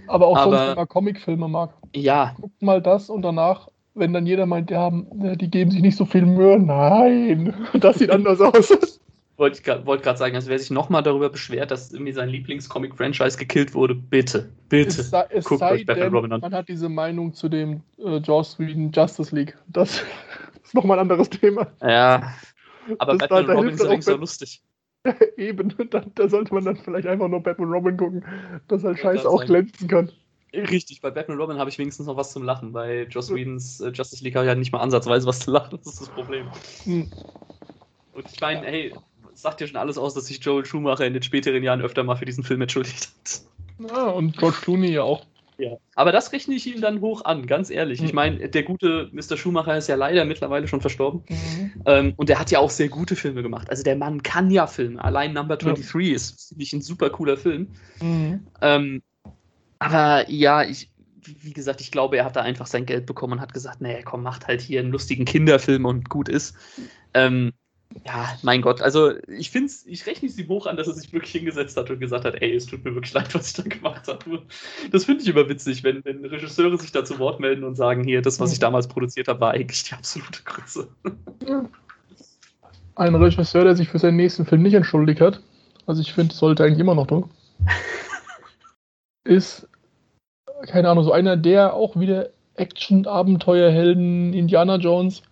Aber 0.08 0.26
auch 0.26 0.36
Aber, 0.36 0.56
sonst, 0.56 0.68
wenn 0.70 0.76
man 0.76 0.88
Comicfilme 0.88 1.48
mag. 1.48 1.74
Ja. 1.94 2.34
Guck 2.40 2.50
mal 2.60 2.82
das 2.82 3.08
und 3.08 3.22
danach, 3.22 3.68
wenn 3.94 4.12
dann 4.12 4.26
jeder 4.26 4.44
meint, 4.44 4.70
ja, 4.70 4.90
die 4.90 5.50
geben 5.50 5.70
sich 5.70 5.82
nicht 5.82 5.96
so 5.96 6.04
viel 6.04 6.26
Mühe, 6.26 6.58
nein, 6.58 7.54
das 7.80 7.98
sieht 7.98 8.10
anders 8.10 8.40
aus. 8.40 9.00
Wollte 9.36 9.60
ich 9.60 9.86
wollt 9.86 10.02
gerade 10.02 10.18
sagen, 10.18 10.34
also 10.34 10.48
wer 10.48 10.58
sich 10.58 10.70
nochmal 10.70 11.02
darüber 11.02 11.28
beschwert, 11.28 11.70
dass 11.70 11.92
irgendwie 11.92 12.12
sein 12.12 12.30
Lieblingscomic-Franchise 12.30 13.36
gekillt 13.36 13.74
wurde, 13.74 13.94
bitte, 13.94 14.50
bitte, 14.70 15.00
es 15.00 15.10
sei, 15.10 15.26
es 15.28 15.44
guckt 15.44 15.60
euch 15.60 15.84
Batman 15.84 16.14
Robin 16.14 16.32
an. 16.32 16.40
Man 16.40 16.54
hat 16.54 16.68
diese 16.68 16.88
Meinung 16.88 17.34
zu 17.34 17.50
dem 17.50 17.82
äh, 17.98 18.16
Joss 18.16 18.58
Whedon 18.58 18.90
Justice 18.92 19.34
League. 19.34 19.56
Das 19.66 20.02
ist 20.64 20.74
nochmal 20.74 20.98
ein 20.98 21.02
anderes 21.02 21.28
Thema. 21.28 21.66
Ja, 21.82 22.32
aber 22.98 23.12
das 23.12 23.28
Batman 23.28 23.46
da, 23.46 23.52
Robin 23.52 23.74
ist 23.74 23.82
übrigens 23.82 24.04
so 24.06 24.16
lustig. 24.16 24.62
Eben, 25.36 25.74
da, 25.90 26.02
da, 26.14 26.28
sollte 26.28 26.54
man 26.54 26.64
dann 26.64 26.76
vielleicht 26.76 27.06
einfach 27.06 27.28
nur 27.28 27.42
Batman 27.42 27.70
Robin 27.70 27.96
gucken, 27.96 28.24
dass 28.68 28.84
halt 28.84 28.98
Scheiße 28.98 29.28
auch 29.28 29.44
glänzen 29.44 29.86
kann. 29.86 30.10
Richtig, 30.54 31.02
bei 31.02 31.10
Batman 31.10 31.38
Robin 31.38 31.58
habe 31.58 31.68
ich 31.68 31.78
wenigstens 31.78 32.06
noch 32.06 32.16
was 32.16 32.32
zum 32.32 32.42
Lachen. 32.42 32.72
Bei 32.72 33.02
Joss 33.10 33.32
Whedons 33.32 33.80
äh, 33.80 33.90
Justice 33.90 34.24
League 34.24 34.34
habe 34.34 34.46
ich 34.46 34.48
ja 34.48 34.54
nicht 34.54 34.72
mal 34.72 34.80
ansatzweise 34.80 35.26
was 35.26 35.40
zu 35.40 35.50
lachen. 35.50 35.76
Das 35.76 35.86
ist 35.86 36.00
das 36.00 36.08
Problem. 36.08 36.46
Hm. 36.84 37.10
Und 38.14 38.32
ich 38.32 38.40
meine, 38.40 38.66
hey, 38.66 38.94
sagt 39.36 39.60
ja 39.60 39.66
schon 39.66 39.76
alles 39.76 39.98
aus, 39.98 40.14
dass 40.14 40.26
sich 40.26 40.42
Joel 40.42 40.64
Schumacher 40.64 41.06
in 41.06 41.12
den 41.12 41.22
späteren 41.22 41.62
Jahren 41.62 41.80
öfter 41.80 42.02
mal 42.02 42.16
für 42.16 42.24
diesen 42.24 42.44
Film 42.44 42.62
entschuldigt 42.62 43.08
hat. 43.08 43.40
Ja, 43.90 44.06
und 44.06 44.36
George 44.38 44.56
Clooney 44.62 44.92
ja 44.92 45.02
auch. 45.02 45.24
Ja. 45.58 45.76
Aber 45.94 46.12
das 46.12 46.32
rechne 46.32 46.54
ich 46.54 46.66
ihm 46.66 46.80
dann 46.80 47.00
hoch 47.00 47.24
an, 47.24 47.46
ganz 47.46 47.70
ehrlich. 47.70 48.00
Mhm. 48.00 48.06
Ich 48.06 48.12
meine, 48.12 48.48
der 48.48 48.62
gute 48.62 49.08
Mr. 49.12 49.36
Schumacher 49.36 49.76
ist 49.76 49.88
ja 49.88 49.94
leider 49.94 50.24
mittlerweile 50.24 50.68
schon 50.68 50.80
verstorben. 50.80 51.22
Mhm. 51.28 51.82
Ähm, 51.86 52.14
und 52.16 52.28
der 52.28 52.38
hat 52.38 52.50
ja 52.50 52.58
auch 52.58 52.70
sehr 52.70 52.88
gute 52.88 53.16
Filme 53.16 53.42
gemacht. 53.42 53.70
Also 53.70 53.82
der 53.82 53.96
Mann 53.96 54.22
kann 54.22 54.50
ja 54.50 54.66
filmen. 54.66 54.98
Allein 54.98 55.32
Number 55.32 55.56
23 55.56 56.08
ja. 56.08 56.14
ist, 56.14 56.48
finde 56.48 56.62
ich, 56.62 56.72
ein 56.72 56.82
super 56.82 57.08
cooler 57.08 57.36
Film. 57.36 57.68
Mhm. 58.02 58.46
Ähm, 58.60 59.02
aber 59.78 60.28
ja, 60.30 60.62
ich, 60.62 60.90
wie 61.24 61.52
gesagt, 61.52 61.80
ich 61.80 61.90
glaube, 61.90 62.18
er 62.18 62.24
hat 62.26 62.36
da 62.36 62.42
einfach 62.42 62.66
sein 62.66 62.84
Geld 62.84 63.06
bekommen 63.06 63.34
und 63.34 63.40
hat 63.40 63.54
gesagt, 63.54 63.80
naja, 63.80 64.00
komm, 64.04 64.22
macht 64.22 64.46
halt 64.46 64.60
hier 64.60 64.80
einen 64.80 64.90
lustigen 64.90 65.24
Kinderfilm 65.24 65.86
und 65.86 66.10
gut 66.10 66.28
ist. 66.28 66.54
Ähm, 67.14 67.52
ja, 68.04 68.36
mein 68.42 68.62
Gott, 68.62 68.80
also 68.82 69.12
ich 69.28 69.50
finde 69.50 69.72
ich 69.86 70.06
rechne 70.06 70.28
es 70.28 70.38
ihm 70.38 70.48
hoch 70.48 70.66
an, 70.66 70.76
dass 70.76 70.86
er 70.86 70.94
sich 70.94 71.12
wirklich 71.12 71.32
hingesetzt 71.32 71.76
hat 71.76 71.90
und 71.90 71.98
gesagt 71.98 72.24
hat, 72.24 72.40
ey, 72.40 72.54
es 72.54 72.66
tut 72.66 72.84
mir 72.84 72.94
wirklich 72.94 73.14
leid, 73.14 73.34
was 73.34 73.48
ich 73.48 73.52
da 73.54 73.62
gemacht 73.62 74.06
habe. 74.08 74.42
Das 74.90 75.04
finde 75.04 75.22
ich 75.22 75.28
immer 75.28 75.48
witzig, 75.48 75.82
wenn, 75.82 76.04
wenn, 76.04 76.24
Regisseure 76.24 76.78
sich 76.78 76.92
da 76.92 77.04
zu 77.04 77.18
Wort 77.18 77.40
melden 77.40 77.64
und 77.64 77.74
sagen, 77.74 78.04
hier, 78.04 78.22
das, 78.22 78.38
was 78.40 78.52
ich 78.52 78.58
damals 78.58 78.88
produziert 78.88 79.28
habe, 79.28 79.40
war 79.40 79.52
eigentlich 79.52 79.84
die 79.84 79.94
absolute 79.94 80.42
Grütze. 80.44 80.88
Ein 82.96 83.14
Regisseur, 83.14 83.64
der 83.64 83.76
sich 83.76 83.88
für 83.88 83.98
seinen 83.98 84.16
nächsten 84.16 84.46
Film 84.46 84.62
nicht 84.62 84.74
entschuldigt 84.74 85.20
hat, 85.20 85.40
also 85.86 86.00
ich 86.00 86.12
finde, 86.12 86.34
sollte 86.34 86.64
eigentlich 86.64 86.80
immer 86.80 86.94
noch 86.94 87.06
tun, 87.06 87.30
ist, 89.24 89.68
keine 90.66 90.88
Ahnung, 90.90 91.04
so 91.04 91.12
einer 91.12 91.36
der 91.36 91.74
auch 91.74 91.98
wieder 91.98 92.30
Action-Abenteuerhelden 92.54 94.32
Indiana 94.32 94.76
Jones, 94.76 95.22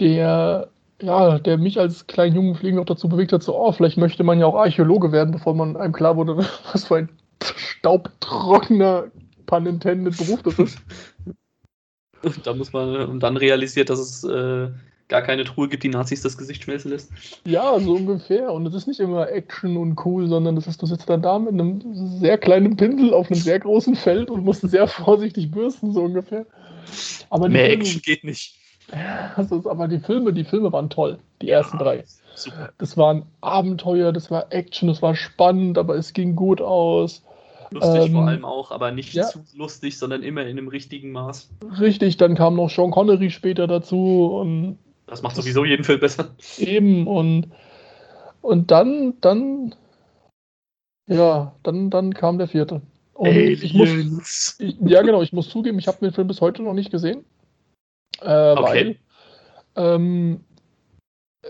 der 0.00 0.70
ja, 1.02 1.38
der 1.38 1.58
mich 1.58 1.78
als 1.78 2.06
kleinen 2.06 2.36
Jungen 2.36 2.54
fliegen 2.54 2.78
auch 2.78 2.84
dazu 2.84 3.08
bewegt 3.08 3.32
hat, 3.32 3.42
so, 3.42 3.56
oh, 3.56 3.72
vielleicht 3.72 3.98
möchte 3.98 4.24
man 4.24 4.38
ja 4.38 4.46
auch 4.46 4.54
Archäologe 4.54 5.12
werden, 5.12 5.32
bevor 5.32 5.54
man 5.54 5.76
einem 5.76 5.92
klar 5.92 6.16
wurde, 6.16 6.36
was 6.72 6.86
für 6.86 6.96
ein 6.96 7.08
staubtrockener, 7.42 9.04
pun 9.46 9.66
intended 9.66 10.16
Beruf 10.16 10.42
das 10.42 10.58
ist. 10.58 10.78
da 12.44 12.54
muss 12.54 12.72
man, 12.72 12.96
und 13.08 13.20
dann 13.20 13.36
realisiert, 13.36 13.90
dass 13.90 13.98
es 13.98 14.24
äh, 14.24 14.70
gar 15.08 15.22
keine 15.22 15.44
Truhe 15.44 15.68
gibt, 15.68 15.82
die 15.84 15.88
Nazis 15.88 16.22
das 16.22 16.36
Gesicht 16.36 16.64
schmelzen 16.64 16.90
lässt. 16.90 17.12
Ja, 17.46 17.78
so 17.78 17.94
ungefähr. 17.94 18.52
Und 18.52 18.66
es 18.66 18.74
ist 18.74 18.88
nicht 18.88 19.00
immer 19.00 19.30
Action 19.30 19.76
und 19.76 20.04
cool, 20.04 20.26
sondern 20.28 20.56
das 20.56 20.66
ist, 20.66 20.82
du 20.82 20.86
sitzt 20.86 21.08
dann 21.08 21.22
da 21.22 21.38
mit 21.38 21.52
einem 21.52 21.80
sehr 22.18 22.38
kleinen 22.38 22.76
Pinsel 22.76 23.14
auf 23.14 23.30
einem 23.30 23.40
sehr 23.40 23.60
großen 23.60 23.94
Feld 23.94 24.30
und 24.30 24.44
musst 24.44 24.68
sehr 24.68 24.88
vorsichtig 24.88 25.50
bürsten, 25.50 25.92
so 25.92 26.02
ungefähr. 26.02 26.46
Aber 27.30 27.48
Mehr 27.48 27.70
Action 27.70 28.00
geht 28.02 28.24
nicht. 28.24 28.56
Das 29.36 29.50
ist 29.50 29.66
aber 29.66 29.88
die 29.88 29.98
Filme, 29.98 30.32
die 30.32 30.44
Filme 30.44 30.72
waren 30.72 30.90
toll, 30.90 31.18
die 31.42 31.50
ersten 31.50 31.78
ja, 31.78 31.82
drei. 31.82 32.04
Super. 32.34 32.70
Das 32.78 32.96
waren 32.96 33.24
Abenteuer, 33.40 34.12
das 34.12 34.30
war 34.30 34.46
Action, 34.50 34.88
das 34.88 35.02
war 35.02 35.14
spannend, 35.14 35.78
aber 35.78 35.96
es 35.96 36.12
ging 36.12 36.36
gut 36.36 36.60
aus. 36.60 37.22
Lustig 37.70 38.06
ähm, 38.06 38.12
vor 38.12 38.28
allem 38.28 38.44
auch, 38.44 38.70
aber 38.70 38.92
nicht 38.92 39.12
ja. 39.14 39.24
zu 39.24 39.40
lustig, 39.54 39.98
sondern 39.98 40.22
immer 40.22 40.42
in 40.42 40.50
einem 40.50 40.68
richtigen 40.68 41.12
Maß. 41.12 41.50
Richtig, 41.80 42.16
dann 42.16 42.36
kam 42.36 42.54
noch 42.54 42.70
Sean 42.70 42.90
Connery 42.90 43.30
später 43.30 43.66
dazu 43.66 44.26
und 44.40 44.78
das 45.06 45.22
macht 45.22 45.36
sowieso 45.36 45.64
jeden 45.64 45.84
Film 45.84 46.00
besser. 46.00 46.30
Eben 46.58 47.06
und 47.06 47.48
und 48.40 48.70
dann 48.70 49.14
dann 49.20 49.74
ja, 51.08 51.54
dann 51.62 51.90
dann 51.90 52.14
kam 52.14 52.38
der 52.38 52.48
vierte. 52.48 52.82
Und 53.14 53.28
ich 53.28 53.72
muss, 53.72 54.56
ich, 54.58 54.76
ja 54.80 55.00
genau, 55.02 55.22
ich 55.22 55.32
muss 55.32 55.48
zugeben, 55.48 55.78
ich 55.78 55.88
habe 55.88 55.98
den 56.00 56.12
Film 56.12 56.28
bis 56.28 56.40
heute 56.40 56.62
noch 56.62 56.74
nicht 56.74 56.90
gesehen. 56.90 57.24
Äh, 58.20 58.52
okay. 58.52 58.98
Weil 59.74 59.94
ähm, 59.98 60.44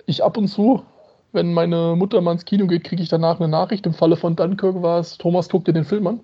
ich 0.07 0.23
ab 0.23 0.37
und 0.37 0.49
zu, 0.49 0.85
wenn 1.33 1.53
meine 1.53 1.95
Mutter 1.97 2.21
mal 2.21 2.33
ins 2.33 2.45
Kino 2.45 2.67
geht, 2.67 2.85
kriege 2.85 3.03
ich 3.03 3.09
danach 3.09 3.41
eine 3.41 3.49
Nachricht. 3.49 3.87
Im 3.87 3.95
Falle 3.95 4.17
von 4.17 4.37
Dunkirk 4.37 4.83
war 4.83 5.01
es, 5.01 5.19
Thomas 5.19 5.49
guckt 5.49 5.69
dir 5.69 5.73
den 5.73 5.85
Film 5.85 6.07
an. 6.07 6.21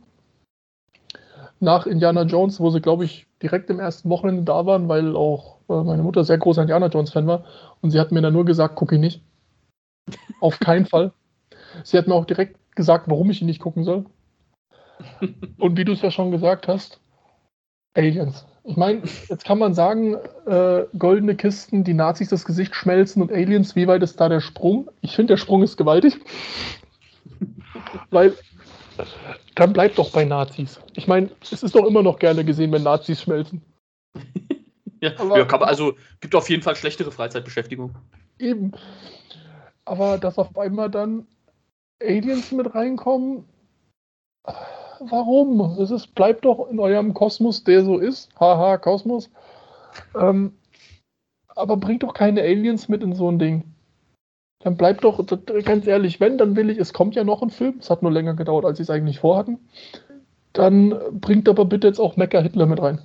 Nach 1.61 1.87
Indiana 1.87 2.23
Jones, 2.23 2.59
wo 2.59 2.71
sie, 2.71 2.81
glaube 2.81 3.05
ich, 3.05 3.27
direkt 3.41 3.71
im 3.71 3.79
ersten 3.79 4.11
Wochenende 4.11 4.43
da 4.43 4.67
waren, 4.67 4.89
weil 4.89 5.15
auch 5.15 5.59
äh, 5.69 5.83
meine 5.83 6.03
Mutter 6.03 6.25
sehr 6.25 6.39
großer 6.39 6.63
Indiana 6.63 6.89
Jones-Fan 6.89 7.27
war. 7.27 7.45
Und 7.81 7.91
sie 7.91 8.01
hat 8.01 8.11
mir 8.11 8.21
dann 8.21 8.33
nur 8.33 8.45
gesagt, 8.45 8.75
gucke 8.75 8.97
ich 8.97 9.01
nicht. 9.01 9.23
Auf 10.41 10.59
keinen 10.59 10.87
Fall. 10.87 11.13
Sie 11.85 11.97
hat 11.97 12.09
mir 12.09 12.15
auch 12.15 12.25
direkt 12.25 12.59
gesagt, 12.75 13.09
warum 13.09 13.31
ich 13.31 13.41
ihn 13.41 13.47
nicht 13.47 13.61
gucken 13.61 13.85
soll. 13.85 14.07
Und 15.59 15.77
wie 15.77 15.85
du 15.85 15.93
es 15.93 16.03
ja 16.03 16.11
schon 16.11 16.31
gesagt 16.31 16.69
hast, 16.69 17.01
Aliens. 17.95 18.47
Ich 18.65 18.77
meine, 18.77 19.03
jetzt 19.29 19.45
kann 19.45 19.59
man 19.59 19.75
sagen, 19.75 20.15
äh, 20.47 20.85
goldene 20.97 21.35
Kisten, 21.35 21.83
die 21.83 21.95
Nazis 21.95 22.29
das 22.29 22.45
Gesicht 22.45 22.75
schmelzen 22.77 23.21
und 23.21 23.33
Aliens, 23.33 23.75
wie 23.75 23.89
weit 23.89 24.03
ist 24.03 24.21
da 24.21 24.29
der 24.29 24.41
Sprung? 24.41 24.89
Ich 25.01 25.17
finde, 25.17 25.33
der 25.33 25.39
Sprung 25.39 25.63
ist 25.63 25.77
gewaltig. 25.77 26.21
Weil 28.11 28.35
Dann 29.55 29.73
bleibt 29.73 29.99
doch 29.99 30.11
bei 30.11 30.25
Nazis. 30.25 30.81
Ich 30.95 31.07
meine, 31.09 31.31
es 31.41 31.63
ist 31.63 31.75
doch 31.75 31.87
immer 31.87 32.03
noch 32.03 32.19
gerne 32.19 32.45
gesehen, 32.45 32.73
wenn 32.73 32.83
Nazis 32.83 33.23
schmelzen. 33.23 33.63
ja, 35.01 35.13
aber, 35.19 35.39
ja 35.39 35.45
man, 35.45 35.63
also 35.63 35.95
gibt 36.21 36.35
auf 36.35 36.49
jeden 36.49 36.63
Fall 36.63 36.77
schlechtere 36.77 37.11
Freizeitbeschäftigung. 37.11 37.95
Eben. 38.39 38.73
Aber 39.85 40.19
dass 40.19 40.39
auf 40.39 40.57
einmal 40.57 40.91
dann 40.91 41.27
Aliens 42.03 42.53
mit 42.53 42.75
reinkommen, 42.75 43.45
warum? 45.11 45.61
Es 45.81 45.91
ist, 45.91 46.15
bleibt 46.15 46.45
doch 46.45 46.69
in 46.71 46.79
eurem 46.79 47.15
Kosmos, 47.15 47.65
der 47.65 47.85
so 47.85 47.99
ist. 47.99 48.29
Haha, 48.39 48.79
Kosmos. 48.79 49.31
Ähm, 50.19 50.53
aber 51.49 51.77
bringt 51.77 52.03
doch 52.03 52.15
keine 52.15 52.43
Aliens 52.43 52.89
mit 52.89 53.03
in 53.03 53.15
so 53.15 53.31
ein 53.31 53.39
Ding. 53.39 53.65
Dann 54.61 54.77
bleibt 54.77 55.05
doch, 55.05 55.25
ganz 55.65 55.87
ehrlich, 55.87 56.21
wenn, 56.21 56.39
dann 56.39 56.55
will 56.55 56.71
ich, 56.71 56.79
es 56.79 56.93
kommt 56.93 57.17
ja 57.17 57.25
noch 57.25 57.43
ein 57.43 57.51
Film, 57.51 57.79
es 57.81 57.91
hat 57.91 58.03
nur 58.03 58.13
länger 58.13 58.35
gedauert, 58.35 58.65
als 58.65 58.77
sie 58.77 58.85
es 58.85 58.91
eigentlich 58.91 59.19
vorhatten. 59.19 59.59
Dann 60.53 60.95
bringt 61.13 61.49
aber 61.49 61.65
bitte 61.65 61.89
jetzt 61.89 61.99
auch 61.99 62.17
Mecha 62.17 62.41
Hitler 62.41 62.67
mit 62.67 62.81
rein. 62.81 63.01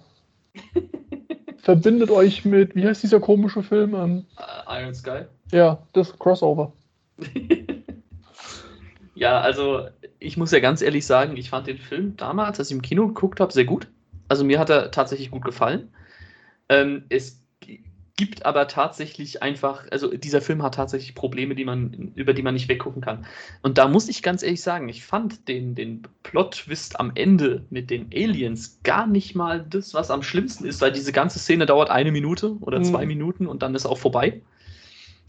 Verbindet 1.58 2.12
euch 2.12 2.46
mit, 2.46 2.76
wie 2.76 2.86
heißt 2.86 3.04
dieser 3.04 3.20
komische 3.20 3.64
Film? 3.64 3.96
Ähm, 3.96 4.26
uh, 4.38 4.74
Iron 4.80 4.94
Sky? 4.94 5.22
Ja, 5.52 5.80
das 5.94 6.18
Crossover. 6.18 6.74
ja, 9.16 9.42
also 9.42 9.88
ich 10.20 10.38
muss 10.38 10.52
ja 10.52 10.60
ganz 10.60 10.82
ehrlich 10.82 11.06
sagen, 11.06 11.38
ich 11.38 11.50
fand 11.50 11.68
den 11.68 11.78
Film 11.78 12.16
damals, 12.18 12.60
als 12.60 12.70
ich 12.70 12.76
im 12.76 12.82
Kino 12.82 13.08
geguckt 13.08 13.40
habe, 13.40 13.54
sehr 13.54 13.66
gut. 13.66 13.88
Also 14.28 14.44
mir 14.44 14.60
hat 14.60 14.70
er 14.70 14.92
tatsächlich 14.92 15.32
gut 15.32 15.44
gefallen. 15.44 15.90
Ähm, 16.70 17.06
es 17.10 17.42
gibt 18.18 18.48
aber 18.48 18.68
tatsächlich 18.68 19.44
einfach, 19.44 19.86
also 19.92 20.10
dieser 20.10 20.42
Film 20.42 20.64
hat 20.64 20.74
tatsächlich 20.74 21.14
Probleme, 21.14 21.54
die 21.54 21.66
man, 21.66 22.12
über 22.16 22.34
die 22.34 22.42
man 22.42 22.56
nicht 22.56 22.68
weggucken 22.68 23.02
kann. 23.02 23.26
Und 23.62 23.78
da 23.78 23.88
muss 23.88 24.10
ich 24.10 24.24
ganz 24.24 24.42
ehrlich 24.42 24.64
sagen, 24.64 24.90
ich 24.90 25.06
fand 25.06 25.48
den, 25.48 25.76
den 25.76 26.02
Plot-Twist 26.24 27.00
am 27.00 27.12
Ende 27.14 27.64
mit 27.70 27.92
den 27.92 28.10
Aliens 28.12 28.80
gar 28.84 29.06
nicht 29.06 29.36
mal 29.36 29.64
das, 29.70 29.94
was 29.94 30.10
am 30.10 30.24
schlimmsten 30.24 30.66
ist, 30.66 30.82
weil 30.82 30.92
diese 30.92 31.12
ganze 31.12 31.38
Szene 31.38 31.68
dauert 31.68 31.92
eine 31.92 32.12
Minute 32.12 32.58
oder 32.60 32.82
zwei 32.82 33.04
mhm. 33.04 33.10
Minuten 33.10 33.48
und 33.48 33.62
dann 33.62 33.76
ist 33.76 33.86
auch 33.86 34.00
vorbei. 34.00 34.42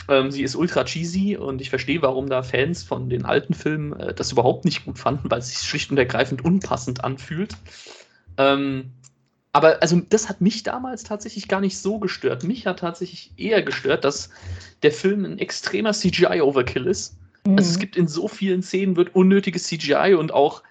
Ähm, 0.08 0.30
sie 0.30 0.42
ist 0.42 0.56
ultra 0.56 0.84
cheesy 0.84 1.36
und 1.36 1.60
ich 1.60 1.70
verstehe, 1.70 2.00
warum 2.02 2.28
da 2.28 2.42
Fans 2.42 2.82
von 2.82 3.10
den 3.10 3.24
alten 3.24 3.54
Filmen 3.54 3.98
äh, 3.98 4.14
das 4.14 4.32
überhaupt 4.32 4.64
nicht 4.64 4.84
gut 4.84 4.98
fanden, 4.98 5.30
weil 5.30 5.40
es 5.40 5.48
sich 5.48 5.68
schlicht 5.68 5.90
und 5.90 5.98
ergreifend 5.98 6.44
unpassend 6.44 7.04
anfühlt. 7.04 7.56
Ähm, 8.36 8.92
aber 9.52 9.82
also 9.82 10.00
das 10.08 10.28
hat 10.28 10.40
mich 10.40 10.62
damals 10.62 11.02
tatsächlich 11.02 11.48
gar 11.48 11.60
nicht 11.60 11.78
so 11.78 11.98
gestört. 11.98 12.44
Mich 12.44 12.66
hat 12.66 12.78
tatsächlich 12.80 13.32
eher 13.36 13.62
gestört, 13.62 14.04
dass 14.04 14.30
der 14.82 14.92
Film 14.92 15.24
ein 15.24 15.38
extremer 15.38 15.92
CGI-Overkill 15.92 16.86
ist. 16.86 17.16
Mhm. 17.44 17.58
Also 17.58 17.70
es 17.70 17.78
gibt 17.78 17.96
in 17.96 18.08
so 18.08 18.28
vielen 18.28 18.62
Szenen 18.62 18.96
wird 18.96 19.14
unnötiges 19.14 19.64
CGI 19.64 20.14
und 20.14 20.32
auch 20.32 20.62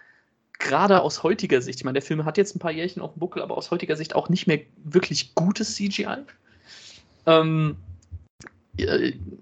gerade 0.59 1.01
aus 1.01 1.23
heutiger 1.23 1.61
Sicht, 1.61 1.80
ich 1.80 1.86
meine, 1.86 1.99
der 1.99 2.01
Film 2.01 2.25
hat 2.25 2.38
jetzt 2.38 2.55
ein 2.55 2.59
paar 2.59 2.71
Jährchen 2.71 3.01
auf 3.01 3.13
dem 3.13 3.19
Buckel, 3.19 3.41
aber 3.41 3.57
aus 3.57 3.71
heutiger 3.71 3.95
Sicht 3.95 4.15
auch 4.15 4.30
nicht 4.30 4.47
mehr 4.47 4.59
wirklich 4.84 5.36
gutes 5.36 5.75
CGI. 5.75 6.23
Ähm, 7.25 7.78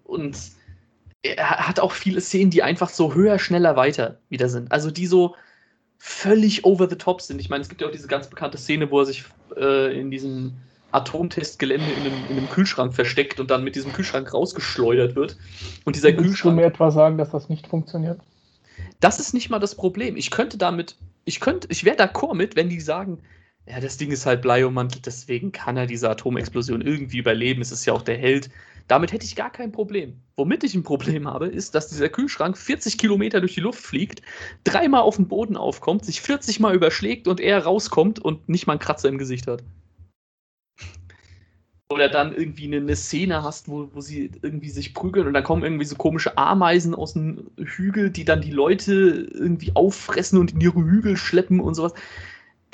und 0.04 0.38
er 1.24 1.68
hat 1.68 1.80
auch 1.80 1.92
viele 1.92 2.22
Szenen, 2.22 2.52
die 2.52 2.64
einfach 2.64 2.90
so 2.90 3.14
höher, 3.14 3.40
schneller, 3.40 3.76
weiter 3.76 4.20
wieder 4.30 4.48
sind. 4.50 4.72
Also 4.72 4.92
die 4.92 5.08
so 5.08 5.36
völlig 5.98 6.66
over 6.66 6.88
the 6.90 6.98
top 6.98 7.22
sind. 7.22 7.42
Ich 7.42 7.50
meine, 7.50 7.62
es 7.62 7.70
gibt 7.70 7.82
ja 7.82 7.88
auch 7.88 7.92
diese 7.92 8.08
ganz 8.08 8.30
bekannte 8.30 8.58
Szene, 8.58 8.92
wo 8.92 9.00
er 9.00 9.06
sich 9.06 9.26
äh, 9.58 10.00
in 10.00 10.12
diesem 10.12 10.54
Atomtestgelände 10.92 11.86
in 11.92 12.06
einem, 12.06 12.26
in 12.30 12.38
einem, 12.38 12.50
Kühlschrank 12.50 12.94
versteckt 12.94 13.40
und 13.40 13.52
dann 13.52 13.64
mit 13.64 13.76
diesem 13.76 13.92
Kühlschrank 13.92 14.34
rausgeschleudert 14.34 15.16
wird. 15.16 15.38
Und 15.84 15.96
dieser 15.96 16.10
Willst 16.10 16.24
Kühlschrank. 16.24 16.56
du 16.56 16.62
mir 16.62 16.68
etwa 16.68 16.92
sagen, 16.92 17.18
dass 17.18 17.32
das 17.32 17.50
nicht 17.50 17.68
funktioniert? 17.68 18.20
Das 19.00 19.20
ist 19.20 19.34
nicht 19.34 19.50
mal 19.50 19.60
das 19.60 19.76
Problem. 19.76 20.16
Ich 20.16 20.32
könnte 20.32 20.58
damit, 20.58 20.96
ich 21.26 21.40
könnte, 21.40 21.68
ich 21.70 21.84
wäre 21.84 21.98
d'accord 21.98 22.36
mit, 22.36 22.56
wenn 22.56 22.70
die 22.70 22.80
sagen, 22.80 23.20
ja, 23.68 23.80
das 23.80 23.98
Ding 23.98 24.12
ist 24.12 24.26
halt 24.26 24.42
bleiummantelt, 24.42 25.06
deswegen 25.06 25.52
kann 25.52 25.76
er 25.76 25.88
diese 25.88 26.10
Atomexplosion 26.10 26.82
irgendwie 26.82 27.18
überleben. 27.18 27.62
Es 27.62 27.72
ist 27.72 27.86
ja 27.86 27.94
auch 27.94 28.04
der 28.04 28.18
Held. 28.18 28.50
Damit 28.88 29.12
hätte 29.12 29.26
ich 29.26 29.36
gar 29.36 29.52
kein 29.52 29.72
Problem. 29.72 30.20
Womit 30.36 30.64
ich 30.64 30.76
ein 30.76 30.84
Problem 30.84 31.28
habe, 31.28 31.48
ist, 31.48 31.74
dass 31.74 31.88
dieser 31.88 32.10
Kühlschrank 32.10 32.58
40 32.58 32.98
Kilometer 32.98 33.40
durch 33.40 33.56
die 33.56 33.62
Luft 33.62 33.80
fliegt, 33.80 34.22
dreimal 34.64 35.02
auf 35.02 35.16
den 35.16 35.28
Boden 35.28 35.58
aufkommt, 35.58 36.06
sich 36.06 36.22
40 36.22 36.60
Mal 36.60 36.76
überschlägt 36.76 37.28
und 37.28 37.40
er 37.40 37.64
rauskommt 37.64 38.20
und 38.20 38.48
nicht 38.48 38.68
mal 38.68 38.74
einen 38.74 38.80
Kratzer 38.80 39.10
im 39.10 39.18
Gesicht 39.18 39.48
hat. 39.48 39.64
Oder 41.90 42.10
dann 42.10 42.36
irgendwie 42.36 42.76
eine, 42.76 42.96
Szene 42.96 43.44
hast, 43.44 43.68
wo, 43.70 43.90
wo 43.94 44.02
sie 44.02 44.32
irgendwie 44.42 44.70
sich 44.70 44.94
prügeln 44.94 45.28
und 45.28 45.34
dann 45.34 45.44
kommen 45.44 45.64
irgendwie 45.64 45.86
so 45.86 45.96
komische 45.96 46.38
Ameisen 46.38 46.96
aus 46.96 47.14
dem 47.14 47.52
Hügel, 47.58 48.10
die 48.10 48.26
dann 48.26 48.42
die 48.42 48.52
Leute 48.52 49.30
irgendwie 49.32 49.72
auffressen 49.76 50.40
und 50.40 50.54
in 50.54 50.62
ihre 50.62 50.84
Hügel 50.84 51.16
schleppen 51.16 51.60
und 51.60 51.76
sowas 51.76 51.94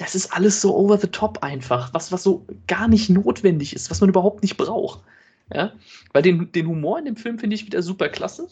das 0.02 0.16
ist 0.16 0.34
alles 0.34 0.62
so 0.62 0.76
over 0.76 0.98
the 0.98 1.08
top 1.08 1.44
einfach, 1.44 1.94
was, 1.94 2.12
was 2.12 2.24
so 2.24 2.46
gar 2.68 2.88
nicht 2.88 3.10
notwendig 3.10 3.76
ist, 3.76 3.92
was 3.92 4.02
man 4.02 4.10
überhaupt 4.10 4.42
nicht 4.42 4.58
braucht. 4.58 5.02
Ja? 5.54 5.74
Weil 6.14 6.22
den, 6.22 6.52
den 6.52 6.68
Humor 6.68 7.00
in 7.00 7.06
dem 7.06 7.16
Film 7.16 7.40
finde 7.40 7.56
ich 7.56 7.66
wieder 7.66 7.82
super 7.82 8.10
klasse. 8.10 8.48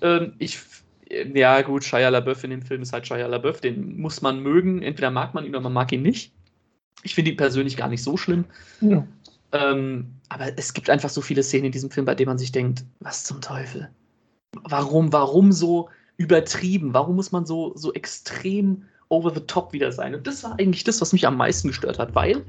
Ähm, 0.00 0.34
ich, 0.38 0.58
ja, 1.08 1.62
gut, 1.62 1.84
Shia 1.84 2.08
LaBeouf 2.08 2.44
in 2.44 2.50
dem 2.50 2.62
Film 2.62 2.82
ist 2.82 2.92
halt 2.92 3.06
Shia 3.06 3.26
LaBeouf, 3.26 3.60
den 3.60 3.98
muss 3.98 4.22
man 4.22 4.40
mögen. 4.40 4.82
Entweder 4.82 5.10
mag 5.10 5.34
man 5.34 5.44
ihn 5.44 5.50
oder 5.50 5.60
man 5.60 5.72
mag 5.72 5.92
ihn 5.92 6.02
nicht. 6.02 6.32
Ich 7.02 7.14
finde 7.14 7.30
ihn 7.30 7.36
persönlich 7.36 7.76
gar 7.76 7.88
nicht 7.88 8.02
so 8.02 8.16
schlimm. 8.16 8.44
Ja. 8.80 9.06
Ähm, 9.52 10.14
aber 10.28 10.58
es 10.58 10.74
gibt 10.74 10.90
einfach 10.90 11.10
so 11.10 11.20
viele 11.20 11.42
Szenen 11.42 11.66
in 11.66 11.72
diesem 11.72 11.90
Film, 11.90 12.06
bei 12.06 12.14
denen 12.14 12.28
man 12.28 12.38
sich 12.38 12.52
denkt, 12.52 12.84
was 13.00 13.24
zum 13.24 13.40
Teufel? 13.40 13.90
Warum, 14.64 15.12
warum 15.12 15.52
so 15.52 15.88
übertrieben? 16.16 16.94
Warum 16.94 17.16
muss 17.16 17.32
man 17.32 17.46
so, 17.46 17.76
so 17.76 17.92
extrem 17.92 18.84
over 19.08 19.32
the 19.32 19.40
top 19.40 19.72
wieder 19.72 19.92
sein? 19.92 20.14
Und 20.14 20.26
das 20.26 20.42
war 20.44 20.58
eigentlich 20.58 20.84
das, 20.84 21.00
was 21.00 21.12
mich 21.12 21.26
am 21.26 21.36
meisten 21.36 21.68
gestört 21.68 21.98
hat, 21.98 22.14
weil 22.14 22.44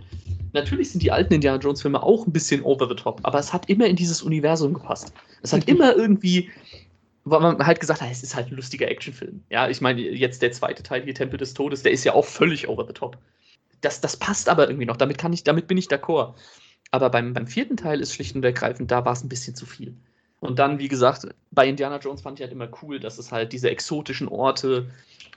natürlich 0.53 0.91
sind 0.91 1.03
die 1.03 1.11
alten 1.11 1.33
Indiana 1.33 1.59
Jones 1.59 1.81
Filme 1.81 2.01
auch 2.01 2.25
ein 2.25 2.31
bisschen 2.31 2.63
over 2.63 2.87
the 2.87 2.95
top, 2.95 3.19
aber 3.23 3.39
es 3.39 3.53
hat 3.53 3.69
immer 3.69 3.85
in 3.85 3.95
dieses 3.95 4.21
Universum 4.21 4.73
gepasst. 4.73 5.13
Es 5.43 5.53
hat 5.53 5.67
immer 5.67 5.95
irgendwie, 5.95 6.49
weil 7.25 7.41
man 7.41 7.65
halt 7.65 7.79
gesagt 7.79 8.01
hat, 8.01 8.09
es 8.11 8.23
ist 8.23 8.35
halt 8.35 8.51
ein 8.51 8.55
lustiger 8.55 8.87
Actionfilm. 8.87 9.43
Ja, 9.49 9.69
ich 9.69 9.81
meine, 9.81 10.01
jetzt 10.01 10.41
der 10.41 10.51
zweite 10.51 10.83
Teil 10.83 11.03
hier, 11.03 11.13
Tempel 11.13 11.37
des 11.37 11.53
Todes, 11.53 11.83
der 11.83 11.91
ist 11.91 12.03
ja 12.03 12.13
auch 12.13 12.25
völlig 12.25 12.67
over 12.67 12.85
the 12.87 12.93
top. 12.93 13.17
Das, 13.81 14.01
das 14.01 14.17
passt 14.17 14.49
aber 14.49 14.67
irgendwie 14.67 14.85
noch, 14.85 14.97
damit, 14.97 15.17
kann 15.17 15.33
ich, 15.33 15.43
damit 15.43 15.67
bin 15.67 15.77
ich 15.77 15.87
d'accord. 15.87 16.33
Aber 16.91 17.09
beim, 17.09 17.33
beim 17.33 17.47
vierten 17.47 17.77
Teil 17.77 17.99
ist 17.99 18.13
schlicht 18.13 18.35
und 18.35 18.43
ergreifend, 18.43 18.89
da 18.89 19.05
war 19.05 19.13
es 19.13 19.23
ein 19.23 19.29
bisschen 19.29 19.55
zu 19.55 19.65
viel. 19.65 19.93
Und 20.39 20.59
dann, 20.59 20.79
wie 20.79 20.87
gesagt, 20.87 21.27
bei 21.51 21.67
Indiana 21.67 21.97
Jones 21.97 22.21
fand 22.21 22.39
ich 22.39 22.43
halt 22.43 22.53
immer 22.53 22.69
cool, 22.81 22.99
dass 22.99 23.17
es 23.17 23.31
halt 23.31 23.53
diese 23.53 23.69
exotischen 23.69 24.27
Orte 24.27 24.89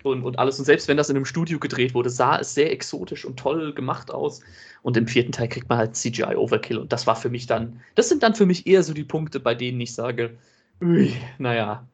und, 0.03 0.23
und 0.23 0.39
alles. 0.39 0.59
Und 0.59 0.65
selbst 0.65 0.89
wenn 0.89 0.97
das 0.97 1.11
in 1.11 1.17
einem 1.17 1.25
Studio 1.25 1.59
gedreht 1.59 1.95
wurde, 1.95 2.11
sah 2.11 2.39
es 2.39 2.55
sehr 2.55 2.73
exotisch 2.73 3.25
und 3.25 3.39
toll 3.39 3.73
gemacht 3.75 4.11
aus. 4.11 4.41
Und 4.83 4.97
im 4.97 5.07
vierten 5.07 5.33
Teil 5.33 5.49
kriegt 5.49 5.69
man 5.69 5.79
halt 5.79 5.97
CGI 5.97 6.37
Overkill. 6.37 6.79
Und 6.79 6.93
das 6.93 7.07
war 7.07 7.17
für 7.17 7.29
mich 7.29 7.47
dann, 7.47 7.81
das 7.95 8.09
sind 8.09 8.23
dann 8.23 8.35
für 8.35 8.47
mich 8.47 8.67
eher 8.67 8.83
so 8.83 8.95
die 8.95 9.05
Punkte, 9.05 9.41
bei 9.41 9.55
denen 9.55 9.81
ich 9.81 9.95
sage, 9.95 10.37
ui, 10.83 11.13
naja. 11.39 11.87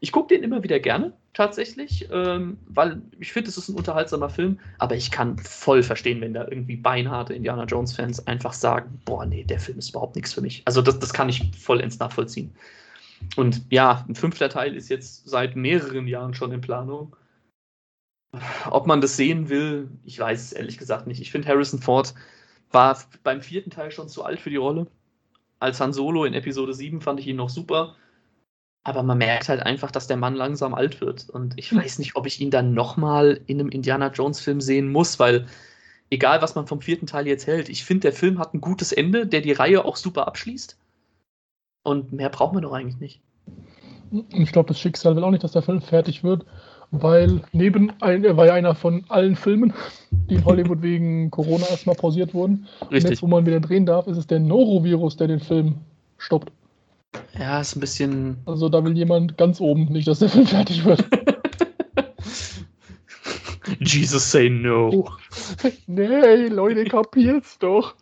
Ich 0.00 0.12
gucke 0.12 0.32
den 0.32 0.44
immer 0.44 0.62
wieder 0.62 0.78
gerne, 0.78 1.12
tatsächlich, 1.34 2.08
ähm, 2.12 2.56
weil 2.68 3.02
ich 3.18 3.32
finde, 3.32 3.50
es 3.50 3.56
ist 3.56 3.68
ein 3.68 3.76
unterhaltsamer 3.76 4.30
Film, 4.30 4.60
aber 4.78 4.94
ich 4.94 5.10
kann 5.10 5.38
voll 5.38 5.82
verstehen, 5.82 6.20
wenn 6.20 6.34
da 6.34 6.46
irgendwie 6.48 6.76
beinharte 6.76 7.34
Indiana 7.34 7.64
Jones-Fans 7.64 8.26
einfach 8.28 8.52
sagen, 8.52 9.00
boah, 9.04 9.26
nee, 9.26 9.42
der 9.42 9.58
Film 9.58 9.78
ist 9.78 9.90
überhaupt 9.90 10.14
nichts 10.14 10.32
für 10.32 10.40
mich. 10.40 10.62
Also 10.66 10.82
das, 10.82 11.00
das 11.00 11.12
kann 11.12 11.28
ich 11.28 11.50
vollends 11.58 11.98
nachvollziehen. 11.98 12.52
Und 13.36 13.62
ja, 13.70 14.04
ein 14.08 14.14
fünfter 14.14 14.48
Teil 14.48 14.74
ist 14.74 14.88
jetzt 14.88 15.28
seit 15.28 15.56
mehreren 15.56 16.06
Jahren 16.06 16.34
schon 16.34 16.52
in 16.52 16.60
Planung. 16.60 17.16
Ob 18.70 18.86
man 18.86 19.00
das 19.00 19.16
sehen 19.16 19.48
will, 19.48 19.88
ich 20.04 20.18
weiß 20.18 20.42
es 20.42 20.52
ehrlich 20.52 20.78
gesagt 20.78 21.06
nicht. 21.06 21.20
Ich 21.20 21.30
finde, 21.30 21.48
Harrison 21.48 21.80
Ford 21.80 22.14
war 22.70 22.98
beim 23.22 23.40
vierten 23.40 23.70
Teil 23.70 23.90
schon 23.90 24.08
zu 24.08 24.24
alt 24.24 24.40
für 24.40 24.50
die 24.50 24.56
Rolle. 24.56 24.86
Als 25.60 25.80
Han 25.80 25.92
Solo 25.92 26.24
in 26.24 26.34
Episode 26.34 26.74
7 26.74 27.00
fand 27.00 27.20
ich 27.20 27.26
ihn 27.26 27.36
noch 27.36 27.48
super. 27.48 27.96
Aber 28.84 29.02
man 29.02 29.18
merkt 29.18 29.48
halt 29.48 29.60
einfach, 29.62 29.90
dass 29.90 30.06
der 30.06 30.16
Mann 30.16 30.34
langsam 30.34 30.74
alt 30.74 31.00
wird. 31.00 31.28
Und 31.30 31.54
ich 31.58 31.74
weiß 31.74 31.98
nicht, 31.98 32.16
ob 32.16 32.26
ich 32.26 32.40
ihn 32.40 32.50
dann 32.50 32.74
nochmal 32.74 33.40
in 33.46 33.60
einem 33.60 33.70
Indiana 33.70 34.08
Jones-Film 34.08 34.60
sehen 34.60 34.92
muss, 34.92 35.18
weil 35.18 35.46
egal, 36.10 36.42
was 36.42 36.54
man 36.54 36.66
vom 36.66 36.80
vierten 36.80 37.06
Teil 37.06 37.26
jetzt 37.26 37.46
hält, 37.46 37.68
ich 37.68 37.84
finde, 37.84 38.02
der 38.02 38.12
Film 38.12 38.38
hat 38.38 38.54
ein 38.54 38.60
gutes 38.60 38.92
Ende, 38.92 39.26
der 39.26 39.40
die 39.40 39.52
Reihe 39.52 39.84
auch 39.84 39.96
super 39.96 40.26
abschließt. 40.28 40.78
Und 41.82 42.12
mehr 42.12 42.28
braucht 42.28 42.52
man 42.52 42.62
doch 42.62 42.72
eigentlich 42.72 43.00
nicht. 43.00 43.20
Ich 44.30 44.52
glaube, 44.52 44.68
das 44.68 44.80
Schicksal 44.80 45.16
will 45.16 45.24
auch 45.24 45.30
nicht, 45.30 45.44
dass 45.44 45.52
der 45.52 45.62
Film 45.62 45.82
fertig 45.82 46.24
wird 46.24 46.46
weil 46.90 47.42
neben 47.52 47.92
ein, 48.00 48.24
er 48.24 48.36
war 48.36 48.46
ja 48.46 48.54
einer 48.54 48.74
von 48.74 49.04
allen 49.08 49.36
Filmen, 49.36 49.74
die 50.10 50.36
in 50.36 50.44
Hollywood 50.44 50.82
wegen 50.82 51.30
Corona 51.30 51.66
erstmal 51.66 51.96
pausiert 51.96 52.34
wurden. 52.34 52.66
Richtig. 52.82 53.04
Und 53.04 53.10
jetzt, 53.10 53.22
wo 53.22 53.26
man 53.26 53.46
wieder 53.46 53.60
drehen 53.60 53.86
darf, 53.86 54.06
ist 54.06 54.16
es 54.16 54.26
der 54.26 54.40
Norovirus, 54.40 55.16
der 55.16 55.28
den 55.28 55.40
Film 55.40 55.76
stoppt. 56.16 56.50
Ja, 57.38 57.60
ist 57.60 57.76
ein 57.76 57.80
bisschen. 57.80 58.38
Also 58.46 58.68
da 58.68 58.84
will 58.84 58.96
jemand 58.96 59.36
ganz 59.36 59.60
oben 59.60 59.84
nicht, 59.92 60.08
dass 60.08 60.18
der 60.20 60.28
Film 60.28 60.46
fertig 60.46 60.84
wird. 60.84 61.04
Jesus 63.80 64.30
say 64.30 64.48
no. 64.48 65.10
nee, 65.86 66.46
Leute, 66.48 66.84
kapiert's 66.84 67.58
doch. 67.58 67.94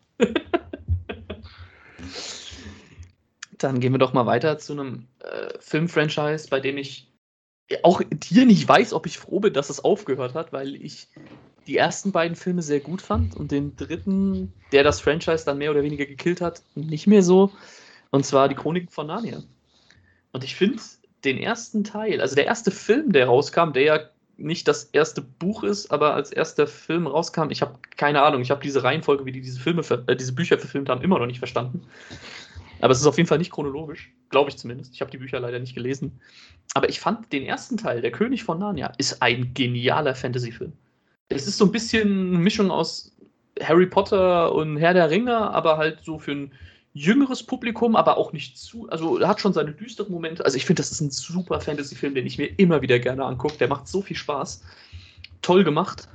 Dann 3.59 3.81
gehen 3.81 3.93
wir 3.93 3.99
doch 3.99 4.13
mal 4.13 4.27
weiter 4.27 4.59
zu 4.59 4.75
einem 4.75 5.07
äh, 5.21 5.59
Filmfranchise, 5.61 6.49
bei 6.51 6.61
dem 6.61 6.79
ich 6.79 7.09
auch 7.83 8.01
dir 8.11 8.47
nicht 8.47 8.69
weiß, 8.69 8.93
ob 8.93 9.07
ich 9.07 9.19
froh 9.19 9.41
bin, 9.41 9.53
dass 9.53 9.71
es 9.71 9.83
aufgehört 9.83 10.35
hat, 10.35 10.53
weil 10.53 10.75
ich 10.77 11.09
die 11.67 11.77
ersten 11.77 12.13
beiden 12.13 12.37
Filme 12.37 12.63
sehr 12.63 12.81
gut 12.81 13.03
fand 13.03 13.35
und 13.37 13.51
den 13.51 13.77
dritten, 13.77 14.53
der 14.73 14.85
das 14.85 15.01
Franchise 15.01 15.45
dann 15.45 15.59
mehr 15.59 15.73
oder 15.73 15.83
weniger 15.83 16.07
gekillt 16.07 16.41
hat, 16.41 16.63
nicht 16.75 17.07
mehr 17.07 17.23
so. 17.23 17.51
Und 18.11 18.25
zwar 18.25 18.49
die 18.49 18.55
Chroniken 18.55 18.89
von 18.89 19.09
Narnia. 19.09 19.43
Und 20.33 20.45
ich 20.45 20.55
finde 20.55 20.81
den 21.25 21.39
ersten 21.39 21.83
Teil, 21.83 22.21
also 22.21 22.37
der 22.37 22.47
erste 22.47 22.71
Film, 22.71 23.13
der 23.13 23.27
rauskam, 23.27 23.73
der 23.73 23.83
ja 23.83 24.01
nicht 24.37 24.69
das 24.69 24.85
erste 24.85 25.23
Buch 25.23 25.65
ist, 25.65 25.91
aber 25.91 26.15
als 26.15 26.31
erster 26.31 26.67
Film 26.67 27.07
rauskam, 27.07 27.51
ich 27.51 27.63
habe 27.63 27.79
keine 27.97 28.23
Ahnung, 28.23 28.43
ich 28.43 28.51
habe 28.51 28.63
diese 28.63 28.85
Reihenfolge, 28.85 29.25
wie 29.25 29.33
die 29.33 29.41
diese 29.41 29.59
Filme, 29.59 29.83
äh, 30.07 30.15
diese 30.15 30.35
Bücher 30.35 30.59
verfilmt 30.59 30.89
haben, 30.89 31.03
immer 31.03 31.19
noch 31.19 31.27
nicht 31.27 31.39
verstanden. 31.39 31.83
Aber 32.81 32.93
es 32.93 33.01
ist 33.01 33.07
auf 33.07 33.17
jeden 33.17 33.29
Fall 33.29 33.39
nicht 33.39 33.53
chronologisch, 33.53 34.13
glaube 34.31 34.51
ich 34.51 34.57
zumindest. 34.57 34.95
Ich 34.95 35.01
habe 35.01 35.11
die 35.11 35.19
Bücher 35.19 35.41
leider 35.41 35.59
nicht 35.59 35.75
gelesen. 35.75 36.21
Aber 36.75 36.89
ich 36.89 37.01
fand 37.01 37.33
den 37.33 37.45
ersten 37.45 37.77
Teil, 37.77 38.01
Der 38.01 38.11
König 38.11 38.45
von 38.45 38.59
Narnia, 38.59 38.93
ist 38.99 39.23
ein 39.23 39.53
genialer 39.55 40.15
Fantasy-Film. 40.15 40.73
Es 41.29 41.47
ist 41.47 41.59
so 41.59 41.65
ein 41.65 41.73
bisschen 41.73 42.29
eine 42.29 42.39
Mischung 42.39 42.71
aus 42.71 43.17
Harry 43.63 43.87
Potter 43.87 44.55
und 44.55 44.77
Herr 44.77 44.95
der 44.95 45.11
Ringe, 45.11 45.37
aber 45.37 45.79
halt 45.79 46.01
so 46.05 46.19
für 46.19 46.33
ein 46.33 46.53
jüngeres 46.93 47.43
Publikum, 47.43 47.97
aber 47.97 48.17
auch 48.17 48.33
nicht 48.33 48.59
zu. 48.59 48.89
Also 48.89 49.27
hat 49.27 49.41
schon 49.41 49.53
seine 49.53 49.73
düsteren 49.73 50.13
Momente. 50.13 50.45
Also 50.45 50.57
ich 50.57 50.65
finde, 50.65 50.81
das 50.81 50.93
ist 50.93 51.01
ein 51.01 51.11
super 51.11 51.61
Fantasy-Film, 51.61 52.15
den 52.15 52.27
ich 52.27 52.39
mir 52.39 52.47
immer 52.59 52.83
wieder 52.83 52.99
gerne 52.99 53.25
angucke. 53.25 53.59
Der 53.59 53.69
macht 53.69 53.89
so 53.89 54.03
viel 54.03 54.17
Spaß. 54.17 54.63
Toll 55.43 55.65
gemacht. 55.65 56.09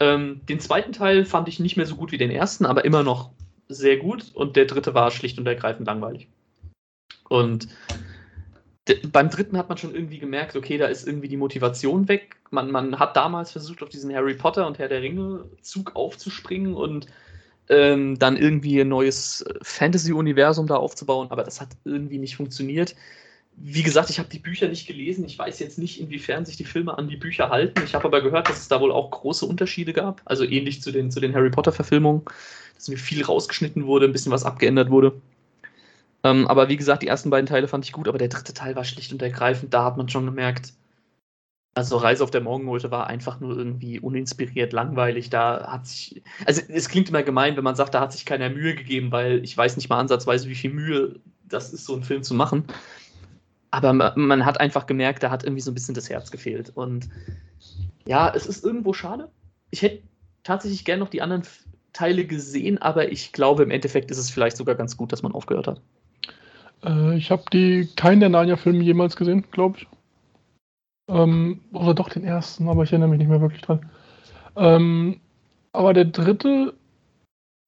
Ähm, 0.00 0.40
den 0.48 0.60
zweiten 0.60 0.92
Teil 0.92 1.24
fand 1.24 1.48
ich 1.48 1.60
nicht 1.60 1.76
mehr 1.76 1.86
so 1.86 1.96
gut 1.96 2.12
wie 2.12 2.18
den 2.18 2.30
ersten, 2.30 2.66
aber 2.66 2.84
immer 2.84 3.02
noch 3.02 3.30
sehr 3.68 3.98
gut 3.98 4.30
und 4.34 4.56
der 4.56 4.64
dritte 4.66 4.94
war 4.94 5.10
schlicht 5.10 5.38
und 5.38 5.46
ergreifend 5.46 5.86
langweilig. 5.86 6.28
Und 7.28 7.68
beim 9.12 9.28
dritten 9.28 9.58
hat 9.58 9.68
man 9.68 9.76
schon 9.76 9.94
irgendwie 9.94 10.18
gemerkt, 10.18 10.56
okay, 10.56 10.78
da 10.78 10.86
ist 10.86 11.06
irgendwie 11.06 11.28
die 11.28 11.36
Motivation 11.36 12.08
weg. 12.08 12.36
Man, 12.50 12.70
man 12.70 12.98
hat 12.98 13.16
damals 13.16 13.52
versucht, 13.52 13.82
auf 13.82 13.90
diesen 13.90 14.14
Harry 14.14 14.34
Potter 14.34 14.66
und 14.66 14.78
Herr 14.78 14.88
der 14.88 15.02
Ringe 15.02 15.44
Zug 15.60 15.94
aufzuspringen 15.94 16.74
und 16.74 17.06
ähm, 17.68 18.18
dann 18.18 18.36
irgendwie 18.36 18.80
ein 18.80 18.88
neues 18.88 19.44
Fantasy-Universum 19.62 20.66
da 20.66 20.76
aufzubauen, 20.76 21.30
aber 21.30 21.44
das 21.44 21.60
hat 21.60 21.68
irgendwie 21.84 22.18
nicht 22.18 22.36
funktioniert. 22.36 22.94
Wie 23.60 23.82
gesagt, 23.82 24.10
ich 24.10 24.18
habe 24.18 24.28
die 24.28 24.38
Bücher 24.38 24.68
nicht 24.68 24.86
gelesen. 24.86 25.24
Ich 25.24 25.38
weiß 25.38 25.58
jetzt 25.58 25.78
nicht, 25.78 26.00
inwiefern 26.00 26.44
sich 26.44 26.56
die 26.56 26.64
Filme 26.64 26.96
an 26.96 27.08
die 27.08 27.16
Bücher 27.16 27.50
halten. 27.50 27.82
Ich 27.84 27.94
habe 27.94 28.04
aber 28.04 28.22
gehört, 28.22 28.48
dass 28.48 28.58
es 28.58 28.68
da 28.68 28.80
wohl 28.80 28.92
auch 28.92 29.10
große 29.10 29.44
Unterschiede 29.44 29.92
gab. 29.92 30.22
Also 30.24 30.44
ähnlich 30.44 30.80
zu 30.80 30.92
den, 30.92 31.10
zu 31.10 31.20
den 31.20 31.34
Harry 31.34 31.50
Potter-Verfilmungen 31.50 32.22
dass 32.78 32.88
mir 32.88 32.96
viel 32.96 33.24
rausgeschnitten 33.24 33.86
wurde, 33.86 34.06
ein 34.06 34.12
bisschen 34.12 34.32
was 34.32 34.44
abgeändert 34.44 34.90
wurde. 34.90 35.20
Ähm, 36.22 36.46
aber 36.46 36.68
wie 36.68 36.76
gesagt, 36.76 37.02
die 37.02 37.08
ersten 37.08 37.30
beiden 37.30 37.46
Teile 37.46 37.68
fand 37.68 37.84
ich 37.84 37.92
gut, 37.92 38.08
aber 38.08 38.18
der 38.18 38.28
dritte 38.28 38.54
Teil 38.54 38.76
war 38.76 38.84
schlicht 38.84 39.12
und 39.12 39.20
ergreifend, 39.20 39.74
da 39.74 39.84
hat 39.84 39.96
man 39.96 40.08
schon 40.08 40.24
gemerkt, 40.24 40.72
also 41.74 41.96
Reise 41.96 42.24
auf 42.24 42.30
der 42.30 42.40
Morgenröte 42.40 42.90
war 42.90 43.06
einfach 43.08 43.40
nur 43.40 43.56
irgendwie 43.56 44.00
uninspiriert, 44.00 44.72
langweilig. 44.72 45.30
Da 45.30 45.70
hat 45.70 45.86
sich, 45.86 46.22
also 46.44 46.62
es 46.68 46.88
klingt 46.88 47.08
immer 47.08 47.22
gemein, 47.22 47.56
wenn 47.56 47.64
man 47.64 47.76
sagt, 47.76 47.94
da 47.94 48.00
hat 48.00 48.12
sich 48.12 48.24
keiner 48.24 48.48
Mühe 48.48 48.74
gegeben, 48.74 49.12
weil 49.12 49.44
ich 49.44 49.56
weiß 49.56 49.76
nicht 49.76 49.88
mal 49.88 49.98
ansatzweise, 49.98 50.48
wie 50.48 50.56
viel 50.56 50.72
Mühe 50.72 51.20
das 51.44 51.72
ist, 51.72 51.84
so 51.84 51.94
einen 51.94 52.02
Film 52.04 52.22
zu 52.22 52.34
machen. 52.34 52.64
Aber 53.70 53.92
man 53.92 54.44
hat 54.46 54.60
einfach 54.60 54.86
gemerkt, 54.86 55.22
da 55.22 55.30
hat 55.30 55.44
irgendwie 55.44 55.60
so 55.60 55.70
ein 55.70 55.74
bisschen 55.74 55.94
das 55.94 56.08
Herz 56.08 56.30
gefehlt. 56.30 56.70
Und 56.74 57.08
ja, 58.06 58.32
es 58.34 58.46
ist 58.46 58.64
irgendwo 58.64 58.92
schade. 58.92 59.30
Ich 59.70 59.82
hätte 59.82 60.02
tatsächlich 60.42 60.84
gern 60.84 61.00
noch 61.00 61.10
die 61.10 61.20
anderen 61.20 61.42
Teile 61.92 62.24
gesehen, 62.24 62.78
aber 62.78 63.12
ich 63.12 63.32
glaube, 63.32 63.62
im 63.62 63.70
Endeffekt 63.70 64.10
ist 64.10 64.18
es 64.18 64.30
vielleicht 64.30 64.56
sogar 64.56 64.74
ganz 64.74 64.96
gut, 64.96 65.12
dass 65.12 65.22
man 65.22 65.32
aufgehört 65.32 65.66
hat. 65.66 65.80
Äh, 66.84 67.16
ich 67.16 67.30
habe 67.30 67.44
keinen 67.96 68.20
der 68.20 68.28
Narnia-Filme 68.28 68.82
jemals 68.82 69.16
gesehen, 69.16 69.44
glaube 69.50 69.78
ich. 69.78 69.86
Ähm, 71.08 71.60
oder 71.72 71.94
doch 71.94 72.08
den 72.08 72.24
ersten, 72.24 72.68
aber 72.68 72.84
ich 72.84 72.92
erinnere 72.92 73.08
mich 73.08 73.18
nicht 73.18 73.28
mehr 73.28 73.40
wirklich 73.40 73.62
dran. 73.62 73.90
Ähm, 74.56 75.20
aber 75.72 75.94
der 75.94 76.06
dritte, 76.06 76.74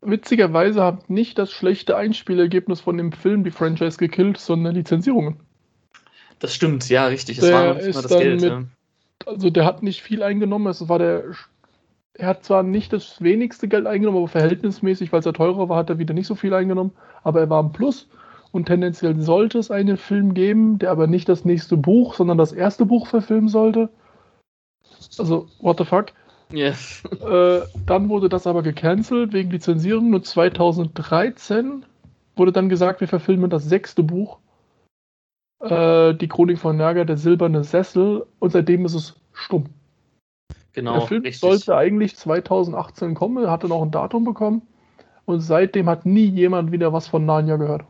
witzigerweise, 0.01 0.83
hat 0.83 1.11
nicht 1.11 1.39
das 1.39 1.51
schlechte 1.51 1.97
Einspielergebnis 1.97 2.81
von 2.81 2.97
dem 2.97 3.13
Film 3.13 3.45
die 3.45 3.51
Franchise 3.51 3.99
gekillt, 3.99 4.39
sondern 4.39 4.75
Lizenzierungen. 4.75 5.41
Das 6.41 6.55
stimmt, 6.55 6.89
ja, 6.89 7.07
richtig. 7.07 7.39
Es 7.39 7.45
der 7.45 7.55
war 7.55 7.75
nicht 7.75 7.95
mal 7.95 8.03
das 8.03 8.11
Geld. 8.19 8.41
Mit, 8.41 8.51
ja. 8.51 8.65
Also 9.27 9.51
der 9.51 9.65
hat 9.65 9.83
nicht 9.83 10.03
viel 10.03 10.23
eingenommen, 10.23 10.67
es 10.67 10.89
war 10.89 10.99
der 10.99 11.25
er 12.15 12.29
hat 12.29 12.45
zwar 12.45 12.63
nicht 12.63 12.93
das 12.93 13.23
wenigste 13.23 13.69
Geld 13.69 13.87
eingenommen, 13.87 14.19
aber 14.19 14.29
verhältnismäßig, 14.29 15.13
weil 15.13 15.21
es 15.21 15.27
ja 15.27 15.33
teurer 15.33 15.69
war, 15.69 15.79
hat 15.79 15.91
er 15.91 15.99
wieder 15.99 16.15
nicht 16.15 16.27
so 16.27 16.35
viel 16.35 16.53
eingenommen. 16.53 16.93
Aber 17.23 17.41
er 17.41 17.51
war 17.51 17.61
im 17.61 17.73
Plus 17.73 18.09
und 18.53 18.67
tendenziell 18.67 19.19
sollte 19.21 19.59
es 19.59 19.71
einen 19.71 19.97
Film 19.97 20.35
geben, 20.35 20.79
der 20.79 20.91
aber 20.91 21.07
nicht 21.07 21.29
das 21.29 21.45
nächste 21.45 21.77
Buch, 21.77 22.15
sondern 22.15 22.37
das 22.37 22.53
erste 22.53 22.85
Buch 22.85 23.07
verfilmen 23.07 23.49
sollte. 23.49 23.89
Also, 25.19 25.47
what 25.61 25.79
the 25.79 25.85
fuck? 25.85 26.07
Yes. 26.53 27.03
Äh, 27.25 27.61
dann 27.87 28.09
wurde 28.09 28.29
das 28.29 28.47
aber 28.47 28.63
gecancelt 28.63 29.33
wegen 29.33 29.51
Lizenzierung 29.51 30.13
und 30.13 30.27
2013 30.27 31.85
wurde 32.37 32.53
dann 32.53 32.69
gesagt, 32.69 33.01
wir 33.01 33.09
verfilmen 33.09 33.51
das 33.51 33.65
sechste 33.65 34.03
Buch, 34.03 34.39
äh, 35.61 36.15
die 36.15 36.29
Chronik 36.29 36.59
von 36.59 36.77
Naga, 36.77 37.05
der 37.05 37.17
silberne 37.17 37.65
Sessel, 37.65 38.27
und 38.39 38.51
seitdem 38.53 38.85
ist 38.85 38.95
es 38.95 39.15
stumm. 39.33 39.67
Genau, 40.73 40.99
der 40.99 41.09
Film 41.09 41.23
richtig. 41.23 41.41
sollte 41.41 41.77
eigentlich 41.77 42.17
2018 42.17 43.15
kommen, 43.15 43.51
hatte 43.51 43.69
noch 43.69 43.83
ein 43.83 43.91
Datum 43.91 44.25
bekommen 44.25 44.63
und 45.25 45.41
seitdem 45.41 45.89
hat 45.89 46.07
nie 46.07 46.27
jemand 46.27 46.73
wieder 46.73 46.93
was 46.93 47.09
von 47.09 47.27
Narnia 47.27 47.57
gehört. 47.57 47.85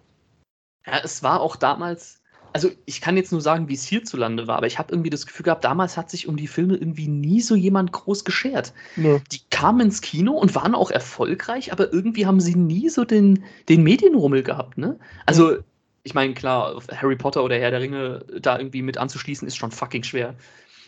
Ja, 0.86 1.00
es 1.04 1.22
war 1.22 1.40
auch 1.40 1.56
damals, 1.56 2.22
also 2.54 2.70
ich 2.86 3.02
kann 3.02 3.18
jetzt 3.18 3.32
nur 3.32 3.42
sagen, 3.42 3.68
wie 3.68 3.74
es 3.74 3.84
hierzulande 3.84 4.46
war, 4.46 4.56
aber 4.56 4.66
ich 4.66 4.78
habe 4.78 4.92
irgendwie 4.92 5.10
das 5.10 5.26
Gefühl 5.26 5.44
gehabt, 5.44 5.64
damals 5.64 5.98
hat 5.98 6.10
sich 6.10 6.26
um 6.26 6.36
die 6.36 6.46
Filme 6.46 6.74
irgendwie 6.74 7.06
nie 7.06 7.42
so 7.42 7.54
jemand 7.54 7.92
groß 7.92 8.24
geschert. 8.24 8.72
Nö. 8.96 9.18
Die 9.30 9.40
kamen 9.50 9.80
ins 9.80 10.00
Kino 10.00 10.32
und 10.32 10.54
waren 10.54 10.74
auch 10.74 10.90
erfolgreich, 10.90 11.72
aber 11.72 11.92
irgendwie 11.92 12.24
haben 12.24 12.40
sie 12.40 12.54
nie 12.54 12.88
so 12.88 13.04
den, 13.04 13.44
den 13.68 13.82
Medienrummel 13.82 14.42
gehabt, 14.42 14.78
ne? 14.78 14.98
Also, 15.26 15.58
ich 16.02 16.14
meine, 16.14 16.34
klar, 16.34 16.80
Harry 16.92 17.16
Potter 17.16 17.44
oder 17.44 17.56
Herr 17.58 17.70
der 17.70 17.80
Ringe 17.80 18.24
da 18.40 18.58
irgendwie 18.58 18.82
mit 18.82 18.98
anzuschließen, 18.98 19.46
ist 19.46 19.56
schon 19.56 19.70
fucking 19.70 20.02
schwer. 20.02 20.34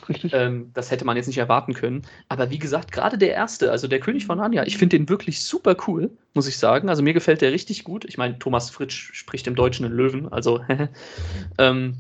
Richtig. 0.09 0.33
Ähm, 0.35 0.71
das 0.75 0.91
hätte 0.91 1.05
man 1.05 1.17
jetzt 1.17 1.27
nicht 1.27 1.39
erwarten 1.39 1.75
können. 1.75 2.03
Aber 2.29 2.51
wie 2.51 2.59
gesagt, 2.59 2.93
gerade 2.93 3.19
der 3.19 3.35
erste, 3.35 3.71
also 3.71 3.87
der 3.87 4.01
König 4.01 4.27
von 4.27 4.39
Narnia, 4.39 4.65
ich 4.67 4.77
finde 4.77 4.99
den 4.99 5.09
wirklich 5.09 5.43
super 5.43 5.77
cool, 5.87 6.11
muss 6.35 6.49
ich 6.49 6.59
sagen. 6.59 6.89
Also 6.89 7.03
mir 7.03 7.13
gefällt 7.13 7.41
der 7.41 7.53
richtig 7.53 7.85
gut. 7.85 8.05
Ich 8.05 8.19
meine, 8.19 8.39
Thomas 8.39 8.71
Fritsch 8.71 9.13
spricht 9.13 9.47
im 9.47 9.55
Deutschen 9.55 9.87
einen 9.87 9.95
Löwen, 9.95 10.33
also. 10.33 10.61
ähm, 11.59 11.97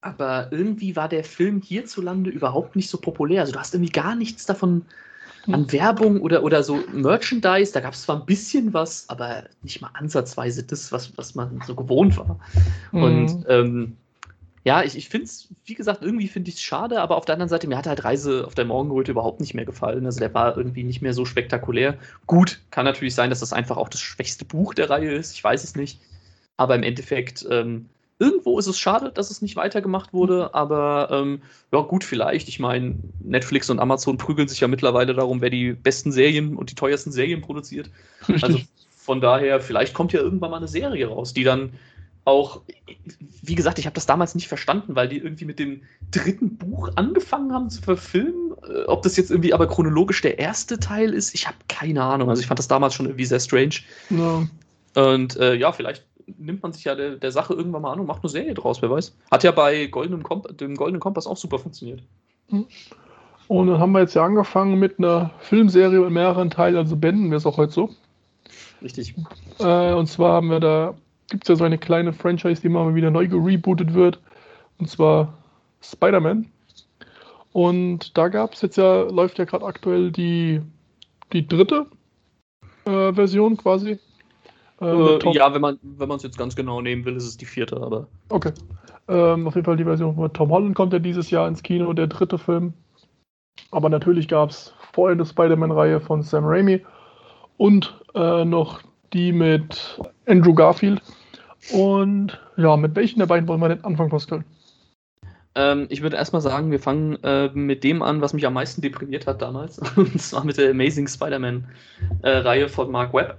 aber 0.00 0.48
irgendwie 0.52 0.94
war 0.94 1.08
der 1.08 1.24
Film 1.24 1.60
hierzulande 1.60 2.30
überhaupt 2.30 2.76
nicht 2.76 2.88
so 2.88 2.98
populär. 2.98 3.40
Also 3.40 3.52
du 3.52 3.58
hast 3.58 3.74
irgendwie 3.74 3.92
gar 3.92 4.14
nichts 4.14 4.46
davon 4.46 4.86
an. 5.54 5.72
Werbung 5.72 6.20
oder, 6.20 6.42
oder 6.42 6.62
so 6.62 6.82
Merchandise. 6.92 7.72
Da 7.72 7.80
gab 7.80 7.94
es 7.94 8.02
zwar 8.02 8.20
ein 8.20 8.26
bisschen 8.26 8.72
was, 8.72 9.08
aber 9.08 9.44
nicht 9.62 9.80
mal 9.80 9.90
ansatzweise 9.94 10.62
das, 10.62 10.92
was, 10.92 11.16
was 11.16 11.34
man 11.34 11.60
so 11.66 11.74
gewohnt 11.74 12.16
war. 12.16 12.38
Mhm. 12.92 13.02
Und 13.02 13.44
ähm, 13.48 13.96
ja, 14.66 14.82
ich, 14.82 14.96
ich 14.96 15.08
finde 15.08 15.26
es, 15.26 15.48
wie 15.64 15.74
gesagt, 15.74 16.02
irgendwie 16.02 16.26
finde 16.26 16.48
ich 16.48 16.56
es 16.56 16.62
schade, 16.62 17.00
aber 17.00 17.16
auf 17.16 17.24
der 17.24 17.34
anderen 17.34 17.48
Seite, 17.48 17.68
mir 17.68 17.76
hat 17.76 17.86
halt 17.86 18.02
Reise 18.02 18.44
auf 18.44 18.56
der 18.56 18.64
Morgenröte 18.64 19.12
überhaupt 19.12 19.38
nicht 19.38 19.54
mehr 19.54 19.64
gefallen. 19.64 20.04
Also 20.06 20.18
der 20.18 20.34
war 20.34 20.56
irgendwie 20.56 20.82
nicht 20.82 21.02
mehr 21.02 21.14
so 21.14 21.24
spektakulär. 21.24 21.96
Gut, 22.26 22.60
kann 22.72 22.84
natürlich 22.84 23.14
sein, 23.14 23.30
dass 23.30 23.38
das 23.38 23.52
einfach 23.52 23.76
auch 23.76 23.88
das 23.88 24.00
schwächste 24.00 24.44
Buch 24.44 24.74
der 24.74 24.90
Reihe 24.90 25.12
ist, 25.12 25.34
ich 25.34 25.44
weiß 25.44 25.62
es 25.62 25.76
nicht. 25.76 26.00
Aber 26.56 26.74
im 26.74 26.82
Endeffekt, 26.82 27.46
ähm, 27.48 27.88
irgendwo 28.18 28.58
ist 28.58 28.66
es 28.66 28.78
schade, 28.78 29.10
dass 29.12 29.30
es 29.30 29.42
nicht 29.42 29.56
weitergemacht 29.56 30.12
wurde, 30.12 30.54
aber 30.54 31.08
ähm, 31.10 31.42
ja, 31.72 31.80
gut, 31.80 32.04
vielleicht. 32.04 32.48
Ich 32.48 32.58
meine, 32.58 32.96
Netflix 33.22 33.68
und 33.68 33.78
Amazon 33.78 34.16
prügeln 34.16 34.48
sich 34.48 34.60
ja 34.60 34.68
mittlerweile 34.68 35.14
darum, 35.14 35.40
wer 35.40 35.50
die 35.50 35.72
besten 35.72 36.12
Serien 36.12 36.56
und 36.56 36.70
die 36.70 36.74
teuersten 36.74 37.12
Serien 37.12 37.42
produziert. 37.42 37.90
Also 38.28 38.60
von 38.96 39.20
daher, 39.20 39.60
vielleicht 39.60 39.94
kommt 39.94 40.12
ja 40.12 40.20
irgendwann 40.20 40.50
mal 40.50 40.56
eine 40.56 40.68
Serie 40.68 41.08
raus, 41.08 41.34
die 41.34 41.44
dann 41.44 41.74
auch, 42.24 42.62
wie 43.42 43.54
gesagt, 43.54 43.78
ich 43.78 43.86
habe 43.86 43.94
das 43.94 44.06
damals 44.06 44.34
nicht 44.34 44.48
verstanden, 44.48 44.96
weil 44.96 45.08
die 45.08 45.18
irgendwie 45.18 45.44
mit 45.44 45.60
dem 45.60 45.82
dritten 46.10 46.56
Buch 46.56 46.90
angefangen 46.96 47.52
haben 47.52 47.70
zu 47.70 47.82
verfilmen. 47.82 48.52
Äh, 48.68 48.84
ob 48.86 49.02
das 49.02 49.16
jetzt 49.16 49.30
irgendwie 49.30 49.52
aber 49.54 49.68
chronologisch 49.68 50.22
der 50.22 50.38
erste 50.38 50.80
Teil 50.80 51.12
ist, 51.12 51.34
ich 51.34 51.46
habe 51.46 51.56
keine 51.68 52.02
Ahnung. 52.02 52.28
Also 52.28 52.40
ich 52.40 52.48
fand 52.48 52.58
das 52.58 52.66
damals 52.66 52.94
schon 52.94 53.06
irgendwie 53.06 53.26
sehr 53.26 53.38
strange. 53.38 53.76
Ja. 54.10 54.48
Und 54.96 55.36
äh, 55.36 55.54
ja, 55.54 55.70
vielleicht 55.70 56.05
nimmt 56.38 56.62
man 56.62 56.72
sich 56.72 56.84
ja 56.84 56.94
der, 56.94 57.16
der, 57.16 57.32
Sache 57.32 57.54
irgendwann 57.54 57.82
mal 57.82 57.92
an 57.92 58.00
und 58.00 58.06
macht 58.06 58.22
eine 58.22 58.30
Serie 58.30 58.54
draus, 58.54 58.82
wer 58.82 58.90
weiß. 58.90 59.16
Hat 59.30 59.44
ja 59.44 59.52
bei 59.52 59.86
Goldenem 59.86 60.22
Komp 60.22 60.56
dem 60.58 60.74
Goldenen 60.74 61.00
Kompass 61.00 61.26
auch 61.26 61.36
super 61.36 61.58
funktioniert. 61.58 62.02
Hm. 62.48 62.66
Und 63.48 63.68
dann 63.68 63.78
haben 63.78 63.92
wir 63.92 64.00
jetzt 64.00 64.14
ja 64.14 64.24
angefangen 64.24 64.78
mit 64.78 64.98
einer 64.98 65.30
Filmserie 65.38 66.00
mit 66.00 66.10
mehreren 66.10 66.50
Teilen, 66.50 66.76
also 66.76 66.96
beenden 66.96 67.30
wir 67.30 67.36
es 67.36 67.46
auch 67.46 67.56
heute 67.56 67.72
so. 67.72 67.90
Richtig. 68.82 69.14
Äh, 69.60 69.92
und 69.94 70.08
zwar 70.08 70.32
haben 70.32 70.50
wir 70.50 70.60
da 70.60 70.94
gibt 71.30 71.44
es 71.44 71.48
ja 71.48 71.56
so 71.56 71.64
eine 71.64 71.78
kleine 71.78 72.12
Franchise, 72.12 72.62
die 72.62 72.68
mal 72.68 72.94
wieder 72.94 73.10
neu 73.10 73.26
gerebootet 73.28 73.94
wird. 73.94 74.20
Und 74.78 74.88
zwar 74.88 75.34
Spider-Man. 75.82 76.50
Und 77.52 78.16
da 78.16 78.28
gab 78.28 78.52
es 78.52 78.62
jetzt 78.62 78.76
ja, 78.76 79.02
läuft 79.02 79.38
ja 79.38 79.44
gerade 79.44 79.64
aktuell 79.64 80.12
die, 80.12 80.60
die 81.32 81.46
dritte 81.46 81.86
äh, 82.84 83.12
Version 83.12 83.56
quasi. 83.56 83.98
Äh, 84.80 85.32
ja, 85.32 85.54
wenn 85.54 85.62
man 85.62 85.78
wenn 85.82 86.10
es 86.10 86.22
jetzt 86.22 86.38
ganz 86.38 86.54
genau 86.54 86.80
nehmen 86.82 87.04
will, 87.04 87.16
ist 87.16 87.26
es 87.26 87.36
die 87.36 87.46
vierte, 87.46 87.76
aber. 87.76 88.06
Okay. 88.28 88.52
Ähm, 89.08 89.46
auf 89.46 89.54
jeden 89.54 89.64
Fall 89.64 89.76
die 89.76 89.84
Version 89.84 90.16
mit 90.20 90.34
Tom 90.34 90.50
Holland 90.50 90.74
kommt 90.74 90.92
ja 90.92 90.98
dieses 90.98 91.30
Jahr 91.30 91.48
ins 91.48 91.62
Kino, 91.62 91.92
der 91.92 92.08
dritte 92.08 92.38
Film. 92.38 92.74
Aber 93.70 93.88
natürlich 93.88 94.28
gab 94.28 94.50
es 94.50 94.74
vorher 94.92 95.14
eine 95.14 95.24
Spider-Man-Reihe 95.24 96.00
von 96.00 96.22
Sam 96.22 96.44
Raimi 96.44 96.84
und 97.56 97.98
äh, 98.14 98.44
noch 98.44 98.82
die 99.12 99.32
mit 99.32 100.00
Andrew 100.26 100.54
Garfield. 100.54 101.00
Und 101.72 102.38
ja, 102.56 102.76
mit 102.76 102.94
welchen 102.94 103.18
der 103.18 103.26
beiden 103.26 103.48
wollen 103.48 103.60
wir 103.60 103.68
denn 103.68 103.84
anfangen, 103.84 104.10
Pascal? 104.10 104.44
Ähm, 105.54 105.86
ich 105.88 106.02
würde 106.02 106.16
erstmal 106.16 106.42
sagen, 106.42 106.70
wir 106.70 106.78
fangen 106.78 107.16
äh, 107.22 107.48
mit 107.54 107.82
dem 107.82 108.02
an, 108.02 108.20
was 108.20 108.34
mich 108.34 108.46
am 108.46 108.52
meisten 108.52 108.82
deprimiert 108.82 109.26
hat 109.26 109.40
damals. 109.40 109.78
Und 109.96 110.20
zwar 110.20 110.44
mit 110.44 110.58
der 110.58 110.70
Amazing 110.70 111.08
Spider-Man-Reihe 111.08 112.64
äh, 112.64 112.68
von 112.68 112.90
Mark 112.90 113.14
Webb. 113.14 113.36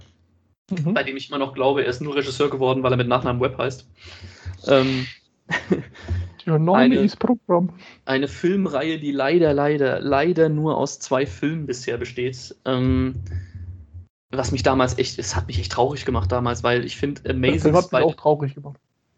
Mhm. 0.70 0.94
Bei 0.94 1.02
dem 1.02 1.16
ich 1.16 1.28
immer 1.30 1.38
noch 1.38 1.54
glaube, 1.54 1.82
er 1.82 1.88
ist 1.88 2.00
nur 2.00 2.16
Regisseur 2.16 2.50
geworden, 2.50 2.82
weil 2.82 2.92
er 2.92 2.96
mit 2.98 3.08
Nachnamen 3.08 3.40
Webb 3.40 3.58
heißt. 3.58 3.86
Ähm, 4.66 5.06
eine, 6.46 7.08
Programm. 7.18 7.72
Eine 8.04 8.28
Filmreihe, 8.28 8.98
die 8.98 9.12
leider, 9.12 9.54
leider, 9.54 10.00
leider 10.00 10.48
nur 10.48 10.76
aus 10.76 10.98
zwei 10.98 11.26
Filmen 11.26 11.66
bisher 11.66 11.96
besteht. 11.96 12.54
Ähm, 12.64 13.16
was 14.30 14.52
mich 14.52 14.62
damals 14.62 14.98
echt, 14.98 15.18
es 15.18 15.34
hat 15.34 15.46
mich 15.46 15.58
echt 15.58 15.72
traurig 15.72 16.04
gemacht 16.04 16.30
damals, 16.30 16.62
weil 16.62 16.84
ich 16.84 16.96
finde 16.96 17.30
Amazing 17.30 17.74
Spider-Man. 17.82 18.14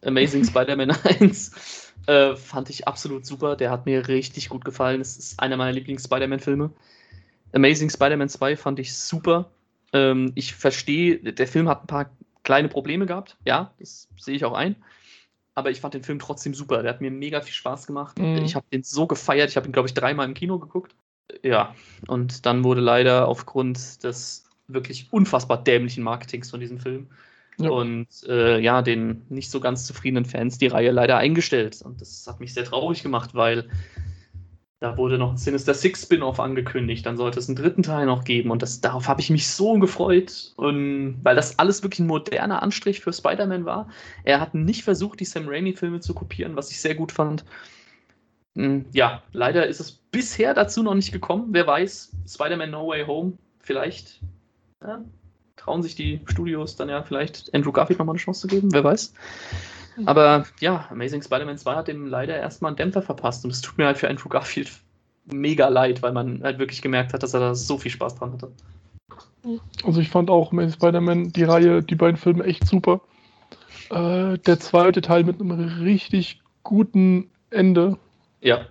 Amazing 0.02 0.44
Spider-Man 0.44 0.90
1 0.90 1.92
äh, 2.06 2.36
fand 2.36 2.70
ich 2.70 2.86
absolut 2.86 3.26
super. 3.26 3.56
Der 3.56 3.70
hat 3.70 3.86
mir 3.86 4.08
richtig 4.08 4.48
gut 4.48 4.64
gefallen. 4.64 5.00
Es 5.00 5.16
ist 5.16 5.40
einer 5.40 5.56
meiner 5.56 5.72
Lieblings-Spider-Man-Filme. 5.72 6.70
Amazing 7.52 7.90
Spider-Man 7.90 8.28
2 8.28 8.56
fand 8.56 8.78
ich 8.78 8.94
super. 8.94 9.50
Ähm, 9.92 10.32
ich 10.34 10.54
verstehe, 10.54 11.18
der 11.18 11.46
Film 11.46 11.68
hat 11.68 11.84
ein 11.84 11.86
paar 11.86 12.10
kleine 12.42 12.68
Probleme 12.68 13.06
gehabt. 13.06 13.36
Ja, 13.44 13.72
das 13.78 14.08
sehe 14.16 14.36
ich 14.36 14.44
auch 14.44 14.54
ein. 14.54 14.76
Aber 15.54 15.70
ich 15.70 15.80
fand 15.80 15.94
den 15.94 16.04
Film 16.04 16.18
trotzdem 16.18 16.54
super. 16.54 16.82
Der 16.82 16.92
hat 16.92 17.00
mir 17.00 17.10
mega 17.10 17.40
viel 17.40 17.52
Spaß 17.52 17.86
gemacht. 17.86 18.18
Mhm. 18.18 18.36
Ich 18.44 18.54
habe 18.54 18.66
den 18.72 18.82
so 18.82 19.06
gefeiert. 19.06 19.50
Ich 19.50 19.56
habe 19.56 19.66
ihn, 19.66 19.72
glaube 19.72 19.88
ich, 19.88 19.94
dreimal 19.94 20.26
im 20.26 20.34
Kino 20.34 20.58
geguckt. 20.58 20.94
Ja, 21.42 21.74
und 22.08 22.46
dann 22.46 22.64
wurde 22.64 22.80
leider 22.80 23.28
aufgrund 23.28 24.02
des 24.04 24.44
wirklich 24.66 25.08
unfassbar 25.10 25.62
dämlichen 25.62 26.02
Marketings 26.02 26.50
von 26.50 26.60
diesem 26.60 26.78
Film 26.78 27.08
ja. 27.58 27.70
und 27.70 28.08
äh, 28.28 28.58
ja, 28.60 28.82
den 28.82 29.22
nicht 29.28 29.50
so 29.50 29.60
ganz 29.60 29.86
zufriedenen 29.86 30.24
Fans 30.24 30.58
die 30.58 30.68
Reihe 30.68 30.90
leider 30.90 31.16
eingestellt. 31.16 31.82
Und 31.82 32.00
das 32.00 32.26
hat 32.26 32.40
mich 32.40 32.54
sehr 32.54 32.64
traurig 32.64 33.02
gemacht, 33.02 33.34
weil 33.34 33.68
da 34.80 34.96
wurde 34.96 35.18
noch 35.18 35.32
ein 35.32 35.36
Sinister 35.36 35.74
Six 35.74 36.02
Spin-off 36.04 36.40
angekündigt, 36.40 37.04
dann 37.04 37.18
sollte 37.18 37.38
es 37.38 37.48
einen 37.48 37.56
dritten 37.56 37.82
Teil 37.82 38.06
noch 38.06 38.24
geben 38.24 38.50
und 38.50 38.62
das, 38.62 38.80
darauf 38.80 39.08
habe 39.08 39.20
ich 39.20 39.28
mich 39.28 39.46
so 39.48 39.78
gefreut, 39.78 40.54
und, 40.56 41.20
weil 41.22 41.36
das 41.36 41.58
alles 41.58 41.82
wirklich 41.82 42.00
ein 42.00 42.06
moderner 42.06 42.62
Anstrich 42.62 43.00
für 43.00 43.12
Spider-Man 43.12 43.66
war. 43.66 43.88
Er 44.24 44.40
hat 44.40 44.54
nicht 44.54 44.82
versucht, 44.82 45.20
die 45.20 45.26
Sam 45.26 45.48
Raimi-Filme 45.48 46.00
zu 46.00 46.14
kopieren, 46.14 46.56
was 46.56 46.70
ich 46.70 46.80
sehr 46.80 46.94
gut 46.94 47.12
fand. 47.12 47.44
Hm, 48.56 48.86
ja, 48.92 49.22
leider 49.32 49.66
ist 49.66 49.80
es 49.80 49.92
bisher 49.92 50.54
dazu 50.54 50.82
noch 50.82 50.94
nicht 50.94 51.12
gekommen. 51.12 51.48
Wer 51.50 51.66
weiß, 51.66 52.12
Spider-Man 52.26 52.70
No 52.70 52.88
Way 52.88 53.04
Home, 53.04 53.34
vielleicht 53.58 54.20
ja, 54.82 55.04
trauen 55.56 55.82
sich 55.82 55.94
die 55.94 56.20
Studios 56.24 56.76
dann 56.76 56.88
ja 56.88 57.02
vielleicht 57.02 57.52
Andrew 57.54 57.70
Garfield 57.70 57.98
nochmal 57.98 58.14
eine 58.14 58.20
Chance 58.20 58.40
zu 58.40 58.46
geben, 58.46 58.72
wer 58.72 58.82
weiß. 58.82 59.12
Aber 60.06 60.44
ja, 60.60 60.86
Amazing 60.90 61.22
Spider-Man 61.22 61.58
2 61.58 61.74
hat 61.74 61.88
dem 61.88 62.06
leider 62.06 62.36
erstmal 62.36 62.70
einen 62.70 62.76
Dämpfer 62.76 63.02
verpasst 63.02 63.44
und 63.44 63.50
es 63.50 63.60
tut 63.60 63.78
mir 63.78 63.86
halt 63.86 63.98
für 63.98 64.08
Andrew 64.08 64.28
Garfield 64.28 64.70
mega 65.26 65.68
leid, 65.68 66.02
weil 66.02 66.12
man 66.12 66.42
halt 66.42 66.58
wirklich 66.58 66.82
gemerkt 66.82 67.12
hat, 67.12 67.22
dass 67.22 67.34
er 67.34 67.40
da 67.40 67.54
so 67.54 67.78
viel 67.78 67.90
Spaß 67.90 68.16
dran 68.16 68.32
hatte. 68.32 68.50
Also 69.84 70.00
ich 70.00 70.08
fand 70.08 70.30
auch 70.30 70.52
Amazing 70.52 70.74
Spider-Man, 70.74 71.32
die 71.32 71.44
Reihe, 71.44 71.82
die 71.82 71.94
beiden 71.94 72.16
Filme 72.16 72.44
echt 72.44 72.66
super. 72.66 73.00
Äh, 73.90 74.38
der 74.38 74.60
zweite 74.60 75.00
Teil 75.00 75.24
mit 75.24 75.40
einem 75.40 75.60
richtig 75.82 76.40
guten 76.62 77.30
Ende. 77.50 77.98
Ja. 78.40 78.66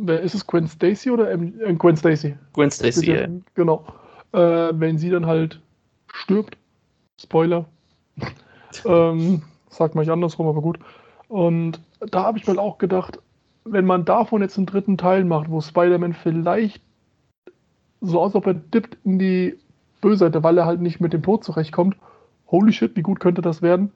Wer 0.00 0.20
ist 0.20 0.34
es? 0.34 0.46
Gwen 0.46 0.68
Stacy 0.68 1.10
oder 1.10 1.30
äh, 1.30 1.74
Gwen 1.74 1.96
Stacy? 1.96 2.36
Gwen 2.52 2.70
Stacy, 2.70 3.12
ja. 3.12 3.28
Genau. 3.54 3.86
Äh, 4.32 4.72
wenn 4.72 4.98
sie 4.98 5.10
dann 5.10 5.26
halt 5.26 5.60
stirbt. 6.12 6.56
Spoiler. 7.20 7.66
ähm, 8.84 9.42
sagt 9.76 9.94
man 9.94 10.02
nicht 10.02 10.12
andersrum, 10.12 10.46
aber 10.46 10.60
gut. 10.60 10.78
Und 11.28 11.80
da 12.00 12.24
habe 12.24 12.38
ich 12.38 12.46
mal 12.46 12.58
auch 12.58 12.78
gedacht, 12.78 13.18
wenn 13.64 13.84
man 13.84 14.04
davon 14.04 14.42
jetzt 14.42 14.56
einen 14.56 14.66
dritten 14.66 14.96
Teil 14.96 15.24
macht, 15.24 15.50
wo 15.50 15.60
Spider-Man 15.60 16.12
vielleicht 16.12 16.82
so 18.00 18.20
aus, 18.20 18.34
ob 18.34 18.46
er 18.46 18.54
dippt 18.54 18.98
in 19.04 19.18
die 19.18 19.58
Böseite, 20.00 20.42
weil 20.42 20.58
er 20.58 20.66
halt 20.66 20.80
nicht 20.80 21.00
mit 21.00 21.12
dem 21.12 21.22
Tod 21.22 21.44
zurechtkommt. 21.44 21.96
Holy 22.48 22.72
shit, 22.72 22.94
wie 22.96 23.02
gut 23.02 23.18
könnte 23.18 23.42
das 23.42 23.62
werden? 23.62 23.92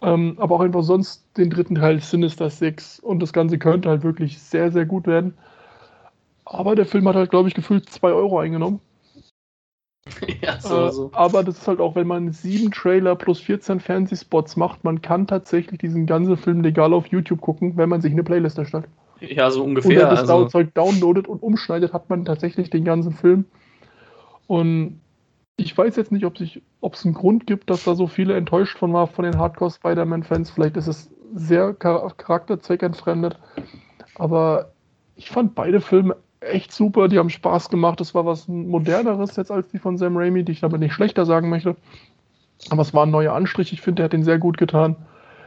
Ähm, 0.00 0.36
aber 0.38 0.56
auch 0.56 0.60
einfach 0.60 0.82
sonst 0.82 1.26
den 1.36 1.50
dritten 1.50 1.74
Teil 1.74 2.00
Sinister 2.00 2.50
Six 2.50 3.00
und 3.00 3.20
das 3.20 3.32
Ganze 3.32 3.58
könnte 3.58 3.88
halt 3.88 4.04
wirklich 4.04 4.40
sehr, 4.40 4.70
sehr 4.70 4.86
gut 4.86 5.06
werden. 5.08 5.34
Aber 6.44 6.76
der 6.76 6.86
Film 6.86 7.08
hat 7.08 7.16
halt, 7.16 7.30
glaube 7.30 7.48
ich, 7.48 7.54
gefühlt 7.54 7.88
2 7.90 8.12
Euro 8.12 8.38
eingenommen. 8.38 8.80
ja, 10.42 10.60
so, 10.60 10.86
äh, 10.86 10.92
so. 10.92 11.10
Aber 11.12 11.42
das 11.44 11.58
ist 11.58 11.68
halt 11.68 11.80
auch, 11.80 11.94
wenn 11.94 12.06
man 12.06 12.32
sieben 12.32 12.70
Trailer 12.70 13.16
plus 13.16 13.40
14 13.40 13.80
Fernsehspots 13.80 14.56
macht, 14.56 14.84
man 14.84 15.02
kann 15.02 15.26
tatsächlich 15.26 15.78
diesen 15.78 16.06
ganzen 16.06 16.36
Film 16.36 16.62
legal 16.62 16.92
auf 16.92 17.06
YouTube 17.06 17.40
gucken, 17.40 17.76
wenn 17.76 17.88
man 17.88 18.00
sich 18.00 18.12
eine 18.12 18.24
Playlist 18.24 18.58
erstellt. 18.58 18.86
Ja, 19.20 19.50
so 19.50 19.64
ungefähr. 19.64 19.98
Oder 19.98 20.10
das 20.10 20.20
also... 20.20 20.46
Zeug 20.46 20.74
downloadet 20.74 21.26
und 21.26 21.42
umschneidet, 21.42 21.92
hat 21.92 22.08
man 22.08 22.24
tatsächlich 22.24 22.70
den 22.70 22.84
ganzen 22.84 23.12
Film. 23.12 23.44
Und 24.46 25.00
ich 25.56 25.76
weiß 25.76 25.96
jetzt 25.96 26.12
nicht, 26.12 26.24
ob 26.24 26.94
es 26.94 27.04
einen 27.04 27.14
Grund 27.14 27.46
gibt, 27.46 27.68
dass 27.68 27.84
da 27.84 27.94
so 27.94 28.06
viele 28.06 28.36
enttäuscht 28.36 28.78
von 28.78 28.92
war 28.92 29.08
von 29.08 29.24
den 29.24 29.38
Hardcore 29.38 29.72
Spider-Man-Fans. 29.72 30.50
Vielleicht 30.50 30.76
ist 30.76 30.86
es 30.86 31.10
sehr 31.34 31.74
charakterzweckentfremdet. 31.74 33.38
Aber 34.14 34.72
ich 35.16 35.30
fand 35.30 35.54
beide 35.54 35.80
Filme 35.80 36.16
echt 36.40 36.72
super, 36.72 37.08
die 37.08 37.18
haben 37.18 37.30
Spaß 37.30 37.70
gemacht. 37.70 38.00
Das 38.00 38.14
war 38.14 38.26
was 38.26 38.48
moderneres 38.48 39.36
jetzt 39.36 39.50
als 39.50 39.68
die 39.68 39.78
von 39.78 39.98
Sam 39.98 40.16
Raimi, 40.16 40.44
die 40.44 40.52
ich 40.52 40.60
damit 40.60 40.80
nicht 40.80 40.92
schlechter 40.92 41.26
sagen 41.26 41.48
möchte. 41.48 41.76
Aber 42.70 42.82
es 42.82 42.94
war 42.94 43.06
ein 43.06 43.10
neuer 43.10 43.34
Anstrich. 43.34 43.72
Ich 43.72 43.80
finde, 43.80 43.96
der 43.96 44.04
hat 44.04 44.12
den 44.12 44.24
sehr 44.24 44.38
gut 44.38 44.58
getan. 44.58 44.96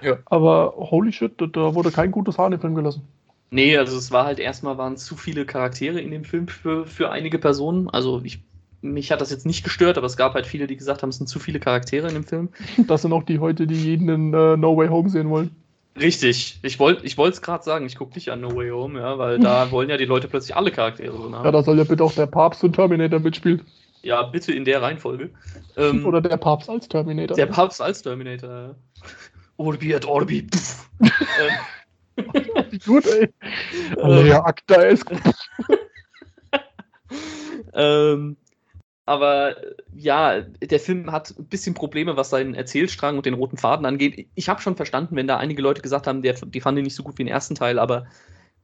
Ja. 0.01 0.17
Aber 0.25 0.73
holy 0.77 1.11
shit, 1.11 1.33
da 1.37 1.75
wurde 1.75 1.91
kein 1.91 2.11
gutes 2.11 2.37
Haar 2.37 2.47
in 2.47 2.51
den 2.51 2.61
Film 2.61 2.75
gelassen. 2.75 3.07
Nee, 3.51 3.77
also 3.77 3.97
es 3.97 4.11
war 4.11 4.25
halt 4.25 4.39
erstmal 4.39 4.77
waren 4.77 4.95
zu 4.97 5.17
viele 5.17 5.45
Charaktere 5.45 5.99
in 5.99 6.11
dem 6.11 6.23
Film 6.23 6.47
für, 6.47 6.85
für 6.85 7.11
einige 7.11 7.37
Personen. 7.37 7.89
Also 7.89 8.21
ich, 8.23 8.41
mich 8.81 9.11
hat 9.11 9.19
das 9.19 9.29
jetzt 9.29 9.45
nicht 9.45 9.63
gestört, 9.63 9.97
aber 9.97 10.07
es 10.07 10.15
gab 10.15 10.33
halt 10.33 10.47
viele, 10.47 10.67
die 10.67 10.77
gesagt 10.77 11.03
haben, 11.03 11.09
es 11.09 11.17
sind 11.17 11.27
zu 11.27 11.37
viele 11.39 11.59
Charaktere 11.59 12.07
in 12.07 12.13
dem 12.13 12.23
Film. 12.23 12.49
Das 12.87 13.01
sind 13.01 13.11
auch 13.11 13.23
die 13.23 13.39
heute, 13.39 13.67
die 13.67 13.75
jeden 13.75 14.07
in 14.07 14.33
uh, 14.33 14.55
No 14.55 14.77
Way 14.77 14.87
Home 14.87 15.09
sehen 15.09 15.29
wollen. 15.29 15.51
Richtig. 15.99 16.59
Ich 16.61 16.79
wollte 16.79 17.05
ich 17.05 17.17
es 17.17 17.41
gerade 17.41 17.63
sagen, 17.63 17.85
ich 17.85 17.97
gucke 17.97 18.13
dich 18.13 18.31
an 18.31 18.41
No 18.41 18.55
Way 18.55 18.69
Home, 18.69 18.99
ja, 18.99 19.17
weil 19.17 19.39
da 19.39 19.71
wollen 19.71 19.89
ja 19.89 19.97
die 19.97 20.05
Leute 20.05 20.27
plötzlich 20.27 20.55
alle 20.55 20.71
Charaktere 20.71 21.17
drin 21.17 21.35
haben. 21.35 21.45
Ja, 21.45 21.51
da 21.51 21.63
soll 21.63 21.77
ja 21.77 21.83
bitte 21.83 22.03
auch 22.03 22.13
der 22.13 22.27
Papst 22.27 22.63
und 22.63 22.73
Terminator 22.73 23.19
mitspielen. 23.19 23.61
Ja, 24.03 24.23
bitte 24.23 24.51
in 24.51 24.65
der 24.65 24.81
Reihenfolge. 24.81 25.29
Ähm, 25.77 26.05
Oder 26.05 26.21
der 26.21 26.37
Papst 26.37 26.69
als 26.69 26.87
Terminator. 26.87 27.35
Der 27.35 27.45
Papst 27.45 27.81
als 27.81 28.01
Terminator, 28.01 28.49
ja. 28.49 28.75
Orbi 29.57 29.93
et 29.93 30.05
Orbi. 30.05 30.47
ähm. 30.99 32.17
Wie 32.69 32.79
gut, 32.79 33.05
ey. 33.05 33.29
Alea 34.01 34.43
Akta 34.43 34.81
ist. 34.81 35.05
ähm, 37.73 38.37
aber 39.11 39.57
ja, 39.93 40.41
der 40.41 40.79
Film 40.79 41.11
hat 41.11 41.37
ein 41.37 41.45
bisschen 41.47 41.73
Probleme, 41.73 42.15
was 42.15 42.29
seinen 42.29 42.53
Erzählstrang 42.53 43.17
und 43.17 43.25
den 43.25 43.33
roten 43.33 43.57
Faden 43.57 43.85
angeht. 43.85 44.29
Ich 44.35 44.47
habe 44.47 44.61
schon 44.61 44.77
verstanden, 44.77 45.17
wenn 45.17 45.27
da 45.27 45.37
einige 45.37 45.61
Leute 45.61 45.81
gesagt 45.81 46.07
haben, 46.07 46.21
der, 46.21 46.33
die 46.33 46.61
fanden 46.61 46.79
ihn 46.79 46.85
nicht 46.85 46.95
so 46.95 47.03
gut 47.03 47.17
wie 47.17 47.23
den 47.25 47.31
ersten 47.31 47.55
Teil, 47.55 47.77
aber 47.77 48.07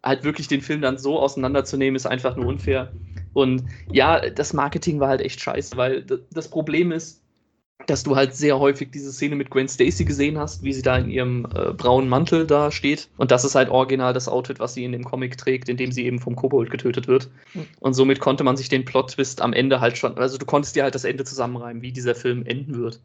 halt 0.04 0.24
wirklich 0.24 0.48
den 0.48 0.62
Film 0.62 0.82
dann 0.82 0.98
so 0.98 1.20
auseinanderzunehmen, 1.20 1.98
ist 1.98 2.06
einfach 2.06 2.38
nur 2.38 2.46
unfair. 2.46 2.94
Und 3.34 3.66
ja, 3.92 4.30
das 4.30 4.54
Marketing 4.54 5.00
war 5.02 5.10
halt 5.10 5.22
echt 5.22 5.42
scheiße, 5.42 5.76
weil 5.76 6.06
das 6.32 6.50
Problem 6.50 6.92
ist, 6.94 7.27
dass 7.86 8.04
du 8.04 8.16
halt 8.16 8.36
sehr 8.36 8.60
häufig 8.60 8.92
diese 8.92 9.14
Szene 9.14 9.36
mit 9.36 9.50
Gwen 9.50 9.68
Stacy 9.68 10.04
gesehen 10.04 10.38
hast, 10.38 10.64
wie 10.64 10.74
sie 10.74 10.82
da 10.82 10.98
in 10.98 11.10
ihrem 11.10 11.46
äh, 11.46 11.74
braunen 11.74 12.10
Mantel 12.10 12.48
da 12.48 12.72
steht. 12.72 13.08
Und 13.18 13.32
das 13.32 13.46
ist 13.46 13.56
halt 13.56 13.70
original 13.70 14.14
das 14.14 14.28
Outfit, 14.28 14.60
was 14.60 14.74
sie 14.74 14.84
in 14.84 14.92
dem 14.92 15.04
Comic 15.04 15.38
trägt, 15.38 15.70
in 15.70 15.78
dem 15.78 15.92
sie 15.92 16.06
eben 16.06 16.20
vom 16.20 16.36
Kobold 16.36 16.72
getötet 16.72 17.08
wird. 17.08 17.30
Mhm. 17.54 17.68
Und 17.80 17.94
somit 17.94 18.20
konnte 18.20 18.44
man 18.44 18.58
sich 18.58 18.68
den 18.68 18.84
Plot-Twist 18.84 19.42
am 19.42 19.54
Ende 19.54 19.80
halt 19.80 19.98
schon, 19.98 20.18
also 20.18 20.38
du 20.38 20.46
konntest 20.46 20.76
dir 20.76 20.84
halt 20.84 20.96
das 20.96 21.06
Ende 21.06 21.24
zusammenreimen, 21.24 21.82
wie 21.82 21.92
dieser 21.92 22.16
Film 22.16 22.46
enden 22.46 22.78
wird. 22.78 23.00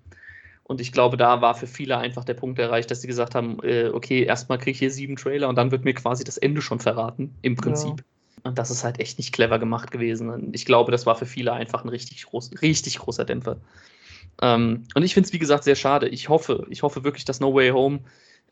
Und 0.65 0.81
ich 0.81 0.91
glaube, 0.91 1.17
da 1.17 1.43
war 1.43 1.55
für 1.55 1.67
viele 1.67 1.99
einfach 1.99 2.25
der 2.25 2.35
Punkt 2.35 2.59
erreicht, 2.59 2.91
dass 2.91 3.03
sie 3.03 3.09
gesagt 3.09 3.35
haben, 3.35 3.59
äh, 3.63 3.91
okay, 3.93 4.23
erstmal 4.23 4.59
kriege 4.59 4.71
ich 4.71 4.79
hier 4.79 4.91
sieben 4.91 5.17
Trailer 5.17 5.49
und 5.49 5.57
dann 5.57 5.71
wird 5.71 5.85
mir 5.85 5.93
quasi 5.93 6.25
das 6.25 6.39
Ende 6.39 6.63
schon 6.63 6.81
verraten, 6.81 7.35
im 7.43 7.57
Prinzip. 7.57 7.99
Ja. 7.99 8.05
Und 8.45 8.59
das 8.59 8.71
ist 8.71 8.83
halt 8.83 8.99
echt 8.99 9.19
nicht 9.19 9.33
clever 9.33 9.59
gemacht 9.59 9.91
gewesen. 9.91 10.31
Und 10.31 10.55
ich 10.55 10.65
glaube, 10.65 10.91
das 10.91 11.07
war 11.07 11.15
für 11.15 11.27
viele 11.27 11.53
einfach 11.53 11.85
ein 11.85 11.89
richtig, 11.89 12.25
groß, 12.25 12.63
richtig 12.63 12.99
großer 12.99 13.25
Dämpfer. 13.25 13.59
Ähm, 14.41 14.85
und 14.95 15.03
ich 15.03 15.15
finde 15.15 15.27
es, 15.27 15.33
wie 15.33 15.39
gesagt, 15.39 15.65
sehr 15.65 15.77
schade. 15.77 16.09
Ich 16.09 16.29
hoffe, 16.29 16.67
ich 16.71 16.83
hoffe 16.83 17.05
wirklich, 17.05 17.25
dass 17.25 17.41
No 17.41 17.55
Way 17.55 17.71
Home 17.71 18.01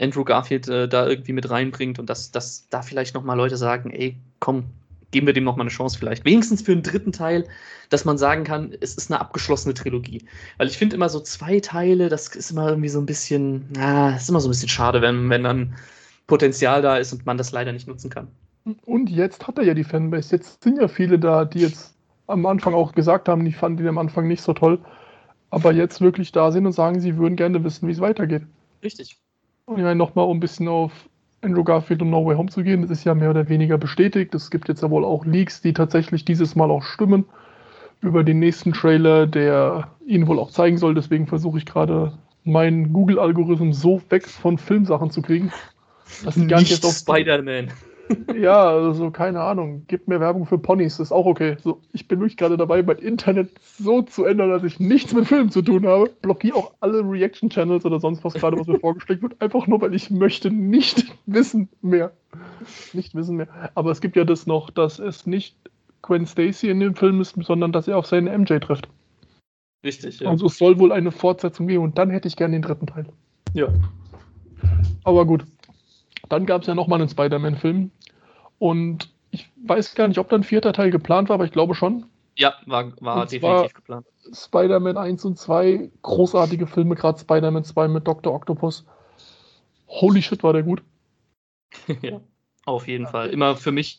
Andrew 0.00 0.24
Garfield 0.24 0.68
äh, 0.68 0.88
da 0.88 1.06
irgendwie 1.06 1.32
mit 1.32 1.50
reinbringt 1.50 1.98
und 1.98 2.08
dass, 2.08 2.30
dass 2.30 2.68
da 2.68 2.82
vielleicht 2.82 3.14
nochmal 3.14 3.36
Leute 3.36 3.56
sagen, 3.56 3.90
ey, 3.90 4.16
komm, 4.38 4.64
geben 5.10 5.26
wir 5.26 5.34
dem 5.34 5.44
nochmal 5.44 5.64
eine 5.64 5.70
Chance 5.70 5.98
vielleicht. 5.98 6.24
Wenigstens 6.24 6.62
für 6.62 6.72
einen 6.72 6.82
dritten 6.82 7.12
Teil, 7.12 7.46
dass 7.88 8.04
man 8.04 8.16
sagen 8.16 8.44
kann, 8.44 8.74
es 8.80 8.94
ist 8.94 9.10
eine 9.10 9.20
abgeschlossene 9.20 9.74
Trilogie. 9.74 10.24
Weil 10.56 10.68
ich 10.68 10.78
finde 10.78 10.96
immer 10.96 11.08
so 11.08 11.20
zwei 11.20 11.60
Teile, 11.60 12.08
das 12.08 12.28
ist 12.28 12.50
immer 12.50 12.68
irgendwie 12.68 12.88
so 12.88 13.00
ein 13.00 13.06
bisschen, 13.06 13.66
na, 13.74 14.16
ist 14.16 14.28
immer 14.28 14.40
so 14.40 14.48
ein 14.48 14.52
bisschen 14.52 14.68
schade, 14.68 15.02
wenn, 15.02 15.28
wenn 15.28 15.42
dann 15.42 15.74
Potenzial 16.26 16.80
da 16.80 16.96
ist 16.96 17.12
und 17.12 17.26
man 17.26 17.36
das 17.36 17.52
leider 17.52 17.72
nicht 17.72 17.88
nutzen 17.88 18.08
kann. 18.08 18.28
Und 18.84 19.10
jetzt 19.10 19.46
hat 19.46 19.58
er 19.58 19.64
ja 19.64 19.74
die 19.74 19.84
Fanbase. 19.84 20.36
Jetzt 20.36 20.62
sind 20.62 20.78
ja 20.78 20.86
viele 20.86 21.18
da, 21.18 21.44
die 21.44 21.60
jetzt 21.60 21.94
am 22.26 22.46
Anfang 22.46 22.74
auch 22.74 22.92
gesagt 22.92 23.28
haben, 23.28 23.44
die 23.44 23.52
fanden 23.52 23.82
ihn 23.82 23.88
am 23.88 23.98
Anfang 23.98 24.28
nicht 24.28 24.42
so 24.42 24.52
toll, 24.52 24.78
aber 25.50 25.72
jetzt 25.72 26.00
wirklich 26.00 26.32
da 26.32 26.52
sind 26.52 26.66
und 26.66 26.72
sagen, 26.72 27.00
sie 27.00 27.16
würden 27.16 27.36
gerne 27.36 27.62
wissen, 27.64 27.88
wie 27.88 27.92
es 27.92 28.00
weitergeht. 28.00 28.42
Richtig. 28.82 29.18
Und 29.66 29.78
ich 29.78 29.82
meine, 29.82 29.96
nochmal, 29.96 30.26
um 30.26 30.38
ein 30.38 30.40
bisschen 30.40 30.68
auf 30.68 30.92
Andrew 31.42 31.64
Garfield 31.64 32.02
und 32.02 32.10
No 32.10 32.24
Way 32.24 32.36
Home 32.36 32.50
zu 32.50 32.62
gehen, 32.62 32.82
das 32.82 32.90
ist 32.90 33.04
ja 33.04 33.14
mehr 33.14 33.30
oder 33.30 33.48
weniger 33.48 33.78
bestätigt. 33.78 34.34
Es 34.34 34.50
gibt 34.50 34.68
jetzt 34.68 34.82
ja 34.82 34.90
wohl 34.90 35.04
auch 35.04 35.24
Leaks, 35.24 35.60
die 35.60 35.72
tatsächlich 35.72 36.24
dieses 36.24 36.54
Mal 36.54 36.70
auch 36.70 36.82
stimmen 36.82 37.24
über 38.00 38.24
den 38.24 38.38
nächsten 38.38 38.72
Trailer, 38.72 39.26
der 39.26 39.88
ihn 40.06 40.26
wohl 40.26 40.38
auch 40.38 40.50
zeigen 40.50 40.78
soll. 40.78 40.94
Deswegen 40.94 41.26
versuche 41.26 41.58
ich 41.58 41.66
gerade 41.66 42.12
meinen 42.44 42.92
Google-Algorithmus 42.92 43.80
so 43.80 44.00
weg 44.08 44.26
von 44.26 44.58
Filmsachen 44.58 45.10
zu 45.10 45.22
kriegen, 45.22 45.52
dass 46.24 46.36
ich 46.36 46.48
gar 46.48 46.60
nicht 46.60 46.70
jetzt 46.70 46.84
auf 46.84 46.92
Spider-Man 46.92 47.68
ja, 48.34 48.68
also 48.68 49.10
keine 49.10 49.40
Ahnung. 49.40 49.84
Gib 49.88 50.08
mir 50.08 50.20
Werbung 50.20 50.46
für 50.46 50.58
Ponys, 50.58 50.98
ist 50.98 51.12
auch 51.12 51.26
okay. 51.26 51.56
So, 51.62 51.80
ich 51.92 52.08
bin 52.08 52.20
wirklich 52.20 52.36
gerade 52.36 52.56
dabei, 52.56 52.82
mein 52.82 52.98
Internet 52.98 53.50
so 53.78 54.02
zu 54.02 54.24
ändern, 54.24 54.50
dass 54.50 54.64
ich 54.64 54.80
nichts 54.80 55.12
mit 55.12 55.26
Filmen 55.26 55.50
zu 55.50 55.62
tun 55.62 55.86
habe. 55.86 56.10
Blockiere 56.22 56.56
auch 56.56 56.72
alle 56.80 57.00
Reaction-Channels 57.00 57.84
oder 57.84 58.00
sonst 58.00 58.24
was 58.24 58.34
gerade, 58.34 58.58
was 58.58 58.66
mir 58.66 58.78
vorgeschlagen 58.80 59.22
wird. 59.22 59.40
Einfach 59.40 59.66
nur, 59.66 59.80
weil 59.80 59.94
ich 59.94 60.10
möchte 60.10 60.50
nicht 60.50 61.06
wissen 61.26 61.68
mehr. 61.82 62.12
Nicht 62.92 63.14
wissen 63.14 63.36
mehr. 63.36 63.48
Aber 63.74 63.90
es 63.90 64.00
gibt 64.00 64.16
ja 64.16 64.24
das 64.24 64.46
noch, 64.46 64.70
dass 64.70 64.98
es 64.98 65.26
nicht 65.26 65.56
Gwen 66.02 66.26
Stacy 66.26 66.70
in 66.70 66.80
dem 66.80 66.94
Film 66.94 67.20
ist, 67.20 67.36
sondern 67.42 67.72
dass 67.72 67.88
er 67.88 67.98
auf 67.98 68.06
seine 68.06 68.36
MJ 68.36 68.58
trifft. 68.58 68.88
Richtig, 69.84 70.20
ja. 70.20 70.30
Also 70.30 70.46
es 70.46 70.58
soll 70.58 70.78
wohl 70.78 70.92
eine 70.92 71.10
Fortsetzung 71.10 71.66
geben 71.66 71.84
und 71.84 71.98
dann 71.98 72.10
hätte 72.10 72.28
ich 72.28 72.36
gerne 72.36 72.54
den 72.54 72.62
dritten 72.62 72.86
Teil. 72.86 73.06
Ja. 73.54 73.68
Aber 75.04 75.24
gut. 75.26 75.44
Dann 76.30 76.46
gab 76.46 76.62
es 76.62 76.68
ja 76.68 76.74
nochmal 76.74 77.00
einen 77.00 77.10
Spider-Man-Film, 77.10 77.90
und 78.60 79.08
ich 79.30 79.50
weiß 79.64 79.94
gar 79.94 80.06
nicht, 80.06 80.18
ob 80.18 80.28
da 80.28 80.36
ein 80.36 80.44
vierter 80.44 80.72
Teil 80.72 80.90
geplant 80.90 81.28
war, 81.28 81.34
aber 81.34 81.46
ich 81.46 81.50
glaube 81.50 81.74
schon. 81.74 82.06
Ja, 82.36 82.54
war, 82.66 82.92
war 83.00 83.26
definitiv 83.26 83.74
geplant. 83.74 84.06
Spider-Man 84.32 84.96
1 84.96 85.24
und 85.24 85.38
2, 85.38 85.90
großartige 86.02 86.66
Filme, 86.66 86.94
gerade 86.94 87.18
Spider-Man 87.18 87.64
2 87.64 87.88
mit 87.88 88.06
Dr. 88.06 88.34
Octopus. 88.34 88.86
Holy 89.88 90.22
shit, 90.22 90.42
war 90.42 90.52
der 90.52 90.62
gut. 90.62 90.82
ja, 92.02 92.20
auf 92.66 92.86
jeden 92.86 93.06
Fall. 93.06 93.30
Immer 93.30 93.56
für 93.56 93.72
mich, 93.72 93.98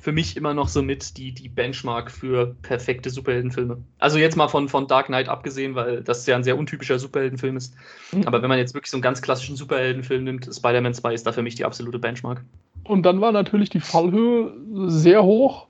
für 0.00 0.12
mich 0.12 0.36
immer 0.36 0.54
noch 0.54 0.68
so 0.68 0.82
mit 0.82 1.16
die, 1.16 1.32
die 1.32 1.48
Benchmark 1.48 2.10
für 2.10 2.54
perfekte 2.62 3.10
Superheldenfilme. 3.10 3.78
Also 3.98 4.18
jetzt 4.18 4.36
mal 4.36 4.48
von, 4.48 4.68
von 4.68 4.86
Dark 4.86 5.06
Knight 5.06 5.28
abgesehen, 5.28 5.74
weil 5.74 6.02
das 6.02 6.26
ja 6.26 6.36
ein 6.36 6.44
sehr 6.44 6.58
untypischer 6.58 6.98
Superheldenfilm 6.98 7.56
ist. 7.56 7.74
Mhm. 8.12 8.26
Aber 8.26 8.42
wenn 8.42 8.48
man 8.48 8.58
jetzt 8.58 8.74
wirklich 8.74 8.90
so 8.90 8.96
einen 8.96 9.02
ganz 9.02 9.22
klassischen 9.22 9.56
Superheldenfilm 9.56 10.24
nimmt, 10.24 10.48
Spider-Man 10.52 10.94
2 10.94 11.14
ist 11.14 11.26
da 11.26 11.32
für 11.32 11.42
mich 11.42 11.56
die 11.56 11.64
absolute 11.64 11.98
Benchmark. 11.98 12.44
Und 12.84 13.04
dann 13.04 13.20
war 13.20 13.32
natürlich 13.32 13.70
die 13.70 13.80
Fallhöhe 13.80 14.52
sehr 14.88 15.22
hoch 15.24 15.66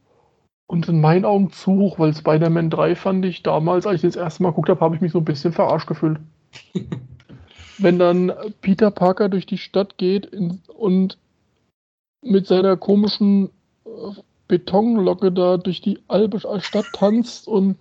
und 0.66 0.88
in 0.88 1.00
meinen 1.00 1.24
Augen 1.24 1.50
zu 1.50 1.72
hoch, 1.72 1.98
weil 1.98 2.14
Spider-Man 2.14 2.70
3 2.70 2.94
fand 2.94 3.24
ich 3.24 3.42
damals, 3.42 3.86
als 3.86 4.04
ich 4.04 4.10
das 4.10 4.16
erste 4.16 4.42
Mal 4.42 4.50
geguckt 4.50 4.68
habe, 4.68 4.80
habe 4.80 4.94
ich 4.94 5.00
mich 5.00 5.12
so 5.12 5.18
ein 5.18 5.24
bisschen 5.24 5.52
verarscht 5.52 5.88
gefühlt. 5.88 6.20
Wenn 7.78 7.98
dann 7.98 8.32
Peter 8.60 8.90
Parker 8.90 9.28
durch 9.28 9.46
die 9.46 9.58
Stadt 9.58 9.98
geht 9.98 10.30
und 10.66 11.18
mit 12.22 12.46
seiner 12.46 12.76
komischen 12.76 13.50
Betonlocke 14.48 15.30
da 15.32 15.56
durch 15.56 15.80
die 15.80 15.98
Albe 16.08 16.40
Stadt 16.60 16.86
tanzt 16.92 17.48
und 17.48 17.76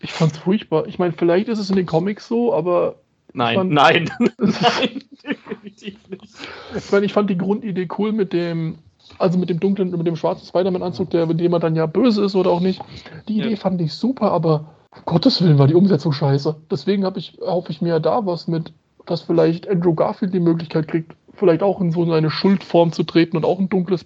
ich 0.00 0.12
fand's 0.12 0.38
furchtbar. 0.38 0.86
Ich 0.86 0.98
meine, 0.98 1.12
vielleicht 1.12 1.48
ist 1.48 1.58
es 1.58 1.70
in 1.70 1.76
den 1.76 1.86
Comics 1.86 2.28
so, 2.28 2.54
aber 2.54 2.96
Nein, 3.32 3.54
fand, 3.54 3.70
nein, 3.70 4.10
nein, 4.38 5.04
definitiv 5.24 6.08
nicht. 6.08 6.34
Ich 6.74 6.90
meine, 6.90 7.06
ich 7.06 7.12
fand 7.12 7.30
die 7.30 7.38
Grundidee 7.38 7.88
cool 7.98 8.12
mit 8.12 8.32
dem, 8.32 8.78
also 9.18 9.38
mit 9.38 9.50
dem 9.50 9.60
dunklen, 9.60 9.90
mit 9.90 10.06
dem 10.06 10.16
schwarzen 10.16 10.46
Spider-Man-Anzug, 10.46 11.10
der, 11.10 11.26
mit 11.26 11.40
dem 11.40 11.52
er 11.52 11.60
dann 11.60 11.76
ja 11.76 11.86
böse 11.86 12.24
ist 12.24 12.34
oder 12.34 12.50
auch 12.50 12.60
nicht. 12.60 12.80
Die 13.28 13.38
Idee 13.38 13.50
ja. 13.50 13.56
fand 13.56 13.80
ich 13.80 13.92
super, 13.94 14.32
aber 14.32 14.74
um 14.96 15.02
Gottes 15.04 15.40
Willen 15.42 15.58
war 15.58 15.68
die 15.68 15.74
Umsetzung 15.74 16.12
scheiße. 16.12 16.56
Deswegen 16.70 17.06
ich, 17.16 17.38
hoffe 17.40 17.70
ich 17.70 17.80
mir 17.80 18.00
da 18.00 18.26
was 18.26 18.48
mit, 18.48 18.72
dass 19.06 19.22
vielleicht 19.22 19.68
Andrew 19.68 19.94
Garfield 19.94 20.34
die 20.34 20.40
Möglichkeit 20.40 20.88
kriegt, 20.88 21.12
vielleicht 21.34 21.62
auch 21.62 21.80
in 21.80 21.92
so 21.92 22.10
eine 22.12 22.30
Schuldform 22.30 22.92
zu 22.92 23.04
treten 23.04 23.36
und 23.36 23.44
auch 23.44 23.58
ein 23.58 23.68
dunkles 23.68 24.04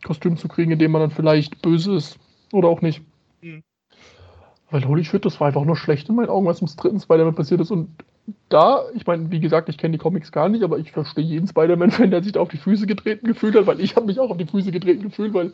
Spider-Man-Kostüm 0.00 0.36
zu 0.36 0.48
kriegen, 0.48 0.72
in 0.72 0.78
dem 0.78 0.92
man 0.92 1.02
dann 1.02 1.10
vielleicht 1.10 1.62
böse 1.62 1.94
ist 1.94 2.18
oder 2.52 2.68
auch 2.68 2.82
nicht. 2.82 3.02
Mhm. 3.42 3.62
Weil 4.70 4.86
Holy 4.86 5.04
Shit, 5.04 5.24
das 5.24 5.40
war 5.40 5.48
einfach 5.48 5.64
nur 5.64 5.76
schlecht 5.76 6.08
in 6.08 6.14
meinen 6.14 6.28
Augen, 6.28 6.46
was 6.46 6.60
im 6.60 6.68
dritten 6.68 7.00
Spider-Man 7.00 7.34
passiert 7.34 7.60
ist. 7.60 7.70
Und 7.70 7.88
da, 8.48 8.84
ich 8.94 9.06
meine, 9.06 9.30
wie 9.30 9.40
gesagt, 9.40 9.68
ich 9.68 9.78
kenne 9.78 9.92
die 9.92 9.98
Comics 9.98 10.30
gar 10.30 10.48
nicht, 10.48 10.62
aber 10.62 10.78
ich 10.78 10.92
verstehe 10.92 11.24
jeden 11.24 11.48
Spider-Man-Fan, 11.48 12.10
der 12.12 12.22
sich 12.22 12.32
da 12.32 12.40
auf 12.40 12.48
die 12.48 12.56
Füße 12.56 12.86
getreten 12.86 13.26
gefühlt 13.26 13.56
hat, 13.56 13.66
weil 13.66 13.80
ich 13.80 13.96
habe 13.96 14.06
mich 14.06 14.20
auch 14.20 14.30
auf 14.30 14.36
die 14.36 14.46
Füße 14.46 14.70
getreten 14.70 15.02
gefühlt, 15.02 15.34
weil 15.34 15.52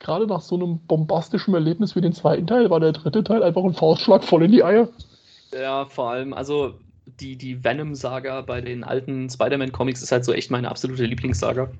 gerade 0.00 0.26
nach 0.26 0.42
so 0.42 0.56
einem 0.56 0.78
bombastischen 0.80 1.54
Erlebnis 1.54 1.96
wie 1.96 2.00
den 2.00 2.12
zweiten 2.12 2.46
Teil 2.46 2.70
war 2.70 2.80
der 2.80 2.92
dritte 2.92 3.24
Teil 3.24 3.42
einfach 3.42 3.64
ein 3.64 3.74
Faustschlag 3.74 4.22
voll 4.22 4.44
in 4.44 4.52
die 4.52 4.62
Eier. 4.62 4.88
Ja, 5.52 5.86
vor 5.86 6.10
allem, 6.10 6.34
also 6.34 6.74
die, 7.20 7.36
die 7.36 7.64
Venom-Saga 7.64 8.42
bei 8.42 8.60
den 8.60 8.84
alten 8.84 9.30
Spider-Man-Comics 9.30 10.02
ist 10.02 10.12
halt 10.12 10.26
so 10.26 10.34
echt 10.34 10.50
meine 10.50 10.70
absolute 10.70 11.06
Lieblingssaga. 11.06 11.70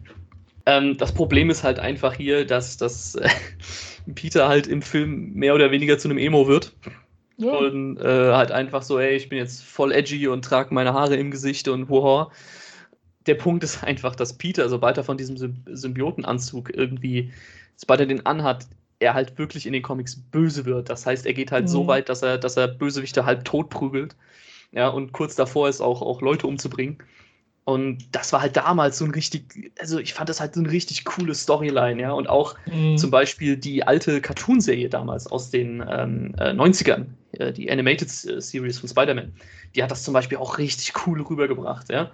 Ähm, 0.69 0.99
das 0.99 1.13
Problem 1.13 1.49
ist 1.49 1.65
halt 1.65 1.79
einfach 1.79 2.13
hier, 2.13 2.45
dass, 2.45 2.77
dass 2.77 3.15
äh, 3.15 3.31
Peter 4.15 4.49
halt 4.49 4.67
im 4.67 4.83
Film 4.83 5.33
mehr 5.33 5.55
oder 5.55 5.71
weniger 5.71 5.97
zu 5.97 6.09
einem 6.09 6.19
Emo 6.19 6.47
wird. 6.47 6.75
Ja. 7.39 7.53
Und 7.53 7.99
äh, 7.99 8.33
halt 8.35 8.53
einfach 8.53 8.83
so, 8.83 8.99
ey, 8.99 9.17
ich 9.17 9.31
bin 9.31 9.39
jetzt 9.39 9.65
voll 9.65 9.93
edgy 9.93 10.29
und 10.29 10.45
trage 10.45 10.75
meine 10.75 10.93
Haare 10.93 11.17
im 11.17 11.31
Gesicht 11.31 11.69
und 11.69 11.89
woha. 11.89 12.31
Der 13.27 13.37
Punkt 13.37 13.65
ist 13.65 13.83
einfach, 13.83 14.15
dass 14.15 14.37
Peter, 14.37 14.69
sobald 14.69 14.99
er 14.99 15.05
von 15.05 15.17
diesem 15.17 15.39
Symbiotenanzug 15.67 16.75
irgendwie, 16.75 17.33
sobald 17.77 18.01
er 18.01 18.07
den 18.07 18.27
anhat, 18.27 18.67
er 18.99 19.15
halt 19.15 19.39
wirklich 19.39 19.65
in 19.65 19.73
den 19.73 19.83
Comics 19.83 20.17
böse 20.17 20.67
wird. 20.67 20.91
Das 20.91 21.07
heißt, 21.07 21.25
er 21.25 21.33
geht 21.33 21.51
halt 21.51 21.65
mhm. 21.65 21.69
so 21.69 21.87
weit, 21.87 22.11
dass 22.11 22.23
er, 22.23 22.37
dass 22.37 22.59
er 22.59 22.69
Bösewichte 22.69 23.25
halb 23.25 23.47
tot 23.47 23.71
prügelt. 23.71 24.17
Ja, 24.73 24.89
und 24.89 25.13
kurz 25.13 25.35
davor 25.35 25.71
ist 25.71 25.81
auch, 25.81 26.03
auch 26.03 26.21
Leute 26.21 26.47
umzubringen. 26.47 26.99
Und 27.69 27.99
das 28.13 28.33
war 28.33 28.41
halt 28.41 28.57
damals 28.57 28.97
so 28.97 29.05
ein 29.05 29.11
richtig, 29.11 29.75
also 29.79 29.99
ich 29.99 30.15
fand 30.15 30.31
das 30.31 30.41
halt 30.41 30.55
so 30.55 30.61
eine 30.61 30.71
richtig 30.71 31.05
coole 31.05 31.35
Storyline, 31.35 32.01
ja. 32.01 32.13
Und 32.13 32.27
auch 32.27 32.57
mhm. 32.65 32.97
zum 32.97 33.11
Beispiel 33.11 33.59
die 33.59 33.87
alte 33.87 34.23
Cartoon-Serie 34.23 34.89
damals 34.89 35.27
aus 35.27 35.51
den 35.51 35.85
ähm, 35.87 36.35
äh, 36.39 36.53
90ern, 36.53 37.05
äh, 37.33 37.53
die 37.53 37.71
Animated 37.71 38.09
Series 38.09 38.79
von 38.79 38.89
Spider-Man, 38.89 39.35
die 39.75 39.83
hat 39.83 39.91
das 39.91 40.03
zum 40.03 40.15
Beispiel 40.15 40.39
auch 40.39 40.57
richtig 40.57 40.95
cool 41.07 41.21
rübergebracht, 41.21 41.91
ja. 41.91 42.11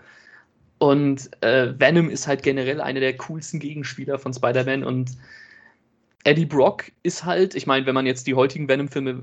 Und 0.79 1.31
äh, 1.41 1.73
Venom 1.79 2.11
ist 2.11 2.27
halt 2.27 2.43
generell 2.43 2.81
einer 2.81 2.99
der 2.99 3.17
coolsten 3.17 3.61
Gegenspieler 3.61 4.19
von 4.19 4.35
Spider-Man 4.35 4.83
und 4.83 5.13
Eddie 6.25 6.47
Brock 6.47 6.91
ist 7.05 7.25
halt, 7.25 7.55
ich 7.55 7.69
meine, 7.69 7.87
wenn 7.87 7.95
man 7.95 8.07
jetzt 8.07 8.27
die 8.27 8.35
heutigen 8.35 8.69
Venom-Filme 8.69 9.23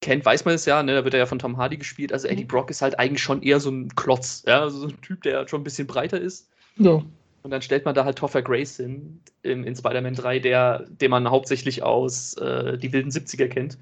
kennt, 0.00 0.24
weiß 0.24 0.44
man 0.44 0.54
es 0.54 0.64
ja, 0.66 0.82
ne? 0.82 0.94
da 0.94 1.04
wird 1.04 1.14
er 1.14 1.20
ja 1.20 1.26
von 1.26 1.38
Tom 1.38 1.56
Hardy 1.56 1.76
gespielt. 1.76 2.12
Also 2.12 2.28
Eddie 2.28 2.44
mhm. 2.44 2.48
Brock 2.48 2.70
ist 2.70 2.82
halt 2.82 2.98
eigentlich 2.98 3.22
schon 3.22 3.42
eher 3.42 3.60
so 3.60 3.70
ein 3.70 3.94
Klotz, 3.94 4.42
ja, 4.46 4.60
also 4.60 4.78
so 4.78 4.88
ein 4.88 5.00
Typ, 5.00 5.22
der 5.22 5.46
schon 5.48 5.60
ein 5.60 5.64
bisschen 5.64 5.86
breiter 5.86 6.20
ist. 6.20 6.48
Ja. 6.76 7.02
Und 7.42 7.50
dann 7.50 7.62
stellt 7.62 7.84
man 7.84 7.94
da 7.94 8.04
halt 8.04 8.18
Topher 8.18 8.42
Grace 8.42 8.78
hin 8.78 9.20
in, 9.42 9.62
in 9.62 9.76
Spider-Man 9.76 10.14
3, 10.14 10.40
der, 10.40 10.84
den 10.88 11.10
man 11.12 11.30
hauptsächlich 11.30 11.82
aus 11.82 12.34
äh, 12.38 12.76
die 12.76 12.92
wilden 12.92 13.10
70er 13.10 13.46
kennt, 13.46 13.78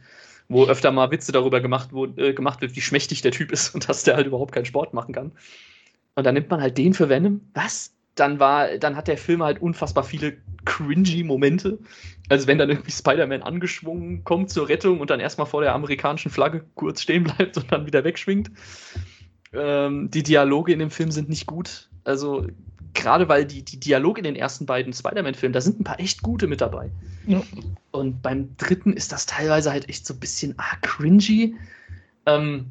wo 0.49 0.67
öfter 0.67 0.93
mal 0.93 1.11
Witze 1.11 1.33
darüber 1.33 1.63
gemacht, 1.63 1.89
wo, 1.93 2.05
äh, 2.05 2.35
gemacht 2.35 2.61
wird, 2.61 2.77
wie 2.77 2.83
schmächtig 2.83 3.23
der 3.23 3.33
Typ 3.33 3.51
ist 3.51 3.69
und 3.75 3.89
dass 3.89 4.05
der 4.05 4.17
halt 4.17 4.27
überhaupt 4.27 4.53
keinen 4.53 4.67
Sport 4.67 4.93
machen 4.93 5.15
kann. 5.15 5.33
Und 6.15 6.25
dann 6.25 6.35
nimmt 6.35 6.51
man 6.51 6.61
halt 6.61 6.77
den 6.77 6.93
für 6.93 7.09
Venom. 7.09 7.41
Was? 7.55 7.94
Dann 8.15 8.39
war, 8.39 8.79
dann 8.79 8.97
hat 8.97 9.09
der 9.09 9.19
Film 9.19 9.43
halt 9.43 9.61
unfassbar 9.61 10.05
viele 10.05 10.37
cringy 10.65 11.25
Momente. 11.25 11.79
Also 12.29 12.47
wenn 12.47 12.59
dann 12.59 12.71
irgendwie 12.71 12.91
Spider-Man 12.91 13.43
angeschwungen 13.43 14.25
kommt 14.25 14.51
zur 14.51 14.69
Rettung 14.69 15.01
und 15.01 15.11
dann 15.11 15.21
erstmal 15.21 15.47
vor 15.47 15.63
der 15.63 15.75
amerikanischen 15.75 16.31
Flagge 16.31 16.65
kurz 16.75 17.03
stehen 17.03 17.25
bleibt 17.25 17.57
und 17.57 17.71
dann 17.71 17.87
wieder 17.87 18.05
wegschwingt. 18.05 18.51
Ähm, 19.53 20.11
die 20.11 20.23
Dialoge 20.23 20.73
in 20.73 20.79
dem 20.79 20.91
Film 20.91 21.11
sind 21.11 21.29
nicht 21.29 21.47
gut. 21.47 21.89
Also 22.05 22.47
gerade 22.95 23.29
weil 23.29 23.45
die, 23.45 23.63
die 23.63 23.79
Dialoge 23.79 24.21
in 24.21 24.25
den 24.25 24.37
ersten 24.37 24.67
beiden 24.67 24.93
Spider-Man-Filmen, 24.93 25.53
da 25.53 25.61
sind 25.61 25.81
ein 25.81 25.85
paar 25.85 26.01
echt 26.01 26.23
gute 26.23 26.47
mit 26.47 26.61
dabei. 26.61 26.91
Ja. 27.27 27.43
Und 27.91 28.23
beim 28.23 28.57
dritten 28.57 28.95
ist 28.95 29.13
das 29.13 29.27
teilweise 29.27 29.71
halt 29.71 29.89
echt 29.89 30.07
so 30.07 30.15
ein 30.15 30.21
bisschen 30.21 30.55
ah, 30.57 30.77
cringy. 30.81 31.57
Ähm, 32.27 32.67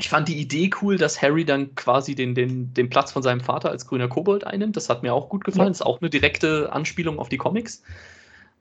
ich 0.00 0.08
fand 0.08 0.28
die 0.28 0.38
Idee 0.38 0.70
cool, 0.80 0.96
dass 0.96 1.20
Harry 1.20 1.44
dann 1.44 1.74
quasi 1.74 2.14
den, 2.14 2.34
den, 2.34 2.72
den 2.72 2.88
Platz 2.88 3.10
von 3.10 3.22
seinem 3.22 3.40
Vater 3.40 3.70
als 3.70 3.86
grüner 3.86 4.08
Kobold 4.08 4.44
einnimmt. 4.44 4.76
Das 4.76 4.88
hat 4.88 5.02
mir 5.02 5.12
auch 5.12 5.28
gut 5.28 5.44
gefallen. 5.44 5.68
Ja. 5.68 5.72
Ist 5.72 5.86
auch 5.86 6.00
eine 6.00 6.08
direkte 6.08 6.72
Anspielung 6.72 7.18
auf 7.18 7.28
die 7.28 7.36
Comics. 7.36 7.82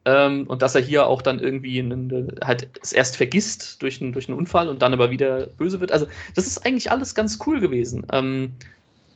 Ähm, 0.05 0.47
und 0.47 0.63
dass 0.63 0.73
er 0.73 0.81
hier 0.81 1.05
auch 1.05 1.21
dann 1.21 1.39
irgendwie 1.39 1.79
einen, 1.79 2.35
halt 2.43 2.69
es 2.81 2.91
erst 2.91 3.17
vergisst 3.17 3.81
durch, 3.83 4.01
einen, 4.01 4.13
durch 4.13 4.27
einen 4.27 4.38
Unfall 4.38 4.67
und 4.67 4.81
dann 4.81 4.93
aber 4.93 5.11
wieder 5.11 5.45
böse 5.47 5.79
wird. 5.79 5.91
Also, 5.91 6.07
das 6.33 6.47
ist 6.47 6.65
eigentlich 6.65 6.89
alles 6.91 7.13
ganz 7.13 7.38
cool 7.45 7.59
gewesen. 7.59 8.05
Ähm, 8.11 8.53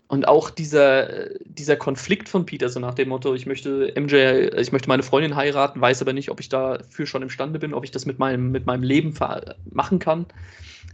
Und 0.07 0.27
auch 0.27 0.49
dieser, 0.49 1.29
dieser 1.45 1.77
Konflikt 1.77 2.27
von 2.27 2.45
Peter, 2.45 2.67
so 2.67 2.81
nach 2.81 2.95
dem 2.95 3.09
Motto, 3.09 3.33
ich 3.33 3.45
möchte 3.45 3.93
MJ, 3.95 4.15
ich 4.59 4.73
möchte 4.73 4.89
meine 4.89 5.03
Freundin 5.03 5.37
heiraten, 5.37 5.79
weiß 5.79 6.01
aber 6.01 6.11
nicht, 6.13 6.29
ob 6.29 6.41
ich 6.41 6.49
dafür 6.49 7.05
schon 7.05 7.21
imstande 7.23 7.59
bin, 7.59 7.73
ob 7.73 7.85
ich 7.85 7.91
das 7.91 8.05
mit 8.05 8.19
meinem, 8.19 8.51
mit 8.51 8.65
meinem 8.65 8.83
Leben 8.83 9.13
machen 9.71 9.99
kann. 9.99 10.25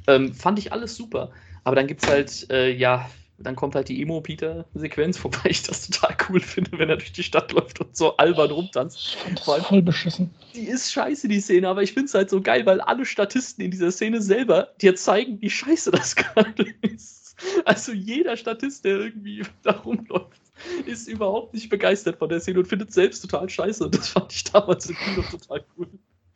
Ähm, 0.07 0.33
fand 0.33 0.59
ich 0.59 0.71
alles 0.71 0.95
super. 0.95 1.31
Aber 1.63 1.75
dann 1.75 1.87
gibt 1.87 2.03
es 2.03 2.09
halt, 2.09 2.49
äh, 2.49 2.71
ja, 2.71 3.09
dann 3.39 3.55
kommt 3.55 3.75
halt 3.75 3.89
die 3.89 4.01
Emo-Peter-Sequenz, 4.01 5.23
wobei 5.23 5.49
ich 5.49 5.63
das 5.63 5.87
total 5.89 6.15
cool 6.29 6.39
finde, 6.39 6.79
wenn 6.79 6.89
er 6.89 6.97
durch 6.97 7.11
die 7.11 7.23
Stadt 7.23 7.51
läuft 7.51 7.79
und 7.79 7.95
so 7.95 8.17
albern 8.17 8.51
rumtanzt. 8.51 9.17
Voll, 9.43 9.61
voll 9.61 9.81
beschissen. 9.81 10.31
Die 10.55 10.67
ist 10.67 10.91
scheiße, 10.91 11.27
die 11.27 11.39
Szene, 11.39 11.67
aber 11.67 11.83
ich 11.83 11.93
finde 11.93 12.05
es 12.05 12.13
halt 12.13 12.29
so 12.29 12.41
geil, 12.41 12.65
weil 12.65 12.81
alle 12.81 13.05
Statisten 13.05 13.63
in 13.63 13.71
dieser 13.71 13.91
Szene 13.91 14.21
selber 14.21 14.69
dir 14.81 14.95
zeigen, 14.95 15.41
wie 15.41 15.49
scheiße 15.49 15.91
das 15.91 16.15
gerade 16.15 16.65
ist. 16.81 17.35
Also 17.65 17.91
jeder 17.91 18.35
Statist, 18.35 18.83
der 18.85 18.97
irgendwie 18.97 19.43
da 19.63 19.71
rumläuft, 19.71 20.41
ist 20.85 21.07
überhaupt 21.07 21.53
nicht 21.53 21.69
begeistert 21.69 22.17
von 22.17 22.29
der 22.29 22.39
Szene 22.39 22.59
und 22.59 22.67
findet 22.67 22.91
selbst 22.91 23.21
total 23.21 23.47
scheiße. 23.47 23.85
Und 23.85 23.95
das 23.95 24.09
fand 24.09 24.33
ich 24.33 24.43
damals 24.45 24.89
im 24.89 24.95
Kino 24.95 25.21
total 25.29 25.63
cool. 25.77 25.87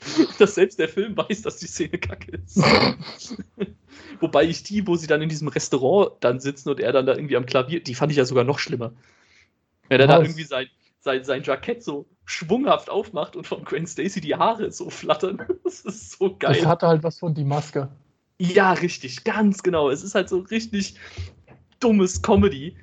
Dass 0.40 0.56
selbst 0.56 0.80
der 0.80 0.90
Film 0.90 1.16
weiß, 1.16 1.44
dass 1.44 1.58
die 1.58 1.68
Szene 1.68 1.98
kacke 2.00 2.32
ist. 2.32 2.58
Wobei 4.20 4.46
ich 4.46 4.64
die, 4.64 4.86
wo 4.88 4.96
sie 4.96 5.08
dann 5.08 5.22
in 5.22 5.30
diesem 5.30 5.48
Restaurant 5.48 6.14
dann 6.22 6.40
sitzen 6.40 6.70
und 6.70 6.80
er 6.80 6.92
dann 6.92 7.06
da 7.06 7.14
irgendwie 7.14 7.38
am 7.38 7.46
Klavier, 7.46 7.84
die 7.84 7.94
fand 7.94 8.12
ich 8.12 8.18
ja 8.18 8.26
sogar 8.26 8.44
noch 8.44 8.60
schlimmer. 8.60 8.94
Wenn 9.90 10.02
er 10.02 10.08
da 10.08 10.20
irgendwie 10.20 10.44
sein, 10.44 10.68
sein, 11.00 11.24
sein 11.24 11.44
Jackett 11.44 11.84
so 11.84 12.06
schwunghaft 12.26 12.90
aufmacht 12.90 13.36
und 13.36 13.46
von 13.46 13.64
Gwen 13.64 13.86
Stacy 13.86 14.22
die 14.22 14.36
Haare 14.36 14.72
so 14.72 14.90
flattern. 14.90 15.42
Das 15.64 15.82
ist 15.82 16.18
so 16.18 16.36
geil. 16.36 16.56
Das 16.56 16.66
hatte 16.66 16.88
halt 16.88 17.04
was 17.04 17.20
von 17.20 17.34
die 17.34 17.46
Maske. 17.46 17.88
Ja, 18.40 18.74
richtig, 18.74 19.24
ganz 19.24 19.64
genau. 19.64 19.90
Es 19.90 20.04
ist 20.04 20.16
halt 20.16 20.28
so 20.28 20.40
richtig 20.40 20.96
dummes 21.80 22.22
Comedy, 22.22 22.76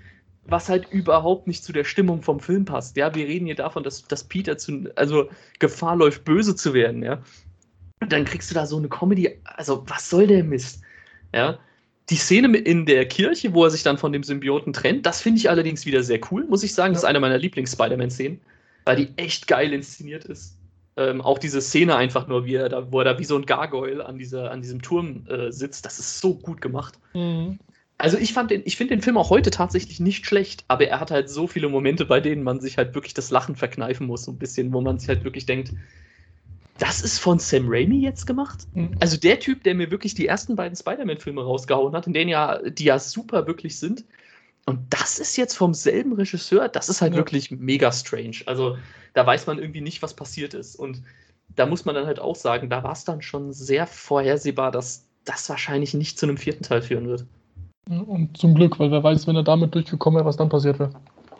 was 0.48 0.68
halt 0.68 0.90
überhaupt 0.90 1.46
nicht 1.46 1.62
zu 1.62 1.72
der 1.72 1.84
Stimmung 1.84 2.22
vom 2.22 2.40
Film 2.40 2.64
passt. 2.64 2.96
Ja, 2.96 3.14
wir 3.14 3.26
reden 3.26 3.46
hier 3.46 3.54
davon, 3.54 3.82
dass, 3.82 4.04
dass 4.04 4.24
Peter 4.24 4.56
zu, 4.58 4.90
also 4.96 5.28
Gefahr 5.58 5.96
läuft, 5.96 6.24
böse 6.24 6.56
zu 6.56 6.74
werden, 6.74 7.02
ja. 7.02 7.22
Und 8.00 8.12
dann 8.12 8.24
kriegst 8.24 8.50
du 8.50 8.54
da 8.54 8.66
so 8.66 8.76
eine 8.76 8.88
Comedy, 8.88 9.38
also 9.44 9.84
was 9.88 10.08
soll 10.08 10.26
der 10.26 10.44
Mist? 10.44 10.80
Ja. 11.34 11.58
Die 12.08 12.16
Szene 12.16 12.56
in 12.56 12.86
der 12.86 13.06
Kirche, 13.06 13.52
wo 13.52 13.64
er 13.64 13.70
sich 13.70 13.82
dann 13.82 13.98
von 13.98 14.12
dem 14.12 14.22
Symbioten 14.22 14.72
trennt, 14.72 15.04
das 15.04 15.20
finde 15.20 15.40
ich 15.40 15.50
allerdings 15.50 15.84
wieder 15.84 16.02
sehr 16.02 16.20
cool, 16.30 16.46
muss 16.46 16.62
ich 16.62 16.72
sagen. 16.72 16.94
Das 16.94 17.02
ist 17.02 17.08
eine 17.08 17.20
meiner 17.20 17.36
Lieblings-Spider-Man-Szenen, 17.36 18.40
weil 18.86 18.96
die 18.96 19.08
echt 19.16 19.46
geil 19.46 19.72
inszeniert 19.74 20.24
ist. 20.24 20.56
Ähm, 20.96 21.20
auch 21.20 21.38
diese 21.38 21.60
Szene 21.60 21.96
einfach 21.96 22.26
nur, 22.26 22.46
wie 22.46 22.54
er 22.54 22.70
da, 22.70 22.90
wo 22.90 23.00
er 23.00 23.04
da 23.04 23.18
wie 23.18 23.24
so 23.24 23.36
ein 23.36 23.44
Gargoyle 23.44 24.04
an, 24.06 24.18
dieser, 24.18 24.50
an 24.50 24.62
diesem 24.62 24.80
Turm 24.80 25.26
äh, 25.28 25.52
sitzt, 25.52 25.84
das 25.84 25.98
ist 25.98 26.20
so 26.20 26.34
gut 26.34 26.62
gemacht. 26.62 26.98
Mhm. 27.12 27.58
Also 27.98 28.16
ich 28.16 28.32
fand 28.32 28.52
den, 28.52 28.62
ich 28.64 28.76
finde 28.76 28.94
den 28.94 29.02
Film 29.02 29.16
auch 29.16 29.28
heute 29.28 29.50
tatsächlich 29.50 29.98
nicht 29.98 30.24
schlecht, 30.24 30.64
aber 30.68 30.86
er 30.86 31.00
hat 31.00 31.10
halt 31.10 31.28
so 31.28 31.48
viele 31.48 31.68
Momente, 31.68 32.04
bei 32.04 32.20
denen 32.20 32.44
man 32.44 32.60
sich 32.60 32.78
halt 32.78 32.94
wirklich 32.94 33.12
das 33.12 33.30
Lachen 33.30 33.56
verkneifen 33.56 34.06
muss, 34.06 34.24
so 34.24 34.30
ein 34.30 34.38
bisschen, 34.38 34.72
wo 34.72 34.80
man 34.80 35.00
sich 35.00 35.08
halt 35.08 35.24
wirklich 35.24 35.46
denkt, 35.46 35.72
das 36.78 37.00
ist 37.00 37.18
von 37.18 37.40
Sam 37.40 37.66
Raimi 37.68 38.00
jetzt 38.00 38.24
gemacht? 38.24 38.68
Mhm. 38.72 38.92
Also 39.00 39.16
der 39.16 39.40
Typ, 39.40 39.64
der 39.64 39.74
mir 39.74 39.90
wirklich 39.90 40.14
die 40.14 40.28
ersten 40.28 40.54
beiden 40.54 40.76
Spider-Man-Filme 40.76 41.42
rausgehauen 41.42 41.92
hat, 41.94 42.06
in 42.06 42.12
denen 42.12 42.30
ja, 42.30 42.60
die 42.62 42.84
ja 42.84 43.00
super 43.00 43.48
wirklich 43.48 43.78
sind. 43.80 44.04
Und 44.64 44.78
das 44.90 45.18
ist 45.18 45.36
jetzt 45.36 45.54
vom 45.54 45.74
selben 45.74 46.12
Regisseur, 46.12 46.68
das 46.68 46.88
ist 46.88 47.02
halt 47.02 47.14
ja. 47.14 47.18
wirklich 47.18 47.50
mega 47.50 47.90
strange. 47.90 48.36
Also 48.46 48.78
da 49.14 49.26
weiß 49.26 49.46
man 49.48 49.58
irgendwie 49.58 49.80
nicht, 49.80 50.02
was 50.02 50.14
passiert 50.14 50.54
ist. 50.54 50.76
Und 50.76 51.02
da 51.56 51.66
muss 51.66 51.84
man 51.84 51.96
dann 51.96 52.06
halt 52.06 52.20
auch 52.20 52.36
sagen, 52.36 52.70
da 52.70 52.84
war 52.84 52.92
es 52.92 53.04
dann 53.04 53.22
schon 53.22 53.52
sehr 53.52 53.88
vorhersehbar, 53.88 54.70
dass 54.70 55.06
das 55.24 55.48
wahrscheinlich 55.48 55.94
nicht 55.94 56.18
zu 56.18 56.26
einem 56.26 56.36
vierten 56.36 56.62
Teil 56.62 56.82
führen 56.82 57.08
wird. 57.08 57.26
Und 57.88 58.36
zum 58.36 58.54
Glück, 58.54 58.78
weil 58.78 58.90
wer 58.90 59.02
weiß, 59.02 59.26
wenn 59.26 59.36
er 59.36 59.42
damit 59.42 59.74
durchgekommen 59.74 60.18
wäre, 60.18 60.26
was 60.26 60.36
dann 60.36 60.50
passiert 60.50 60.78
wäre. 60.78 60.90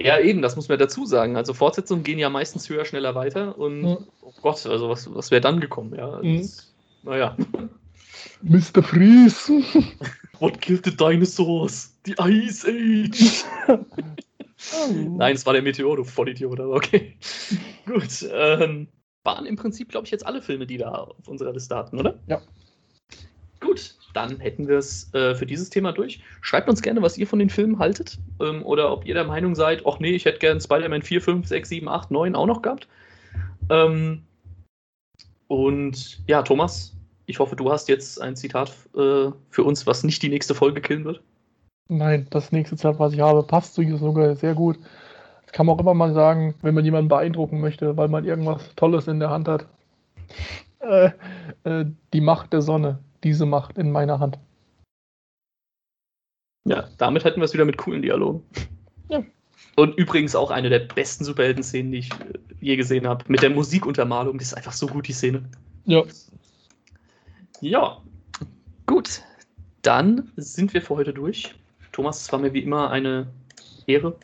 Ja, 0.01 0.18
eben, 0.18 0.42
das 0.42 0.57
muss 0.57 0.68
man 0.68 0.78
dazu 0.78 1.05
sagen. 1.05 1.36
Also 1.36 1.53
Fortsetzungen 1.53 2.05
gehen 2.05 2.18
ja 2.18 2.30
meistens 2.30 2.68
höher, 2.68 2.84
schneller 2.84 3.14
weiter 3.14 3.59
und 3.59 3.84
ja. 3.84 3.99
oh 4.22 4.32
Gott, 4.42 4.64
also 4.66 4.88
was, 4.88 5.12
was 5.12 5.30
wäre 5.30 5.40
dann 5.40 5.61
gekommen? 5.61 5.94
Ja, 5.94 6.20
mhm. 6.22 6.38
das, 6.38 6.72
naja. 7.03 7.36
Mr. 8.42 8.82
Freeze! 8.82 9.49
What 10.38 10.61
killed 10.61 10.84
the 10.84 10.96
dinosaurs? 10.96 11.94
The 12.05 12.14
Ice 12.20 12.64
Age! 12.66 13.44
Nein, 15.16 15.34
es 15.34 15.44
war 15.46 15.53
der 15.53 15.62
Meteor, 15.62 15.96
du 15.96 16.05
Vollidiot, 16.05 16.61
aber 16.61 16.74
okay. 16.74 17.16
Gut. 17.86 18.28
Ähm, 18.32 18.88
waren 19.24 19.46
im 19.46 19.57
Prinzip, 19.57 19.88
glaube 19.88 20.07
ich, 20.07 20.11
jetzt 20.11 20.26
alle 20.26 20.40
Filme, 20.42 20.66
die 20.66 20.78
da 20.78 20.90
auf 20.90 21.28
unserer 21.28 21.53
Liste 21.53 21.76
hatten, 21.76 21.99
oder? 21.99 22.18
Ja. 22.28 22.40
Gut, 23.61 23.96
dann 24.18 24.40
hätten 24.40 24.66
wir 24.66 24.78
es 24.78 25.12
äh, 25.14 25.34
für 25.36 25.46
dieses 25.46 25.70
Thema 25.70 25.92
durch. 25.92 26.20
Schreibt 26.40 26.68
uns 26.68 26.82
gerne, 26.82 27.02
was 27.02 27.16
ihr 27.16 27.26
von 27.26 27.38
den 27.38 27.50
Filmen 27.50 27.78
haltet. 27.78 28.18
Ähm, 28.40 28.66
oder 28.66 28.92
ob 28.92 29.06
ihr 29.06 29.14
der 29.14 29.24
Meinung 29.24 29.54
seid, 29.54 29.86
ach 29.86 30.00
nee, 30.00 30.10
ich 30.10 30.24
hätte 30.24 30.40
gern 30.40 30.60
Spider-Man 30.60 31.02
4, 31.02 31.22
5, 31.22 31.46
6, 31.46 31.68
7, 31.68 31.88
8, 31.88 32.10
9 32.10 32.34
auch 32.34 32.46
noch 32.46 32.62
gehabt. 32.62 32.88
Ähm, 33.70 34.22
und 35.46 36.20
ja, 36.26 36.42
Thomas, 36.42 36.96
ich 37.26 37.38
hoffe, 37.38 37.54
du 37.54 37.70
hast 37.70 37.88
jetzt 37.88 38.20
ein 38.20 38.34
Zitat 38.34 38.70
äh, 38.96 39.30
für 39.50 39.62
uns, 39.62 39.86
was 39.86 40.02
nicht 40.02 40.20
die 40.22 40.30
nächste 40.30 40.54
Folge 40.54 40.80
killen 40.80 41.04
wird. 41.04 41.22
Nein, 41.88 42.26
das 42.30 42.50
nächste 42.50 42.76
Zitat, 42.76 42.98
was 42.98 43.12
ich 43.12 43.20
habe, 43.20 43.44
passt 43.44 43.74
sogar 43.74 44.34
sehr 44.34 44.54
gut. 44.54 44.78
Das 45.44 45.52
kann 45.52 45.66
man 45.66 45.76
auch 45.76 45.80
immer 45.80 45.94
mal 45.94 46.12
sagen, 46.12 46.54
wenn 46.62 46.74
man 46.74 46.84
jemanden 46.84 47.08
beeindrucken 47.08 47.60
möchte, 47.60 47.96
weil 47.96 48.08
man 48.08 48.24
irgendwas 48.24 48.74
Tolles 48.74 49.06
in 49.06 49.20
der 49.20 49.30
Hand 49.30 49.46
hat. 49.46 49.66
Äh, 50.80 51.10
äh, 51.64 51.86
die 52.12 52.20
Macht 52.20 52.52
der 52.52 52.62
Sonne 52.62 52.98
diese 53.24 53.46
Macht 53.46 53.78
in 53.78 53.90
meiner 53.90 54.20
Hand. 54.20 54.38
Ja, 56.64 56.88
damit 56.98 57.24
hätten 57.24 57.40
wir 57.40 57.44
es 57.44 57.54
wieder 57.54 57.64
mit 57.64 57.78
coolen 57.78 58.02
Dialogen. 58.02 58.42
Ja. 59.08 59.24
Und 59.76 59.96
übrigens 59.96 60.34
auch 60.34 60.50
eine 60.50 60.68
der 60.68 60.80
besten 60.80 61.24
Superhelden-Szenen, 61.24 61.92
die 61.92 61.98
ich 61.98 62.12
äh, 62.12 62.38
je 62.60 62.76
gesehen 62.76 63.06
habe. 63.06 63.24
Mit 63.28 63.42
der 63.42 63.50
Musikuntermalung, 63.50 64.38
die 64.38 64.42
ist 64.42 64.54
einfach 64.54 64.72
so 64.72 64.86
gut, 64.86 65.08
die 65.08 65.12
Szene. 65.12 65.44
Ja. 65.86 66.02
Ja, 67.60 68.02
gut. 68.86 69.22
Dann 69.82 70.30
sind 70.36 70.74
wir 70.74 70.82
für 70.82 70.96
heute 70.96 71.14
durch. 71.14 71.54
Thomas, 71.92 72.20
es 72.20 72.32
war 72.32 72.38
mir 72.38 72.52
wie 72.52 72.62
immer 72.62 72.90
eine 72.90 73.28
Ehre. 73.86 74.16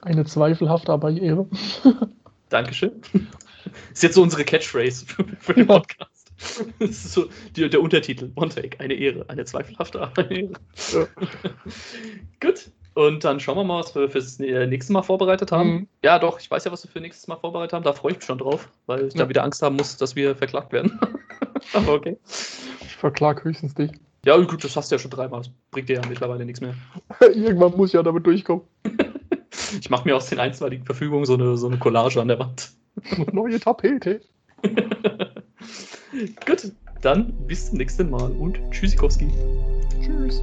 Eine 0.00 0.24
zweifelhafte, 0.24 0.92
aber 0.92 1.10
Ehre. 1.10 1.46
Dankeschön. 2.48 2.92
Ist 3.92 4.02
jetzt 4.02 4.14
so 4.14 4.22
unsere 4.22 4.44
Catchphrase 4.44 5.06
für 5.38 5.54
den 5.54 5.66
Podcast. 5.66 6.11
Das 6.78 6.90
ist 6.90 7.12
so 7.12 7.26
die, 7.56 7.68
der 7.68 7.80
Untertitel. 7.80 8.30
One 8.34 8.48
Take, 8.48 8.80
eine 8.80 8.94
Ehre, 8.94 9.24
eine 9.28 9.44
zweifelhafte, 9.44 10.10
eine 10.16 10.30
Ehre. 10.30 10.52
Ja. 10.92 11.06
Gut. 12.40 12.70
Und 12.94 13.24
dann 13.24 13.40
schauen 13.40 13.56
wir 13.56 13.64
mal, 13.64 13.80
was 13.80 13.94
wir 13.94 14.10
fürs 14.10 14.38
nächste 14.38 14.92
Mal 14.92 15.02
vorbereitet 15.02 15.50
haben. 15.50 15.70
Mhm. 15.70 15.88
Ja, 16.02 16.18
doch, 16.18 16.38
ich 16.38 16.50
weiß 16.50 16.64
ja, 16.64 16.72
was 16.72 16.84
wir 16.84 16.90
für 16.90 17.00
nächstes 17.00 17.26
Mal 17.26 17.36
vorbereitet 17.36 17.72
haben. 17.72 17.84
Da 17.84 17.94
freue 17.94 18.12
ich 18.12 18.18
mich 18.18 18.26
schon 18.26 18.38
drauf, 18.38 18.68
weil 18.86 19.06
ich 19.06 19.14
ja. 19.14 19.22
da 19.22 19.28
wieder 19.30 19.44
Angst 19.44 19.62
haben 19.62 19.76
muss, 19.76 19.96
dass 19.96 20.14
wir 20.14 20.36
verklagt 20.36 20.72
werden. 20.72 21.00
aber 21.72 21.94
okay. 21.94 22.18
Ich 22.80 22.96
verklag 22.96 23.44
höchstens 23.44 23.74
dich. 23.74 23.92
Ja, 24.26 24.36
gut, 24.36 24.62
das 24.62 24.76
hast 24.76 24.90
du 24.90 24.96
ja 24.96 24.98
schon 24.98 25.10
dreimal. 25.10 25.40
Das 25.40 25.50
bringt 25.70 25.88
dir 25.88 25.96
ja 25.96 26.02
mittlerweile 26.06 26.44
nichts 26.44 26.60
mehr. 26.60 26.74
Irgendwann 27.20 27.76
muss 27.76 27.90
ich 27.90 27.94
ja 27.94 28.02
damit 28.02 28.26
durchkommen. 28.26 28.64
ich 29.80 29.88
mache 29.88 30.06
mir 30.06 30.14
aus 30.14 30.28
den 30.28 30.38
einstweiligen 30.38 30.84
Verfügungen 30.84 31.24
so 31.24 31.34
eine, 31.34 31.56
so 31.56 31.68
eine 31.68 31.78
Collage 31.78 32.20
an 32.20 32.28
der 32.28 32.38
Wand. 32.38 32.72
Neue 33.32 33.58
Tapete. 33.58 34.20
Gut, 36.46 36.72
dann 37.00 37.32
bis 37.46 37.68
zum 37.68 37.78
nächsten 37.78 38.10
Mal 38.10 38.30
und 38.32 38.58
Tschüssikowski. 38.70 39.28
Tschüss. 40.02 40.42